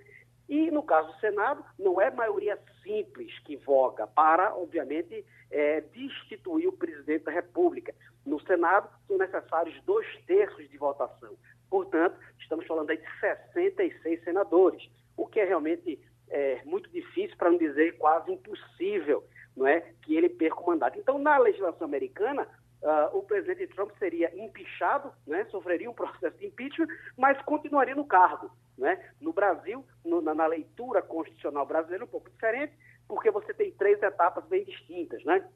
E 0.48 0.70
no 0.70 0.82
caso 0.82 1.12
do 1.12 1.20
Senado, 1.20 1.64
não 1.78 2.00
é 2.00 2.10
maioria 2.10 2.58
simples 2.82 3.38
que 3.40 3.56
voga 3.56 4.06
para, 4.06 4.54
obviamente, 4.54 5.24
é, 5.52 5.80
destituir 5.80 6.66
o 6.66 6.72
presidente 6.72 7.24
da 7.24 7.30
República. 7.30 7.94
No 8.26 8.40
Senado, 8.40 8.88
são 9.06 9.18
necessários 9.18 9.80
dois 9.84 10.06
terços 10.26 10.68
de 10.68 10.78
votação. 10.78 11.36
Portanto, 11.70 12.16
estamos 12.40 12.66
falando 12.66 12.90
aí 12.90 12.96
de 12.96 13.20
66 13.20 14.24
senadores, 14.24 14.90
o 15.16 15.26
que 15.26 15.40
é 15.40 15.44
realmente 15.44 16.00
é, 16.28 16.62
muito 16.64 16.90
difícil, 16.90 17.36
para 17.36 17.50
não 17.50 17.58
dizer 17.58 17.98
quase 17.98 18.32
impossível, 18.32 19.24
não 19.56 19.66
é, 19.66 19.80
que 20.02 20.16
ele 20.16 20.28
perca 20.28 20.60
o 20.60 20.66
mandato. 20.66 20.98
Então, 20.98 21.18
na 21.18 21.36
legislação 21.38 21.86
americana, 21.86 22.48
uh, 22.82 23.16
o 23.16 23.22
presidente 23.22 23.66
Trump 23.68 23.90
seria 23.98 24.34
empichado, 24.36 25.12
né, 25.26 25.44
sofreria 25.50 25.90
um 25.90 25.94
processo 25.94 26.36
de 26.38 26.46
impeachment, 26.46 26.88
mas 27.16 27.40
continuaria 27.42 27.94
no 27.94 28.04
cargo. 28.04 28.50
Né? 28.76 28.98
No 29.20 29.32
Brasil, 29.32 29.84
no, 30.04 30.22
na, 30.22 30.34
na, 30.34 30.46
leitura 30.46 31.02
constitucional 31.02 31.66
brasileira, 31.66 32.04
um 32.04 32.08
pouco 32.08 32.30
diferente, 32.30 32.72
porque 33.12 33.30
você 33.30 33.52
tem 33.52 33.70
três 33.72 34.02
etapas 34.02 34.42
bem 34.46 34.64
distintas. 34.64 35.22
Né? 35.22 35.46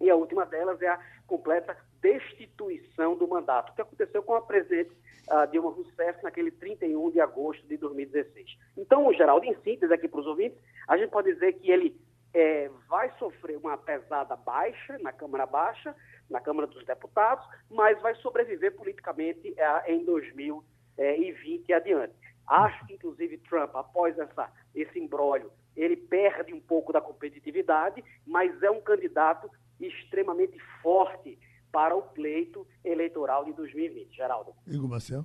E 0.00 0.10
a 0.10 0.16
última 0.16 0.44
delas 0.44 0.82
é 0.82 0.88
a 0.88 0.98
completa 1.24 1.76
destituição 2.00 3.16
do 3.16 3.28
mandato, 3.28 3.72
que 3.76 3.80
aconteceu 3.80 4.24
com 4.24 4.34
a 4.34 4.42
presidente 4.42 4.90
uh, 5.30 5.48
Dilma 5.48 5.70
Rousseff 5.70 6.20
naquele 6.24 6.50
31 6.50 7.12
de 7.12 7.20
agosto 7.20 7.64
de 7.68 7.76
2016. 7.76 8.58
Então, 8.76 9.06
o 9.06 9.12
Geraldo, 9.14 9.46
em 9.46 9.54
síntese 9.62 9.94
aqui 9.94 10.08
para 10.08 10.18
os 10.18 10.26
ouvintes, 10.26 10.58
a 10.88 10.96
gente 10.96 11.10
pode 11.10 11.32
dizer 11.32 11.52
que 11.52 11.70
ele 11.70 11.96
é, 12.34 12.68
vai 12.88 13.08
sofrer 13.20 13.56
uma 13.56 13.78
pesada 13.78 14.34
baixa 14.34 14.98
na 14.98 15.12
Câmara 15.12 15.46
Baixa, 15.46 15.94
na 16.28 16.40
Câmara 16.40 16.66
dos 16.66 16.84
Deputados, 16.84 17.46
mas 17.70 18.02
vai 18.02 18.16
sobreviver 18.16 18.74
politicamente 18.74 19.50
uh, 19.50 19.90
em 19.90 20.04
2020 20.04 21.68
e 21.68 21.72
adiante. 21.72 22.14
Acho 22.48 22.84
que, 22.84 22.94
inclusive, 22.94 23.38
Trump, 23.38 23.76
após 23.76 24.18
essa, 24.18 24.50
esse 24.74 24.98
imbróglio, 24.98 25.52
ele 25.76 25.96
perde 25.96 26.54
um 26.54 26.60
pouco 26.60 26.92
da 26.92 27.00
competitividade, 27.00 28.02
mas 28.26 28.62
é 28.62 28.70
um 28.70 28.80
candidato 28.80 29.50
extremamente 29.78 30.58
forte 30.82 31.38
para 31.70 31.94
o 31.94 32.02
pleito 32.02 32.66
eleitoral 32.82 33.44
de 33.44 33.52
2020. 33.52 34.14
Geraldo. 34.14 34.54
Igor 34.66 34.88
Marcel. 34.88 35.24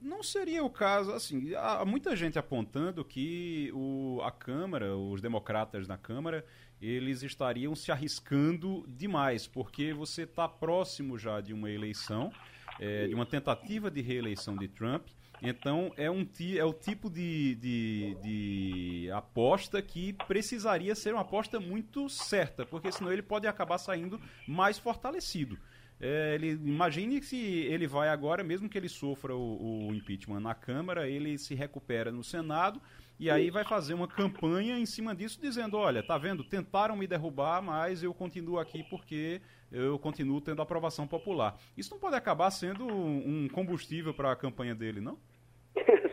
Não 0.00 0.22
seria 0.22 0.64
o 0.64 0.70
caso, 0.70 1.12
assim, 1.12 1.54
há 1.54 1.84
muita 1.84 2.16
gente 2.16 2.38
apontando 2.38 3.04
que 3.04 3.70
o, 3.74 4.18
a 4.22 4.30
Câmara, 4.30 4.96
os 4.96 5.20
democratas 5.20 5.86
na 5.86 5.98
Câmara, 5.98 6.44
eles 6.80 7.22
estariam 7.22 7.74
se 7.74 7.92
arriscando 7.92 8.82
demais, 8.88 9.46
porque 9.46 9.92
você 9.92 10.22
está 10.22 10.48
próximo 10.48 11.18
já 11.18 11.42
de 11.42 11.52
uma 11.52 11.70
eleição, 11.70 12.32
é, 12.78 13.08
de 13.08 13.14
uma 13.14 13.26
tentativa 13.26 13.90
de 13.90 14.00
reeleição 14.00 14.56
de 14.56 14.68
Trump, 14.68 15.06
então 15.42 15.92
é, 15.96 16.10
um, 16.10 16.26
é 16.56 16.64
o 16.64 16.72
tipo 16.72 17.08
de, 17.08 17.54
de, 17.56 18.16
de, 18.22 19.10
aposta 19.12 19.80
que 19.80 20.12
precisaria 20.26 20.94
ser 20.94 21.14
uma 21.14 21.22
aposta 21.22 21.58
muito 21.58 22.08
certa, 22.08 22.66
porque 22.66 22.92
senão 22.92 23.12
ele 23.12 23.22
pode 23.22 23.46
acabar 23.46 23.78
saindo 23.78 24.20
mais 24.46 24.78
fortalecido. 24.78 25.58
É, 26.00 26.34
ele, 26.34 26.52
imagine 26.52 27.22
se 27.22 27.36
ele 27.36 27.86
vai 27.86 28.08
agora, 28.08 28.42
mesmo 28.42 28.68
que 28.68 28.78
ele 28.78 28.88
sofra 28.88 29.34
o, 29.34 29.88
o, 29.88 29.94
impeachment 29.94 30.40
na 30.40 30.54
Câmara, 30.54 31.08
ele 31.08 31.36
se 31.36 31.54
recupera 31.54 32.10
no 32.10 32.24
Senado 32.24 32.80
e 33.18 33.30
aí 33.30 33.50
vai 33.50 33.64
fazer 33.64 33.92
uma 33.92 34.08
campanha 34.08 34.78
em 34.78 34.86
cima 34.86 35.14
disso, 35.14 35.38
dizendo: 35.42 35.76
olha, 35.76 36.02
tá 36.02 36.16
vendo, 36.16 36.42
tentaram 36.42 36.96
me 36.96 37.06
derrubar, 37.06 37.60
mas 37.60 38.02
eu 38.02 38.14
continuo 38.14 38.58
aqui 38.58 38.82
porque 38.84 39.42
eu 39.70 39.98
continuo 39.98 40.40
tendo 40.40 40.62
aprovação 40.62 41.06
popular. 41.06 41.60
Isso 41.76 41.90
não 41.90 42.00
pode 42.00 42.16
acabar 42.16 42.50
sendo 42.50 42.86
um 42.86 43.46
combustível 43.48 44.14
para 44.14 44.32
a 44.32 44.36
campanha 44.36 44.74
dele, 44.74 45.02
não? 45.02 45.18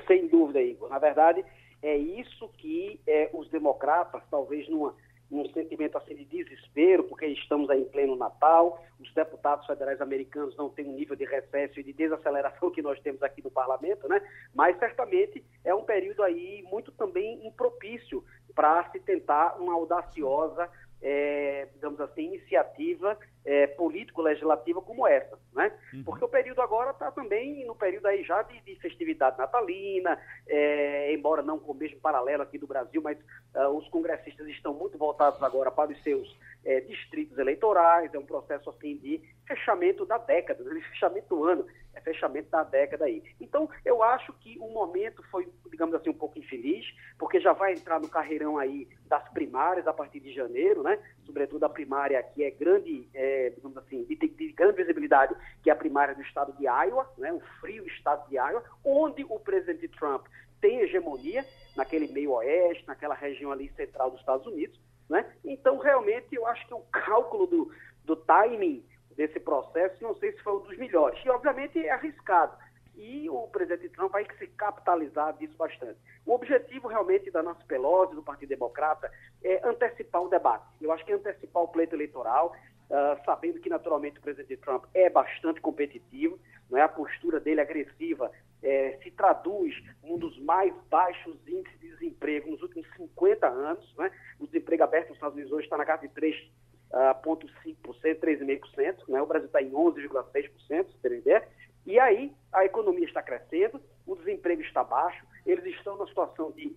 Sem 0.07 0.27
dúvida, 0.27 0.61
Igor. 0.61 0.89
Na 0.89 0.99
verdade, 0.99 1.43
é 1.83 1.95
isso 1.95 2.49
que 2.57 2.99
é, 3.05 3.29
os 3.33 3.49
democratas, 3.49 4.23
talvez 4.31 4.67
numa, 4.69 4.95
num 5.29 5.47
sentimento 5.49 5.97
assim 5.97 6.15
de 6.15 6.25
desespero, 6.25 7.03
porque 7.03 7.27
estamos 7.27 7.69
aí 7.69 7.81
em 7.81 7.89
pleno 7.89 8.15
Natal, 8.15 8.83
os 8.99 9.13
deputados 9.13 9.65
federais 9.67 10.01
americanos 10.01 10.55
não 10.55 10.69
têm 10.69 10.87
um 10.87 10.93
nível 10.93 11.15
de 11.15 11.25
recesso 11.25 11.79
e 11.79 11.83
de 11.83 11.93
desaceleração 11.93 12.71
que 12.71 12.81
nós 12.81 12.99
temos 13.01 13.21
aqui 13.21 13.43
no 13.43 13.51
parlamento, 13.51 14.07
né? 14.07 14.21
Mas 14.55 14.77
certamente 14.79 15.43
é 15.63 15.75
um 15.75 15.83
período 15.83 16.23
aí 16.23 16.63
muito 16.71 16.91
também 16.93 17.45
impropício 17.45 18.23
para 18.55 18.89
se 18.91 18.99
tentar 18.99 19.57
uma 19.59 19.73
audaciosa 19.73 20.69
é, 21.01 21.67
digamos 21.73 21.99
assim, 22.01 22.25
iniciativa 22.25 23.17
é, 23.47 23.65
político-legislativa 23.65 24.81
como 24.81 25.07
essa, 25.07 25.39
né? 25.53 25.71
Uhum. 25.93 26.03
Porque 26.03 26.25
o 26.25 26.27
período 26.27 26.61
agora 26.61 26.91
está 26.91 27.09
também 27.09 27.65
no 27.65 27.73
período 27.73 28.05
aí 28.07 28.21
já 28.21 28.41
de, 28.41 28.59
de 28.59 28.75
festividade 28.75 29.37
natalina, 29.37 30.19
é, 30.45 31.13
embora 31.13 31.41
não 31.41 31.57
com 31.57 31.71
o 31.71 31.75
mesmo 31.75 31.97
paralelo 32.01 32.43
aqui 32.43 32.57
do 32.57 32.67
Brasil, 32.67 33.01
mas 33.01 33.17
uh, 33.55 33.69
os 33.69 33.87
congressistas 33.87 34.45
estão 34.49 34.73
muito 34.73 34.97
voltados 34.97 35.41
agora 35.41 35.71
para 35.71 35.91
os 35.91 36.03
seus 36.03 36.37
é, 36.65 36.81
distritos 36.81 37.37
eleitorais, 37.37 38.13
é 38.13 38.19
um 38.19 38.25
processo 38.25 38.69
assim 38.69 38.97
de 38.97 39.21
fechamento 39.47 40.05
da 40.05 40.17
década, 40.17 40.61
né? 40.65 40.81
fechamento 40.81 41.33
do 41.33 41.45
ano, 41.45 41.65
é 41.93 42.01
fechamento 42.01 42.49
da 42.49 42.63
década 42.63 43.05
aí. 43.05 43.23
Então, 43.39 43.69
eu 43.85 44.03
acho 44.03 44.33
que 44.33 44.57
o 44.59 44.69
momento 44.69 45.23
foi, 45.31 45.47
digamos 45.71 45.95
assim, 45.95 46.09
um 46.09 46.13
pouco 46.13 46.37
infeliz, 46.37 46.85
porque 47.17 47.39
já 47.39 47.53
vai 47.53 47.71
entrar 47.71 47.99
no 48.01 48.09
carreirão 48.09 48.57
aí 48.57 48.89
das 49.05 49.27
primárias 49.29 49.87
a 49.87 49.93
partir 49.93 50.19
de 50.19 50.33
janeiro, 50.33 50.83
né? 50.83 50.99
Sobretudo 51.27 51.65
a 51.65 51.69
primária 51.69 52.23
que 52.23 52.41
é 52.43 52.49
grande, 52.49 53.07
é, 53.13 53.49
digamos 53.49 53.77
assim, 53.77 54.03
de, 54.05 54.15
de, 54.15 54.51
grande 54.53 54.77
visibilidade, 54.77 55.35
que 55.61 55.69
é 55.69 55.73
a 55.73 55.75
primária 55.75 56.15
do 56.15 56.21
estado 56.21 56.53
de 56.53 56.63
Iowa, 56.63 57.07
né? 57.17 57.33
O 57.33 57.41
frio 57.59 57.85
estado 57.85 58.27
de 58.29 58.35
Iowa, 58.35 58.63
onde 58.83 59.25
o 59.25 59.37
presidente 59.37 59.89
Trump 59.89 60.25
tem 60.61 60.79
hegemonia 60.79 61.45
naquele 61.75 62.07
meio 62.07 62.31
oeste, 62.31 62.87
naquela 62.87 63.13
região 63.13 63.51
ali 63.51 63.69
central 63.75 64.09
dos 64.09 64.21
Estados 64.21 64.47
Unidos, 64.47 64.79
né? 65.09 65.29
Então, 65.43 65.77
realmente, 65.77 66.33
eu 66.33 66.47
acho 66.47 66.65
que 66.65 66.73
o 66.73 66.79
cálculo 66.91 67.45
do, 67.45 67.71
do 68.05 68.15
timing 68.15 68.83
desse 69.15 69.39
processo, 69.39 70.01
não 70.01 70.15
sei 70.15 70.31
se 70.31 70.39
foi 70.39 70.53
um 70.53 70.59
dos 70.59 70.77
melhores. 70.77 71.19
E, 71.25 71.29
obviamente, 71.29 71.77
é 71.77 71.91
arriscado. 71.91 72.55
E 72.97 73.29
o 73.29 73.47
presidente 73.47 73.89
Trump 73.89 74.11
vai 74.11 74.25
se 74.39 74.47
capitalizar 74.47 75.37
disso 75.37 75.55
bastante. 75.55 75.99
O 76.25 76.33
objetivo, 76.33 76.87
realmente, 76.87 77.29
da 77.29 77.43
Nancy 77.43 77.63
Pelosi, 77.65 78.15
do 78.15 78.23
Partido 78.23 78.49
Democrata, 78.49 79.11
é 79.43 79.65
antecipar 79.67 80.23
o 80.23 80.29
debate. 80.29 80.65
Eu 80.81 80.91
acho 80.91 81.05
que 81.05 81.11
é 81.11 81.15
antecipar 81.15 81.61
o 81.61 81.67
pleito 81.67 81.95
eleitoral, 81.95 82.55
uh, 82.89 83.23
sabendo 83.23 83.59
que, 83.59 83.69
naturalmente, 83.69 84.17
o 84.17 84.21
presidente 84.21 84.57
Trump 84.57 84.85
é 84.95 85.11
bastante 85.11 85.61
competitivo, 85.61 86.39
não 86.69 86.79
é? 86.79 86.81
a 86.81 86.89
postura 86.89 87.39
dele 87.39 87.61
agressiva 87.61 88.31
é, 88.63 88.97
se 89.03 89.11
traduz 89.11 89.75
num 90.03 90.17
dos 90.17 90.37
mais 90.39 90.73
baixos 90.89 91.37
índices 91.47 91.79
de 91.79 91.89
desemprego 91.89 92.49
nos 92.49 92.61
últimos 92.61 92.87
50 92.95 93.47
anos. 93.47 93.95
Né? 93.95 94.11
O 94.39 94.47
desemprego 94.47 94.83
aberto 94.83 95.09
nos 95.09 95.17
Estados 95.17 95.35
Unidos 95.35 95.53
hoje 95.53 95.65
está 95.65 95.77
na 95.77 95.85
casa 95.85 96.07
de 96.07 96.09
3,5%, 96.09 96.49
uh, 96.91 98.19
3,5%. 98.19 99.07
Né? 99.07 99.21
O 99.21 99.25
Brasil 99.27 99.47
está 99.47 99.61
em 99.61 99.71
11,6%, 99.71 100.91
se 100.91 100.97
terem 101.01 101.19
ideia. 101.19 101.47
E 101.87 101.97
aí 101.97 102.35
a 102.51 102.65
economia 102.65 103.05
está 103.05 103.23
crescendo, 103.23 103.81
o 104.05 104.13
desemprego 104.17 104.61
está 104.61 104.83
baixo, 104.83 105.25
eles 105.45 105.73
estão 105.73 105.95
na 105.97 106.05
situação 106.05 106.51
de 106.51 106.75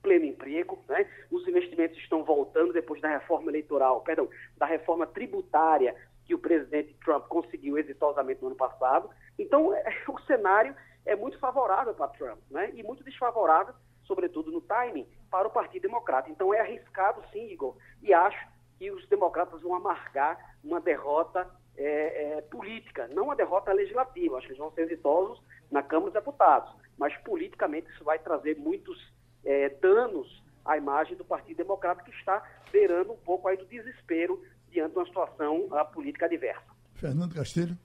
pleno 0.00 0.24
emprego, 0.24 0.82
né? 0.88 1.06
os 1.30 1.46
investimentos 1.46 1.98
estão 1.98 2.24
voltando 2.24 2.72
depois 2.72 2.98
da 3.02 3.08
reforma 3.08 3.50
eleitoral, 3.50 4.00
perdão, 4.00 4.26
da 4.56 4.64
reforma 4.64 5.06
tributária 5.06 5.94
que 6.24 6.34
o 6.34 6.38
presidente 6.38 6.94
Trump 7.04 7.26
conseguiu 7.26 7.76
exitosamente 7.76 8.40
no 8.40 8.48
ano 8.48 8.56
passado. 8.56 9.10
Então, 9.38 9.68
o 10.08 10.20
cenário 10.22 10.74
é 11.04 11.14
muito 11.14 11.38
favorável 11.38 11.92
para 11.92 12.08
Trump, 12.08 12.38
né? 12.50 12.70
E 12.74 12.82
muito 12.82 13.04
desfavorável, 13.04 13.74
sobretudo 14.04 14.50
no 14.50 14.62
timing, 14.62 15.06
para 15.30 15.46
o 15.46 15.50
Partido 15.50 15.82
Democrata. 15.82 16.30
Então 16.30 16.54
é 16.54 16.60
arriscado 16.60 17.22
sim, 17.32 17.50
Igor, 17.50 17.76
e 18.02 18.14
acho 18.14 18.48
que 18.78 18.90
os 18.90 19.06
democratas 19.08 19.60
vão 19.60 19.74
amargar 19.74 20.56
uma 20.64 20.80
derrota 20.80 21.50
é, 21.78 22.38
é, 22.38 22.40
política, 22.42 23.08
não 23.08 23.24
uma 23.24 23.36
derrota 23.36 23.72
legislativa. 23.72 24.36
Acho 24.36 24.46
que 24.46 24.52
eles 24.52 24.58
vão 24.58 24.72
ser 24.72 24.82
exitosos 24.82 25.40
na 25.70 25.82
Câmara 25.82 26.10
dos 26.10 26.20
Deputados, 26.20 26.74
mas 26.98 27.16
politicamente 27.18 27.88
isso 27.92 28.02
vai 28.02 28.18
trazer 28.18 28.56
muitos 28.58 29.00
é, 29.44 29.68
danos 29.68 30.42
à 30.64 30.76
imagem 30.76 31.16
do 31.16 31.24
Partido 31.24 31.58
Democrata, 31.58 32.02
que 32.02 32.10
está 32.10 32.42
beirando 32.72 33.12
um 33.12 33.16
pouco 33.16 33.48
aí 33.48 33.56
do 33.56 33.64
desespero 33.66 34.42
diante 34.70 34.92
de 34.92 34.98
uma 34.98 35.06
situação 35.06 35.68
política 35.92 36.26
adversa. 36.26 36.66
Fernando 36.94 37.34
Castilho. 37.34 37.78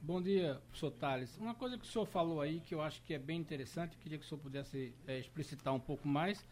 Bom 0.00 0.20
dia, 0.20 0.60
professor 0.68 0.90
Tales. 0.90 1.36
Uma 1.38 1.54
coisa 1.54 1.78
que 1.78 1.84
o 1.84 1.86
senhor 1.86 2.04
falou 2.04 2.42
aí 2.42 2.60
que 2.60 2.74
eu 2.74 2.82
acho 2.82 3.02
que 3.02 3.14
é 3.14 3.18
bem 3.18 3.40
interessante, 3.40 3.96
queria 3.96 4.18
que 4.18 4.24
o 4.24 4.28
senhor 4.28 4.40
pudesse 4.40 4.94
é, 5.08 5.18
explicitar 5.18 5.72
um 5.74 5.80
pouco 5.80 6.06
mais, 6.06 6.46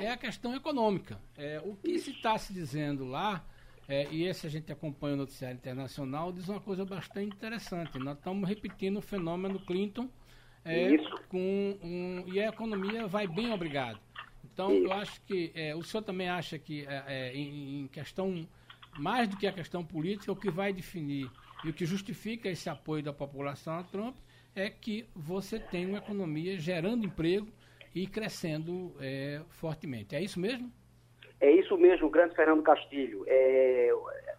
é 0.00 0.10
a 0.10 0.16
questão 0.16 0.56
econômica. 0.56 1.16
É, 1.36 1.60
o 1.64 1.76
que 1.76 1.98
se 2.00 2.10
está 2.10 2.36
se 2.36 2.52
dizendo 2.52 3.04
lá, 3.04 3.44
é, 3.88 4.08
e 4.10 4.24
esse 4.24 4.46
a 4.46 4.50
gente 4.50 4.72
acompanha 4.72 5.14
o 5.14 5.18
noticiário 5.18 5.56
internacional, 5.56 6.32
diz 6.32 6.48
uma 6.48 6.60
coisa 6.60 6.84
bastante 6.84 7.34
interessante. 7.34 7.98
Nós 7.98 8.16
estamos 8.18 8.48
repetindo 8.48 8.96
o 8.96 9.02
fenômeno 9.02 9.60
Clinton 9.60 10.08
é, 10.64 10.96
com 11.28 11.78
um, 11.82 12.24
e 12.26 12.40
a 12.40 12.48
economia 12.48 13.06
vai 13.06 13.28
bem 13.28 13.52
obrigado. 13.52 14.00
Então, 14.44 14.72
eu 14.72 14.92
acho 14.92 15.20
que 15.22 15.52
é, 15.54 15.74
o 15.74 15.82
senhor 15.82 16.02
também 16.02 16.28
acha 16.28 16.58
que 16.58 16.84
é, 16.86 17.04
é, 17.06 17.34
em, 17.34 17.82
em 17.82 17.86
questão, 17.88 18.48
mais 18.98 19.28
do 19.28 19.36
que 19.36 19.46
a 19.46 19.52
questão 19.52 19.84
política, 19.84 20.32
o 20.32 20.36
que 20.36 20.50
vai 20.50 20.72
definir 20.72 21.30
e 21.64 21.70
o 21.70 21.72
que 21.72 21.86
justifica 21.86 22.48
esse 22.48 22.68
apoio 22.68 23.02
da 23.02 23.12
população 23.12 23.74
a 23.74 23.82
Trump 23.84 24.16
é 24.54 24.70
que 24.70 25.06
você 25.14 25.60
tem 25.60 25.86
uma 25.86 25.98
economia 25.98 26.58
gerando 26.58 27.04
emprego 27.04 27.48
e 27.94 28.06
crescendo 28.06 28.94
é, 28.98 29.42
fortemente. 29.50 30.16
É 30.16 30.22
isso 30.22 30.40
mesmo? 30.40 30.72
É 31.40 31.50
isso 31.50 31.76
mesmo, 31.76 32.08
grande 32.08 32.34
Fernando 32.34 32.62
Castilho. 32.62 33.24
É, 33.26 33.90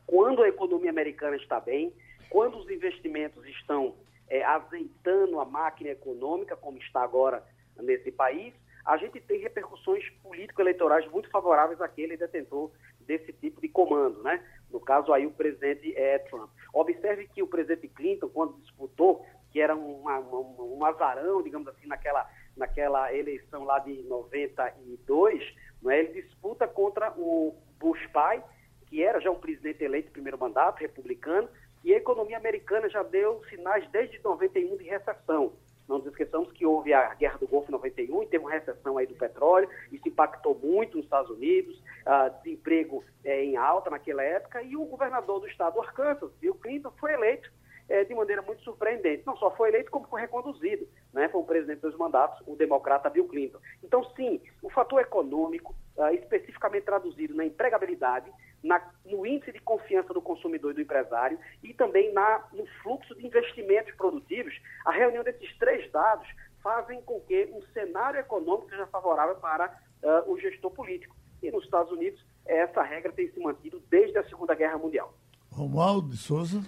quando 0.06 0.42
a 0.42 0.48
economia 0.48 0.90
americana 0.90 1.36
está 1.36 1.60
bem, 1.60 1.94
quando 2.30 2.58
os 2.58 2.70
investimentos 2.70 3.46
estão 3.46 3.96
é, 4.28 4.44
azeitando 4.44 5.40
a 5.40 5.46
máquina 5.46 5.92
econômica, 5.92 6.56
como 6.56 6.78
está 6.80 7.02
agora 7.02 7.44
nesse 7.80 8.12
país, 8.12 8.54
a 8.86 8.98
gente 8.98 9.20
tem 9.20 9.40
repercussões 9.40 10.10
político-eleitorais 10.24 11.06
muito 11.12 11.30
favoráveis 11.30 11.82
àquele 11.82 12.18
detentor 12.18 12.72
desse 13.02 13.32
tipo 13.34 13.62
de 13.62 13.68
comando, 13.68 14.24
né? 14.24 14.44
No 14.72 14.80
caso 14.80 15.14
aí 15.14 15.26
o 15.26 15.32
presidente 15.32 15.94
é, 15.96 16.20
Trump. 16.20 16.50
Observe 16.74 17.28
que 17.28 17.44
o 17.44 17.48
presidente 17.48 17.88
Clinton, 17.90 18.30
quando 18.30 18.58
disputou, 18.60 19.26
que 19.52 19.62
era 19.62 19.76
uma, 19.76 20.20
uma, 20.20 20.64
um 20.64 20.86
azarão, 20.86 21.42
digamos 21.42 21.68
assim, 21.68 21.88
naquela, 21.88 22.30
naquela 22.56 23.14
eleição 23.14 23.64
lá 23.64 23.80
de 23.80 24.04
92, 24.04 25.44
né, 25.82 26.00
ele 26.00 26.22
disputa 26.22 26.68
contra 26.68 27.12
o 27.18 27.56
Bush 27.80 28.06
pai, 28.08 28.44
que 28.88 29.04
era 29.04 29.20
já 29.20 29.30
um 29.30 29.40
presidente 29.40 29.84
eleito 29.84 30.12
primeiro 30.12 30.38
mandato, 30.38 30.80
republicano, 30.80 31.48
e 31.84 31.94
a 31.94 31.98
economia 31.98 32.38
americana 32.38 32.90
já 32.90 33.04
deu 33.04 33.42
sinais 33.50 33.88
desde 33.92 34.20
91 34.24 34.78
de 34.78 34.84
recessão. 34.84 35.54
Não 35.88 36.00
nos 36.00 36.08
esqueçamos 36.08 36.52
que 36.52 36.66
houve 36.66 36.94
a 36.94 37.14
Guerra 37.16 37.38
do 37.38 37.48
Golfo 37.48 37.70
em 37.70 37.72
91 37.72 38.24
e 38.24 38.28
teve 38.28 38.44
uma 38.44 38.52
recessão 38.52 38.98
aí 38.98 39.08
do 39.08 39.16
petróleo, 39.16 39.70
isso 39.92 40.08
impactou 40.08 40.54
muito 40.56 40.98
nos 40.98 41.06
Estados 41.06 41.32
Unidos, 41.32 41.78
uh, 42.06 42.30
desemprego 42.44 43.04
é, 43.24 43.42
em 43.44 43.56
alta 43.56 43.90
naquela 43.90 44.22
época, 44.22 44.62
e 44.62 44.76
o 44.76 44.84
governador 44.86 45.40
do 45.40 45.48
estado 45.48 45.76
do 45.76 45.82
Arkansas, 45.82 46.32
Bill 46.42 46.56
Clinton, 46.56 46.92
foi 47.00 47.14
eleito 47.14 47.50
é, 47.90 48.04
de 48.04 48.14
maneira 48.14 48.42
muito 48.42 48.64
surpreendente. 48.64 49.24
Não 49.26 49.38
só 49.38 49.52
foi 49.52 49.70
eleito, 49.70 49.92
como 49.92 50.08
foi 50.08 50.22
reconduzido. 50.22 50.88
Né? 51.14 51.30
Foi 51.30 51.42
o 51.42 51.46
presidente 51.46 51.82
dos 51.82 51.96
mandatos, 51.96 52.42
o 52.46 52.56
democrata 52.56 53.10
Bill 53.10 53.28
Clinton. 53.28 53.60
Então, 53.84 54.04
sim, 54.16 54.42
o 54.62 54.70
fator 54.70 55.02
econômico, 55.02 55.76
uh, 55.98 56.14
especificamente 56.14 56.84
traduzido 56.84 57.34
na 57.34 57.46
empregabilidade, 57.46 58.32
na, 58.64 58.82
no 59.06 59.26
índice 59.26 59.52
de 59.52 59.62
confiança 59.62 60.14
do 60.14 60.22
consumidor 60.22 60.72
e 60.72 60.76
do 60.76 60.82
empresário 60.82 61.40
e 61.64 61.74
também 61.74 62.12
na, 62.12 62.46
no 62.52 62.66
fluxo 62.82 63.16
de 63.16 63.26
investimentos 63.26 63.94
produtivos, 63.96 64.54
a 64.86 64.92
reunião 64.92 65.24
desses 65.24 65.56
três 65.58 65.90
dados 65.92 66.28
fazem 66.62 67.02
com 67.04 67.20
que 67.22 67.46
um 67.54 67.62
cenário 67.74 68.20
econômico 68.20 68.70
seja 68.70 68.88
favorável 68.88 69.36
para 69.36 69.68
uh, 70.04 70.32
o 70.32 70.40
gestor 70.40 70.72
político. 70.72 71.16
E 71.42 71.52
nos 71.52 71.64
Estados 71.64 71.92
Unidos, 71.92 72.26
essa 72.46 72.82
regra 72.82 73.12
tem 73.12 73.30
se 73.32 73.40
mantido 73.40 73.82
desde 73.90 74.18
a 74.18 74.28
Segunda 74.28 74.56
Guerra 74.56 74.78
Mundial. 74.78 75.14
Romualdo 75.52 76.10
de 76.10 76.18
Souza. 76.18 76.62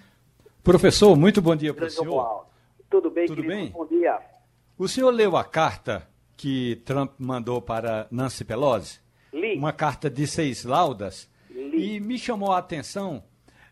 Professor, 0.70 1.16
muito 1.16 1.42
bom 1.42 1.56
dia 1.56 1.74
para 1.74 1.88
o 1.88 1.90
senhor. 1.90 2.46
Tudo 2.92 3.10
bem, 3.10 3.26
Tudo 3.26 3.42
querido? 3.42 3.56
bem? 3.56 3.72
Bom 3.72 3.88
dia. 3.88 4.20
O 4.78 4.88
senhor 4.88 5.10
leu 5.10 5.36
a 5.36 5.44
carta 5.44 6.08
que 6.38 6.76
Trump 6.86 7.14
mandou 7.18 7.60
para 7.60 8.06
Nancy 8.12 8.46
Pelosi? 8.46 9.00
Li. 9.34 9.58
Uma 9.58 9.74
carta 9.74 10.12
de 10.12 10.28
seis 10.28 10.64
laudas 10.64 11.28
e 11.50 12.00
me 12.00 12.20
chamou 12.20 12.52
a 12.52 12.60
atenção, 12.60 13.24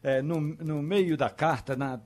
é, 0.01 0.23
no, 0.23 0.41
no 0.41 0.81
meio 0.81 1.15
da 1.15 1.29
carta, 1.29 1.75
na, 1.75 1.99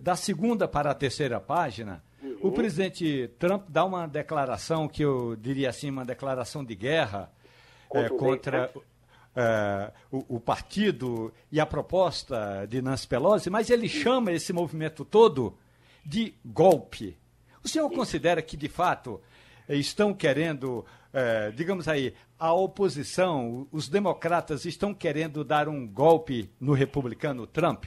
da 0.00 0.14
segunda 0.14 0.68
para 0.68 0.92
a 0.92 0.94
terceira 0.94 1.40
página, 1.40 2.00
uhum. 2.22 2.38
o 2.42 2.52
presidente 2.52 3.28
Trump 3.40 3.64
dá 3.68 3.84
uma 3.84 4.06
declaração 4.06 4.86
que 4.86 5.02
eu 5.02 5.34
diria 5.34 5.70
assim, 5.70 5.90
uma 5.90 6.04
declaração 6.04 6.64
de 6.64 6.76
guerra 6.76 7.32
é, 7.92 8.08
contra 8.10 8.70
é, 9.36 9.92
o, 10.10 10.36
o, 10.36 10.40
partido 10.40 11.30
e 11.52 11.60
a 11.60 11.66
proposta 11.66 12.66
de 12.66 12.80
Nancy 12.80 13.06
Pelosi, 13.06 13.50
mas 13.50 13.68
ele 13.68 13.86
chama 13.86 14.32
esse 14.32 14.50
movimento 14.50 15.04
todo 15.04 15.58
de 16.02 16.34
golpe. 16.42 17.18
O 17.62 17.68
senhor 17.68 17.90
considera 17.90 18.40
que, 18.40 18.56
de 18.56 18.68
fato, 18.68 19.20
estão 19.68 20.14
querendo, 20.14 20.86
é, 21.12 21.50
digamos 21.50 21.86
aí, 21.86 22.14
a 22.38 22.54
oposição, 22.54 23.68
os 23.70 23.88
democratas 23.88 24.64
estão 24.64 24.94
querendo 24.94 25.44
dar 25.44 25.68
um 25.68 25.86
golpe 25.86 26.50
no 26.58 26.72
republicano 26.72 27.46
Trump? 27.46 27.84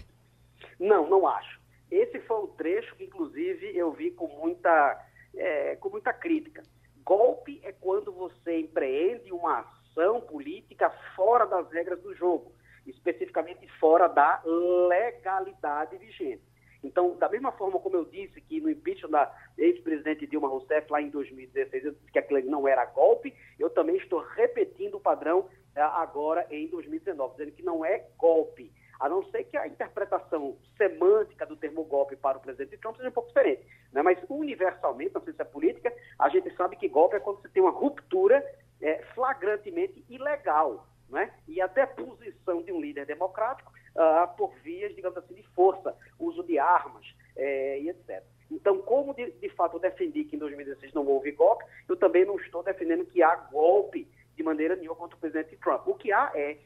Não, 0.79 1.09
não 1.09 1.27
acho. 1.27 1.59
Esse 1.89 2.19
foi 2.19 2.43
um 2.43 2.47
trecho 2.47 2.95
que, 2.95 3.05
inclusive, 3.05 3.75
eu 3.75 3.91
vi 3.91 4.11
com 4.11 4.27
muita, 4.27 5.03
é, 5.35 5.75
com 5.77 5.89
muita 5.89 6.13
crítica. 6.13 6.61
Golpe 7.03 7.59
é 7.63 7.71
quando 7.71 8.11
você 8.11 8.59
empreende 8.59 9.31
uma 9.31 9.61
ação 9.61 9.78
política 10.21 10.89
fora 11.15 11.45
das 11.45 11.69
regras 11.71 12.01
do 12.01 12.13
jogo, 12.15 12.51
especificamente 12.85 13.67
fora 13.79 14.07
da 14.07 14.41
legalidade 14.45 15.97
vigente. 15.97 16.49
Então, 16.83 17.17
da 17.17 17.27
mesma 17.27 17.51
forma 17.51 17.79
como 17.79 17.97
eu 17.97 18.05
disse 18.05 18.39
que 18.41 18.61
no 18.61 18.69
impeachment 18.69 19.11
da 19.11 19.35
ex-presidente 19.57 20.25
Dilma 20.25 20.47
Rousseff, 20.47 20.89
lá 20.89 21.01
em 21.01 21.09
2016, 21.09 21.85
eu 21.85 21.91
disse 21.91 22.11
que 22.11 22.19
aquilo 22.19 22.41
não 22.49 22.67
era 22.67 22.85
golpe, 22.85 23.35
eu 23.59 23.69
também 23.69 23.97
estou 23.97 24.21
repetindo 24.21 24.95
o 24.95 25.01
padrão 25.01 25.49
eh, 25.75 25.81
agora 25.81 26.47
em 26.49 26.67
2019, 26.67 27.35
dizendo 27.35 27.51
que 27.51 27.63
não 27.63 27.83
é 27.83 28.05
golpe. 28.17 28.71
A 28.99 29.07
não 29.07 29.23
ser 29.31 29.45
que 29.45 29.55
a 29.55 29.67
interpretação 29.67 30.57
semântica 30.77 31.45
do 31.45 31.55
termo 31.55 31.83
golpe 31.85 32.17
para 32.17 32.37
o 32.37 32.41
presidente 32.41 32.77
Trump 32.77 32.97
seja 32.97 33.09
um 33.09 33.13
pouco 33.13 33.29
diferente. 33.29 33.65
Né? 33.93 34.01
Mas, 34.01 34.19
universalmente, 34.29 35.13
na 35.13 35.21
ciência 35.21 35.45
política, 35.45 35.93
a 36.17 36.27
gente 36.29 36.53
sabe 36.55 36.75
que 36.75 36.87
golpe 36.87 37.15
é 37.15 37.19
quando 37.19 37.41
você 37.41 37.49
tem 37.49 37.63
uma 37.63 37.71
ruptura 37.71 38.43
é, 38.81 39.03
flagrantemente 39.13 40.03
ilegal. 40.09 40.87
Né? 41.09 41.31
E 41.47 41.59
a 41.59 41.67
deposição 41.67 42.61
de 42.61 42.71
um 42.71 42.79
líder 42.79 43.05
democrático 43.05 43.73
uh, 43.95 44.35
por 44.37 44.53
vias, 44.63 44.95
digamos 44.95 45.17
assim, 45.17 45.33
de 45.33 45.43
força, 45.55 45.95
uso 46.19 46.43
de 46.43 46.59
armas 46.59 47.05
é, 47.35 47.79
e 47.79 47.89
etc. 47.89 48.23
Então, 48.51 48.79
como 48.79 49.13
de, 49.13 49.31
de, 49.31 49.49
fato 49.49 49.77
eu 49.77 49.79
defendi 49.79 50.23
que 50.23 50.35
em 50.35 50.39
2016 50.39 50.93
não 50.93 51.05
houve 51.07 51.31
golpe, 51.31 51.65
eu 51.87 51.95
também 51.95 52.25
não 52.25 52.35
estou 52.37 52.63
defendendo 52.63 53.05
que 53.05 53.23
há 53.23 53.35
golpe 53.35 54.07
de 54.35 54.43
maneira 54.43 54.75
nenhuma 54.75 54.95
contra 54.95 55.17
o 55.17 55.19
presidente 55.19 55.57
Trump. 55.57 55.87
O 55.87 55.95
que 55.95 56.11
há 56.11 56.31
é 56.35 56.57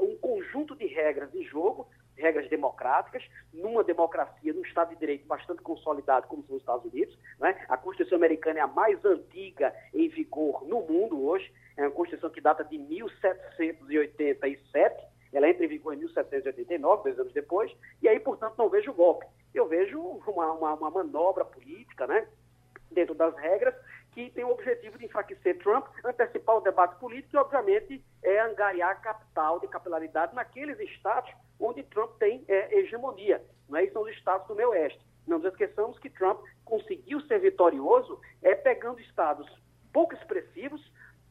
um 0.00 0.16
conjunto 0.16 0.76
de 0.76 0.86
regras 0.86 1.30
de 1.32 1.42
jogo, 1.42 1.88
regras 2.20 2.48
democráticas, 2.48 3.22
numa 3.52 3.82
democracia, 3.82 4.52
num 4.52 4.62
Estado 4.62 4.90
de 4.90 4.96
Direito 4.96 5.26
bastante 5.26 5.62
consolidado 5.62 6.26
como 6.26 6.44
são 6.44 6.56
os 6.56 6.62
Estados 6.62 6.92
Unidos. 6.92 7.16
Né? 7.38 7.56
A 7.68 7.76
Constituição 7.76 8.16
americana 8.16 8.60
é 8.60 8.62
a 8.62 8.66
mais 8.66 9.04
antiga 9.04 9.74
em 9.92 10.08
vigor 10.08 10.66
no 10.66 10.80
mundo 10.82 11.26
hoje, 11.26 11.52
é 11.76 11.82
uma 11.82 11.90
Constituição 11.90 12.30
que 12.30 12.40
data 12.40 12.64
de 12.64 12.78
1787, 12.78 15.10
ela 15.32 15.48
entra 15.48 15.64
em 15.64 15.68
vigor 15.68 15.94
em 15.94 15.98
1789, 15.98 17.04
dois 17.04 17.16
anos 17.18 17.32
depois, 17.32 17.72
e 18.02 18.08
aí, 18.08 18.18
portanto, 18.18 18.56
não 18.58 18.68
vejo 18.68 18.92
golpe. 18.92 19.24
Eu 19.54 19.66
vejo 19.66 20.00
uma, 20.00 20.52
uma, 20.52 20.74
uma 20.74 20.90
manobra 20.90 21.44
política, 21.44 22.06
né? 22.06 22.26
dentro 22.90 23.14
das 23.14 23.34
regras, 23.36 23.74
que 24.12 24.30
tem 24.30 24.44
o 24.44 24.50
objetivo 24.50 24.98
de 24.98 25.06
enfraquecer 25.06 25.58
Trump, 25.58 25.86
antecipar 26.04 26.56
o 26.56 26.60
debate 26.60 26.98
político 26.98 27.36
e, 27.36 27.38
obviamente, 27.38 28.04
é, 28.30 28.40
angariar 28.40 29.00
capital 29.00 29.58
de 29.60 29.68
capilaridade 29.68 30.34
naqueles 30.34 30.78
estados 30.78 31.30
onde 31.58 31.82
Trump 31.82 32.12
tem 32.18 32.44
é, 32.48 32.78
hegemonia. 32.78 33.44
Não 33.68 33.78
é? 33.78 33.84
E 33.84 33.90
são 33.90 34.02
os 34.02 34.10
estados 34.10 34.46
do 34.46 34.54
meio 34.54 34.70
oeste. 34.70 35.04
Não 35.26 35.38
nos 35.38 35.52
esqueçamos 35.52 35.98
que 35.98 36.08
Trump 36.10 36.40
conseguiu 36.64 37.20
ser 37.22 37.40
vitorioso 37.40 38.20
é, 38.42 38.54
pegando 38.54 39.00
estados 39.00 39.46
pouco 39.92 40.14
expressivos, 40.14 40.80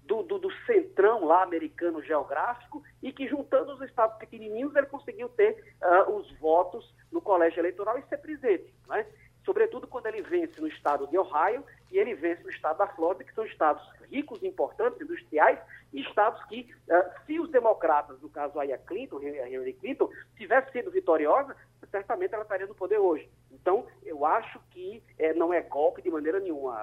do, 0.04 0.24
do, 0.24 0.40
do, 0.40 0.52
centrão 0.66 1.24
lá 1.24 1.44
americano 1.44 2.02
geográfico 2.02 2.84
e 3.02 3.14
que 3.14 3.28
juntando 3.28 3.76
os 3.76 3.82
estados 3.82 4.18
pequenininhos 4.18 4.76
ele 4.76 4.88
conseguiu 4.88 5.30
ter 5.30 5.76
uh, 5.84 6.12
os 6.12 6.32
votos 6.40 6.92
no 7.12 7.22
colégio 7.22 7.60
eleitoral 7.60 7.96
e 8.00 8.02
ser 8.10 8.18
presidente, 8.18 8.74
né? 8.88 9.06
sobretudo 9.46 9.88
quando 9.88 10.08
ele 10.08 10.24
vence 10.24 10.60
no 10.60 10.68
estado 10.68 11.08
de 11.08 11.18
Ohio 11.18 11.64
e 11.92 11.98
ele 12.00 12.16
vence 12.16 12.42
no 12.42 12.50
estado 12.50 12.78
da 12.80 12.88
Flórida, 12.88 13.24
que 13.24 13.34
são 13.34 13.46
estados 13.46 13.88
ricos, 14.10 14.44
importantes, 14.44 15.00
industriais, 15.00 15.60
estados 15.94 16.44
que, 16.46 16.70
uh, 16.88 17.26
se 17.26 17.40
os 17.40 17.50
democratas, 17.50 18.22
no 18.22 18.30
caso 18.30 18.60
aí 18.60 18.72
a 18.72 18.78
Clinton, 18.78 19.18
a 19.18 19.50
Hillary 19.50 19.74
Clinton, 19.74 20.10
tivesse 20.36 20.72
sido 20.72 20.92
vitoriosa, 20.92 21.56
certamente 21.90 22.34
ela 22.34 22.44
estaria 22.44 22.68
no 22.68 22.76
poder 22.76 23.00
hoje. 23.00 23.30
Então, 23.52 23.86
eu 24.04 24.26
acho 24.26 24.60
que 24.70 25.02
eh, 25.18 25.34
não 25.34 25.52
é 25.52 25.62
golpe 25.62 26.02
de 26.02 26.12
maneira 26.12 26.40
nenhuma, 26.40 26.78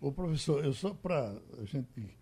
Ô 0.00 0.12
professor, 0.12 0.64
eu 0.64 0.72
só 0.72 0.92
para 0.92 1.34
a 1.58 1.64
gente 1.64 2.16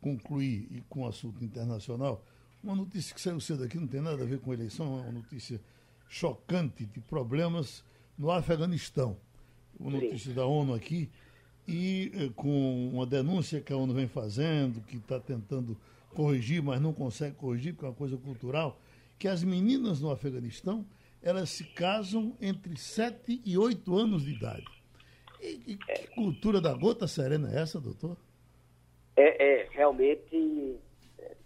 concluir 0.00 0.66
e 0.70 0.80
com 0.88 1.02
o 1.02 1.06
assunto 1.06 1.44
internacional, 1.44 2.24
uma 2.62 2.74
notícia 2.74 3.14
que 3.14 3.20
saiu 3.20 3.40
cedo 3.40 3.64
aqui, 3.64 3.78
não 3.78 3.86
tem 3.86 4.00
nada 4.00 4.22
a 4.22 4.26
ver 4.26 4.40
com 4.40 4.52
eleição, 4.52 4.98
é 4.98 5.02
uma 5.02 5.12
notícia 5.12 5.60
chocante 6.08 6.84
de 6.84 7.00
problemas 7.00 7.84
no 8.18 8.30
Afeganistão. 8.30 9.16
Uma 9.78 9.92
notícia 9.92 10.34
da 10.34 10.44
ONU 10.44 10.74
aqui, 10.74 11.10
e 11.70 12.12
eh, 12.14 12.30
com 12.34 12.88
uma 12.92 13.06
denúncia 13.06 13.60
que 13.60 13.72
a 13.72 13.76
ONU 13.76 13.94
vem 13.94 14.08
fazendo, 14.08 14.80
que 14.80 14.96
está 14.96 15.20
tentando 15.20 15.76
corrigir, 16.14 16.60
mas 16.60 16.80
não 16.80 16.92
consegue 16.92 17.36
corrigir, 17.36 17.72
porque 17.72 17.86
é 17.86 17.88
uma 17.88 17.94
coisa 17.94 18.16
cultural, 18.16 18.76
que 19.16 19.28
as 19.28 19.44
meninas 19.44 20.00
no 20.00 20.10
Afeganistão, 20.10 20.84
elas 21.22 21.50
se 21.50 21.64
casam 21.64 22.36
entre 22.40 22.76
7 22.76 23.40
e 23.44 23.56
8 23.56 23.96
anos 23.96 24.24
de 24.24 24.32
idade. 24.32 24.66
E, 25.40 25.62
e 25.72 25.76
que 25.76 26.08
cultura 26.08 26.60
da 26.60 26.74
gota 26.74 27.06
serena 27.06 27.48
é 27.54 27.62
essa, 27.62 27.80
doutor? 27.80 28.16
É, 29.16 29.62
é 29.62 29.68
realmente 29.70 30.76
é, 31.18 31.36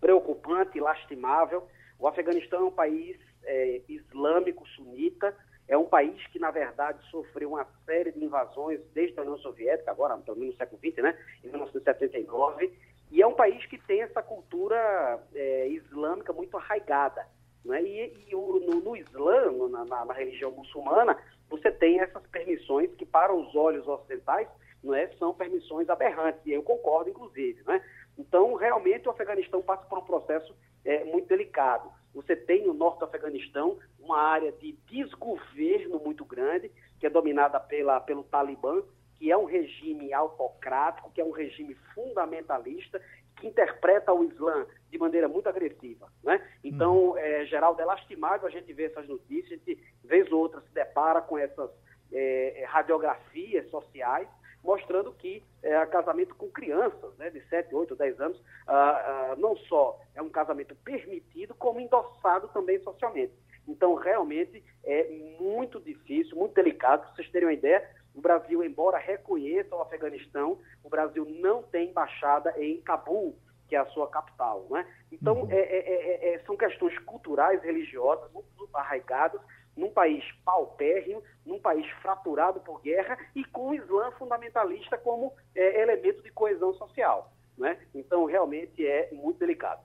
preocupante 0.00 0.78
e 0.78 0.80
lastimável. 0.80 1.66
O 1.98 2.06
Afeganistão 2.06 2.60
é 2.60 2.64
um 2.64 2.72
país 2.72 3.18
é, 3.42 3.82
islâmico 3.88 4.66
sunita, 4.68 5.36
é 5.68 5.76
um 5.76 5.86
país 5.86 6.24
que, 6.28 6.38
na 6.38 6.50
verdade, 6.50 6.98
sofreu 7.10 7.50
uma 7.50 7.66
série 7.84 8.12
de 8.12 8.24
invasões 8.24 8.80
desde 8.94 9.18
a 9.18 9.22
União 9.22 9.38
Soviética, 9.38 9.90
agora, 9.90 10.16
pelo 10.18 10.38
menos 10.38 10.54
no 10.54 10.58
século 10.58 10.80
XX, 10.80 11.02
né, 11.02 11.18
em 11.42 11.48
1979, 11.48 12.72
e 13.10 13.22
é 13.22 13.26
um 13.26 13.34
país 13.34 13.64
que 13.66 13.78
tem 13.78 14.02
essa 14.02 14.22
cultura 14.22 15.20
é, 15.34 15.68
islâmica 15.68 16.32
muito 16.32 16.56
arraigada. 16.56 17.26
Né? 17.64 17.82
E, 17.82 18.26
e 18.28 18.32
no, 18.32 18.80
no 18.80 18.96
Islã, 18.96 19.50
na, 19.68 19.84
na, 19.84 20.04
na 20.04 20.14
religião 20.14 20.52
muçulmana, 20.52 21.16
você 21.48 21.70
tem 21.70 22.00
essas 22.00 22.24
permissões 22.28 22.90
que, 22.94 23.04
para 23.04 23.34
os 23.34 23.54
olhos 23.54 23.86
ocidentais, 23.86 24.48
não 24.82 24.94
é, 24.94 25.08
são 25.18 25.34
permissões 25.34 25.88
aberrantes, 25.88 26.40
e 26.46 26.52
eu 26.52 26.62
concordo, 26.62 27.10
inclusive. 27.10 27.62
Né? 27.66 27.82
Então, 28.18 28.54
realmente, 28.54 29.08
o 29.08 29.10
Afeganistão 29.10 29.62
passa 29.62 29.84
por 29.86 29.98
um 29.98 30.04
processo 30.04 30.54
é, 30.84 31.04
muito 31.04 31.26
delicado. 31.26 31.90
Você 32.16 32.34
tem 32.34 32.66
no 32.66 32.72
norte 32.72 33.00
do 33.00 33.04
Afeganistão 33.04 33.78
uma 34.00 34.18
área 34.18 34.50
de 34.50 34.72
desgoverno 34.86 36.00
muito 36.02 36.24
grande, 36.24 36.72
que 36.98 37.06
é 37.06 37.10
dominada 37.10 37.60
pela, 37.60 38.00
pelo 38.00 38.24
Talibã, 38.24 38.82
que 39.18 39.30
é 39.30 39.36
um 39.36 39.44
regime 39.44 40.14
autocrático, 40.14 41.10
que 41.12 41.20
é 41.20 41.24
um 41.24 41.30
regime 41.30 41.74
fundamentalista, 41.94 43.02
que 43.36 43.46
interpreta 43.46 44.14
o 44.14 44.24
Islã 44.24 44.66
de 44.90 44.98
maneira 44.98 45.28
muito 45.28 45.46
agressiva. 45.46 46.10
Né? 46.24 46.42
Então, 46.64 47.10
hum. 47.10 47.18
é, 47.18 47.44
Geraldo, 47.44 47.82
é 47.82 47.84
lastimável 47.84 48.48
a 48.48 48.50
gente 48.50 48.72
ver 48.72 48.90
essas 48.90 49.06
notícias, 49.06 49.52
a 49.52 49.56
gente, 49.56 49.78
vez 50.02 50.32
ou 50.32 50.40
outra, 50.40 50.62
se 50.62 50.72
depara 50.72 51.20
com 51.20 51.36
essas 51.36 51.70
é, 52.10 52.62
é 52.62 52.64
radiografias 52.64 53.68
sociais, 53.68 54.26
mostrando 54.66 55.12
que 55.12 55.42
é, 55.62 55.86
casamento 55.86 56.34
com 56.34 56.50
crianças 56.50 57.16
né, 57.16 57.30
de 57.30 57.40
7, 57.48 57.74
8, 57.74 57.94
10 57.94 58.20
anos, 58.20 58.42
ah, 58.66 58.74
ah, 58.74 59.34
não 59.38 59.56
só 59.56 59.98
é 60.14 60.20
um 60.20 60.28
casamento 60.28 60.74
permitido, 60.76 61.54
como 61.54 61.80
endossado 61.80 62.48
também 62.48 62.78
socialmente. 62.80 63.32
Então, 63.68 63.94
realmente, 63.94 64.62
é 64.84 65.08
muito 65.40 65.80
difícil, 65.80 66.36
muito 66.36 66.54
delicado. 66.54 67.02
Para 67.02 67.14
vocês 67.14 67.30
terem 67.30 67.48
uma 67.48 67.54
ideia, 67.54 67.88
o 68.14 68.20
Brasil, 68.20 68.62
embora 68.62 68.98
reconheça 68.98 69.74
o 69.74 69.80
Afeganistão, 69.80 70.58
o 70.82 70.88
Brasil 70.88 71.24
não 71.24 71.62
tem 71.62 71.90
embaixada 71.90 72.54
em 72.58 72.80
Cabul, 72.80 73.36
que 73.68 73.74
é 73.74 73.78
a 73.78 73.86
sua 73.86 74.08
capital. 74.08 74.66
Né? 74.70 74.86
Então, 75.10 75.42
uhum. 75.42 75.50
é, 75.50 75.58
é, 75.58 76.34
é, 76.34 76.38
são 76.40 76.56
questões 76.56 76.96
culturais, 77.00 77.62
religiosas, 77.62 78.30
muito 78.32 78.68
arraigadas, 78.74 79.40
num 79.76 79.90
país 79.90 80.24
paupérrimo, 80.44 81.22
num 81.44 81.60
país 81.60 81.86
fraturado 82.02 82.60
por 82.60 82.80
guerra 82.80 83.18
e 83.34 83.44
com 83.44 83.70
o 83.70 83.74
Islã 83.74 84.10
fundamentalista 84.12 84.96
como 84.96 85.32
elemento 85.54 86.22
de 86.22 86.30
coesão 86.30 86.72
social. 86.74 87.32
Né? 87.58 87.78
Então, 87.94 88.24
realmente 88.24 88.86
é 88.86 89.10
muito 89.12 89.38
delicado. 89.38 89.82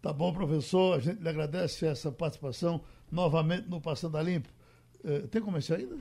Tá 0.00 0.12
bom, 0.12 0.32
professor. 0.32 0.96
A 0.96 0.98
gente 1.00 1.22
lhe 1.22 1.28
agradece 1.28 1.86
essa 1.86 2.10
participação 2.10 2.80
novamente 3.10 3.68
no 3.68 3.80
Passando 3.80 4.16
a 4.16 4.22
Limpo. 4.22 4.48
tem 5.30 5.42
comercial 5.42 5.78
ainda? 5.78 5.96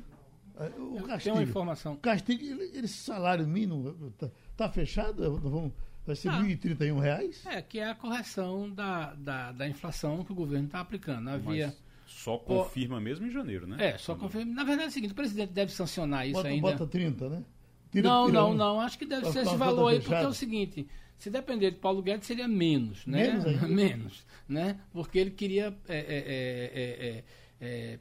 O 0.78 1.04
Castilho, 1.04 1.20
Tem 1.24 1.34
uma 1.34 1.44
informação. 1.44 1.96
Castilho, 1.98 2.62
ele, 2.62 2.80
esse 2.80 2.98
salário 2.98 3.48
mínimo 3.48 3.96
está 4.10 4.30
tá 4.56 4.70
fechado? 4.70 5.38
Vamos, 5.38 5.74
vai 6.06 6.16
ser 6.16 6.30
1.031 6.30 7.00
reais? 7.00 7.46
É, 7.48 7.62
que 7.62 7.80
é 7.80 7.90
a 7.90 7.96
correção 7.96 8.70
da, 8.70 9.14
da, 9.14 9.52
da 9.52 9.68
inflação 9.68 10.24
que 10.24 10.32
o 10.32 10.36
governo 10.36 10.66
está 10.66 10.80
aplicando. 10.80 11.30
Havia. 11.30 11.68
Mas 11.68 11.91
só 12.12 12.38
confirma 12.38 13.00
mesmo 13.00 13.26
em 13.26 13.32
janeiro, 13.32 13.66
né? 13.66 13.78
É, 13.80 13.98
só 13.98 14.16
confirma. 14.16 14.54
Na 14.54 14.64
verdade 14.64 14.86
é 14.86 14.90
o 14.90 14.92
seguinte, 14.92 15.12
o 15.12 15.16
presidente 15.16 15.52
deve 15.52 15.72
sancionar 15.72 16.26
isso 16.26 16.34
bota, 16.34 16.48
ainda. 16.48 16.72
Bota 16.72 16.88
30, 16.88 17.30
né? 17.30 17.44
Tira, 17.92 18.08
não, 18.08 18.26
tira 18.26 18.40
não, 18.40 18.52
um, 18.52 18.54
não. 18.54 18.82
Acho 18.82 18.98
que 18.98 19.06
deve 19.06 19.32
ser 19.32 19.42
esse 19.42 19.56
valor 19.56 19.88
aí, 19.88 20.00
porque 20.00 20.14
é 20.16 20.28
o 20.28 20.34
seguinte, 20.34 20.88
se 21.18 21.30
depender 21.30 21.72
de 21.72 21.78
Paulo 21.78 22.02
Guedes, 22.02 22.28
seria 22.28 22.48
menos, 22.48 23.06
né? 23.06 23.34
Menos, 23.34 23.62
menos 23.68 24.26
né? 24.52 24.78
Porque 24.92 25.18
ele 25.18 25.32
queria 25.32 25.76
é, 25.88 25.98
é, 25.98 27.24
é, 27.62 28.00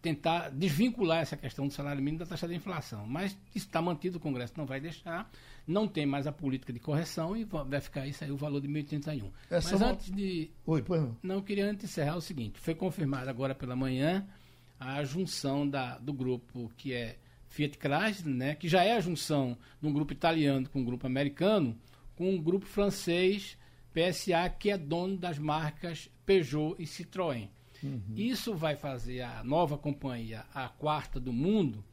tentar 0.00 0.50
desvincular 0.50 1.18
essa 1.18 1.36
questão 1.36 1.66
do 1.66 1.72
salário 1.72 2.02
mínimo 2.02 2.20
da 2.20 2.26
taxa 2.26 2.46
de 2.46 2.54
inflação. 2.54 3.06
Mas 3.06 3.36
está 3.54 3.82
mantido, 3.82 4.18
o 4.18 4.20
Congresso 4.20 4.54
não 4.56 4.66
vai 4.66 4.80
deixar, 4.80 5.30
não 5.66 5.88
tem 5.88 6.06
mais 6.06 6.26
a 6.26 6.32
política 6.32 6.72
de 6.72 6.78
correção 6.78 7.36
e 7.36 7.44
vai 7.44 7.80
ficar 7.80 8.06
isso 8.06 8.22
aí 8.24 8.30
o 8.30 8.36
valor 8.36 8.60
de 8.60 8.68
1.031. 8.68 9.30
Essa 9.50 9.72
Mas 9.72 9.82
antes 9.82 10.10
de. 10.10 10.50
Oi, 10.66 10.82
pois 10.82 11.02
não. 11.02 11.16
Não, 11.22 11.42
queria 11.42 11.70
antes 11.70 11.84
encerrar 11.84 12.16
o 12.16 12.20
seguinte: 12.20 12.58
foi 12.60 12.74
confirmada 12.74 13.30
agora 13.30 13.54
pela 13.54 13.74
manhã 13.74 14.26
a 14.78 15.02
junção 15.02 15.68
da, 15.68 15.98
do 15.98 16.12
grupo 16.12 16.70
que 16.76 16.92
é 16.92 17.18
Fiat 17.48 17.78
Chrysler, 17.78 18.34
né, 18.34 18.54
que 18.54 18.68
já 18.68 18.84
é 18.84 18.92
a 18.92 19.00
junção 19.00 19.56
de 19.80 19.88
um 19.88 19.92
grupo 19.92 20.12
italiano 20.12 20.68
com 20.68 20.80
um 20.80 20.84
grupo 20.84 21.06
americano, 21.06 21.76
com 22.14 22.30
um 22.30 22.40
grupo 22.40 22.66
francês, 22.66 23.58
PSA, 23.92 24.48
que 24.50 24.70
é 24.70 24.78
dono 24.78 25.16
das 25.16 25.38
marcas 25.38 26.10
Peugeot 26.24 26.76
e 26.78 26.84
Citroën. 26.84 27.48
Uhum. 27.82 28.14
Isso 28.16 28.54
vai 28.54 28.76
fazer 28.76 29.22
a 29.22 29.42
nova 29.44 29.78
companhia 29.78 30.44
a 30.54 30.68
quarta 30.68 31.20
do 31.20 31.32
mundo 31.32 31.84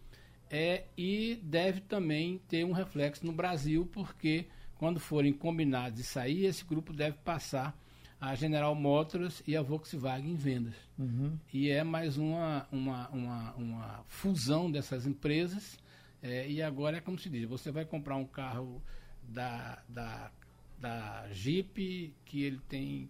é, 0.50 0.86
e 0.98 1.40
deve 1.44 1.82
também 1.82 2.40
ter 2.48 2.64
um 2.66 2.72
reflexo 2.72 3.26
no 3.26 3.32
Brasil, 3.32 3.88
porque 3.92 4.48
quando 4.78 5.00
forem 5.00 5.34
combinados 5.34 6.00
e 6.00 6.04
sair, 6.04 6.46
esse 6.46 6.64
grupo 6.64 6.94
deve 6.94 7.18
passar 7.18 7.78
a 8.20 8.34
General 8.36 8.74
Motors 8.74 9.44
e 9.46 9.56
a 9.56 9.62
Volkswagen 9.62 10.32
em 10.32 10.36
vendas. 10.36 10.76
Uhum. 10.98 11.38
E 11.54 11.70
é 11.70 11.84
mais 11.84 12.18
uma, 12.18 12.68
uma, 12.72 13.10
uma, 13.10 13.54
uma 13.54 14.04
fusão 14.08 14.72
dessas 14.72 15.06
empresas. 15.06 15.78
É, 16.22 16.50
e 16.50 16.62
agora 16.62 16.98
é 16.98 17.02
como 17.02 17.20
se 17.20 17.30
diz: 17.30 17.48
você 17.48 17.72
vai 17.72 17.86
comprar 17.86 18.16
um 18.16 18.26
carro 18.26 18.82
da, 19.22 19.84
da, 19.88 20.32
da 20.80 21.28
Jeep, 21.32 22.16
que 22.26 22.44
ele 22.44 22.60
tem 22.68 23.10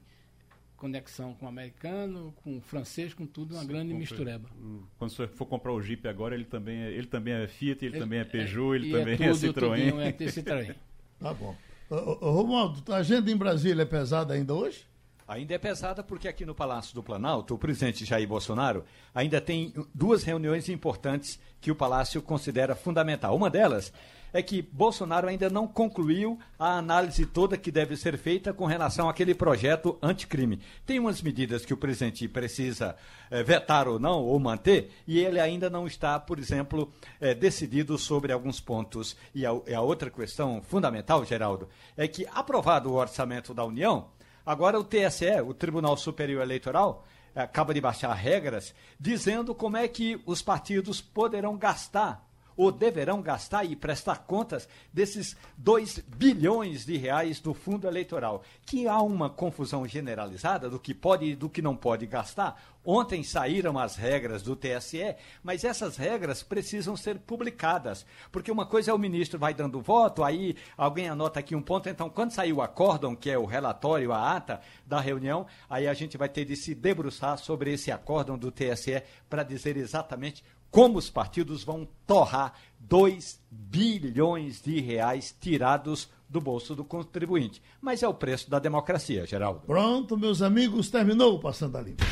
conexão 0.77 1.33
com 1.33 1.45
o 1.45 1.49
americano, 1.49 2.33
com 2.43 2.57
o 2.57 2.61
francês, 2.61 3.13
com 3.13 3.25
tudo, 3.25 3.55
uma 3.55 3.61
Sim, 3.61 3.67
grande 3.67 3.93
mistureba. 3.93 4.49
Quando 4.97 5.11
você 5.11 5.27
for 5.27 5.45
comprar 5.45 5.73
o 5.73 5.81
Jeep 5.81 6.07
agora, 6.07 6.35
ele 6.35 6.45
também 6.45 6.81
é, 6.81 6.91
ele 6.91 7.07
também 7.07 7.33
é 7.33 7.47
Fiat, 7.47 7.83
ele, 7.83 7.95
ele 7.95 8.03
também 8.03 8.19
é 8.19 8.23
Peugeot, 8.23 8.73
é, 8.73 8.75
ele 8.75 8.91
também 8.91 9.13
é, 9.13 9.17
tudo, 9.17 9.29
é 9.29 9.33
Citroën. 9.33 9.99
É 9.99 10.27
Citroën. 10.27 10.75
tá 11.19 11.33
bom. 11.33 11.55
Ô, 11.89 12.31
Romualdo, 12.31 12.91
a 12.91 12.97
agenda 12.97 13.29
em 13.29 13.37
Brasília 13.37 13.83
é 13.83 13.85
pesada 13.85 14.33
ainda 14.33 14.53
hoje? 14.53 14.85
Ainda 15.27 15.55
é 15.55 15.57
pesada 15.57 16.03
porque 16.03 16.27
aqui 16.27 16.45
no 16.45 16.53
Palácio 16.53 16.93
do 16.93 17.01
Planalto, 17.01 17.55
o 17.55 17.57
presidente 17.57 18.05
Jair 18.05 18.27
Bolsonaro 18.27 18.85
ainda 19.13 19.41
tem 19.41 19.73
duas 19.91 20.23
reuniões 20.23 20.69
importantes 20.69 21.39
que 21.59 21.71
o 21.71 21.75
Palácio 21.75 22.21
considera 22.21 22.75
fundamental. 22.75 23.35
Uma 23.35 23.49
delas 23.49 23.91
é 24.31 24.43
que 24.43 24.61
Bolsonaro 24.61 25.27
ainda 25.27 25.49
não 25.49 25.65
concluiu 25.65 26.37
a 26.59 26.77
análise 26.77 27.25
toda 27.25 27.57
que 27.57 27.71
deve 27.71 27.95
ser 27.95 28.17
feita 28.17 28.53
com 28.53 28.65
relação 28.65 29.09
àquele 29.09 29.33
projeto 29.33 29.97
anticrime. 29.99 30.59
Tem 30.85 30.99
umas 30.99 31.21
medidas 31.21 31.65
que 31.65 31.73
o 31.73 31.77
presidente 31.77 32.27
precisa 32.27 32.95
é, 33.31 33.41
vetar 33.41 33.87
ou 33.87 33.97
não, 33.97 34.21
ou 34.21 34.37
manter, 34.37 34.91
e 35.07 35.17
ele 35.17 35.39
ainda 35.39 35.69
não 35.69 35.87
está, 35.87 36.19
por 36.19 36.37
exemplo, 36.37 36.91
é, 37.19 37.33
decidido 37.33 37.97
sobre 37.97 38.31
alguns 38.31 38.59
pontos. 38.59 39.15
E 39.33 39.45
a, 39.45 39.49
a 39.49 39.81
outra 39.81 40.11
questão 40.11 40.61
fundamental, 40.61 41.25
Geraldo, 41.25 41.69
é 41.95 42.07
que, 42.07 42.27
aprovado 42.31 42.91
o 42.91 42.95
orçamento 42.95 43.53
da 43.53 43.63
União, 43.63 44.09
agora 44.45 44.79
o 44.79 44.83
TSE, 44.83 45.41
o 45.41 45.53
Tribunal 45.53 45.97
Superior 45.97 46.41
Eleitoral, 46.41 47.05
acaba 47.35 47.73
de 47.73 47.81
baixar 47.81 48.13
regras 48.13 48.73
dizendo 48.99 49.53
como 49.53 49.77
é 49.77 49.87
que 49.87 50.21
os 50.25 50.41
partidos 50.41 51.01
poderão 51.01 51.57
gastar 51.57 52.25
ou 52.55 52.71
deverão 52.71 53.21
gastar 53.21 53.63
e 53.65 53.75
prestar 53.75 54.19
contas 54.19 54.67
desses 54.91 55.35
2 55.57 55.99
bilhões 55.99 56.85
de 56.85 56.97
reais 56.97 57.39
do 57.39 57.53
fundo 57.53 57.87
eleitoral. 57.87 58.43
Que 58.65 58.87
há 58.87 59.01
uma 59.01 59.29
confusão 59.29 59.87
generalizada 59.87 60.69
do 60.69 60.79
que 60.79 60.93
pode 60.93 61.25
e 61.25 61.35
do 61.35 61.49
que 61.49 61.61
não 61.61 61.75
pode 61.75 62.05
gastar. 62.05 62.59
Ontem 62.85 63.23
saíram 63.23 63.79
as 63.79 63.95
regras 63.95 64.43
do 64.43 64.55
TSE, 64.55 65.15
mas 65.43 65.63
essas 65.63 65.97
regras 65.97 66.43
precisam 66.43 66.95
ser 66.95 67.17
publicadas. 67.17 68.05
Porque 68.31 68.51
uma 68.51 68.67
coisa 68.67 68.91
é 68.91 68.93
o 68.93 68.99
ministro 68.99 69.39
vai 69.39 69.55
dando 69.55 69.81
voto, 69.81 70.23
aí 70.23 70.55
alguém 70.77 71.09
anota 71.09 71.39
aqui 71.39 71.55
um 71.55 71.63
ponto, 71.63 71.89
então 71.89 72.11
quando 72.11 72.31
sair 72.31 72.53
o 72.53 72.61
acórdão, 72.61 73.15
que 73.15 73.31
é 73.31 73.37
o 73.39 73.45
relatório, 73.45 74.13
a 74.13 74.35
ata 74.35 74.61
da 74.85 74.99
reunião, 74.99 75.47
aí 75.67 75.87
a 75.87 75.95
gente 75.95 76.15
vai 76.15 76.29
ter 76.29 76.45
de 76.45 76.55
se 76.55 76.75
debruçar 76.75 77.39
sobre 77.39 77.73
esse 77.73 77.91
acórdão 77.91 78.37
do 78.37 78.51
TSE 78.51 79.01
para 79.27 79.41
dizer 79.41 79.77
exatamente 79.77 80.43
como 80.75 80.97
os 80.97 81.09
partidos 81.09 81.63
vão 81.63 81.87
torrar 82.05 82.53
2 82.81 83.39
bilhões 83.49 84.61
de 84.61 84.81
reais 84.81 85.33
tirados 85.39 86.09
do 86.27 86.41
bolso 86.41 86.75
do 86.75 86.83
contribuinte. 86.83 87.61
Mas 87.79 88.03
é 88.03 88.07
o 88.09 88.13
preço 88.13 88.49
da 88.49 88.59
democracia, 88.59 89.25
Geraldo. 89.25 89.61
Pronto, 89.61 90.17
meus 90.17 90.41
amigos, 90.41 90.89
terminou 90.89 91.35
o 91.35 91.39
Passando 91.39 91.77
a 91.77 91.81
Limpo. 91.81 92.03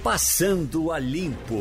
Passando 0.00 0.92
a 0.92 0.98
Limpo. 1.00 1.56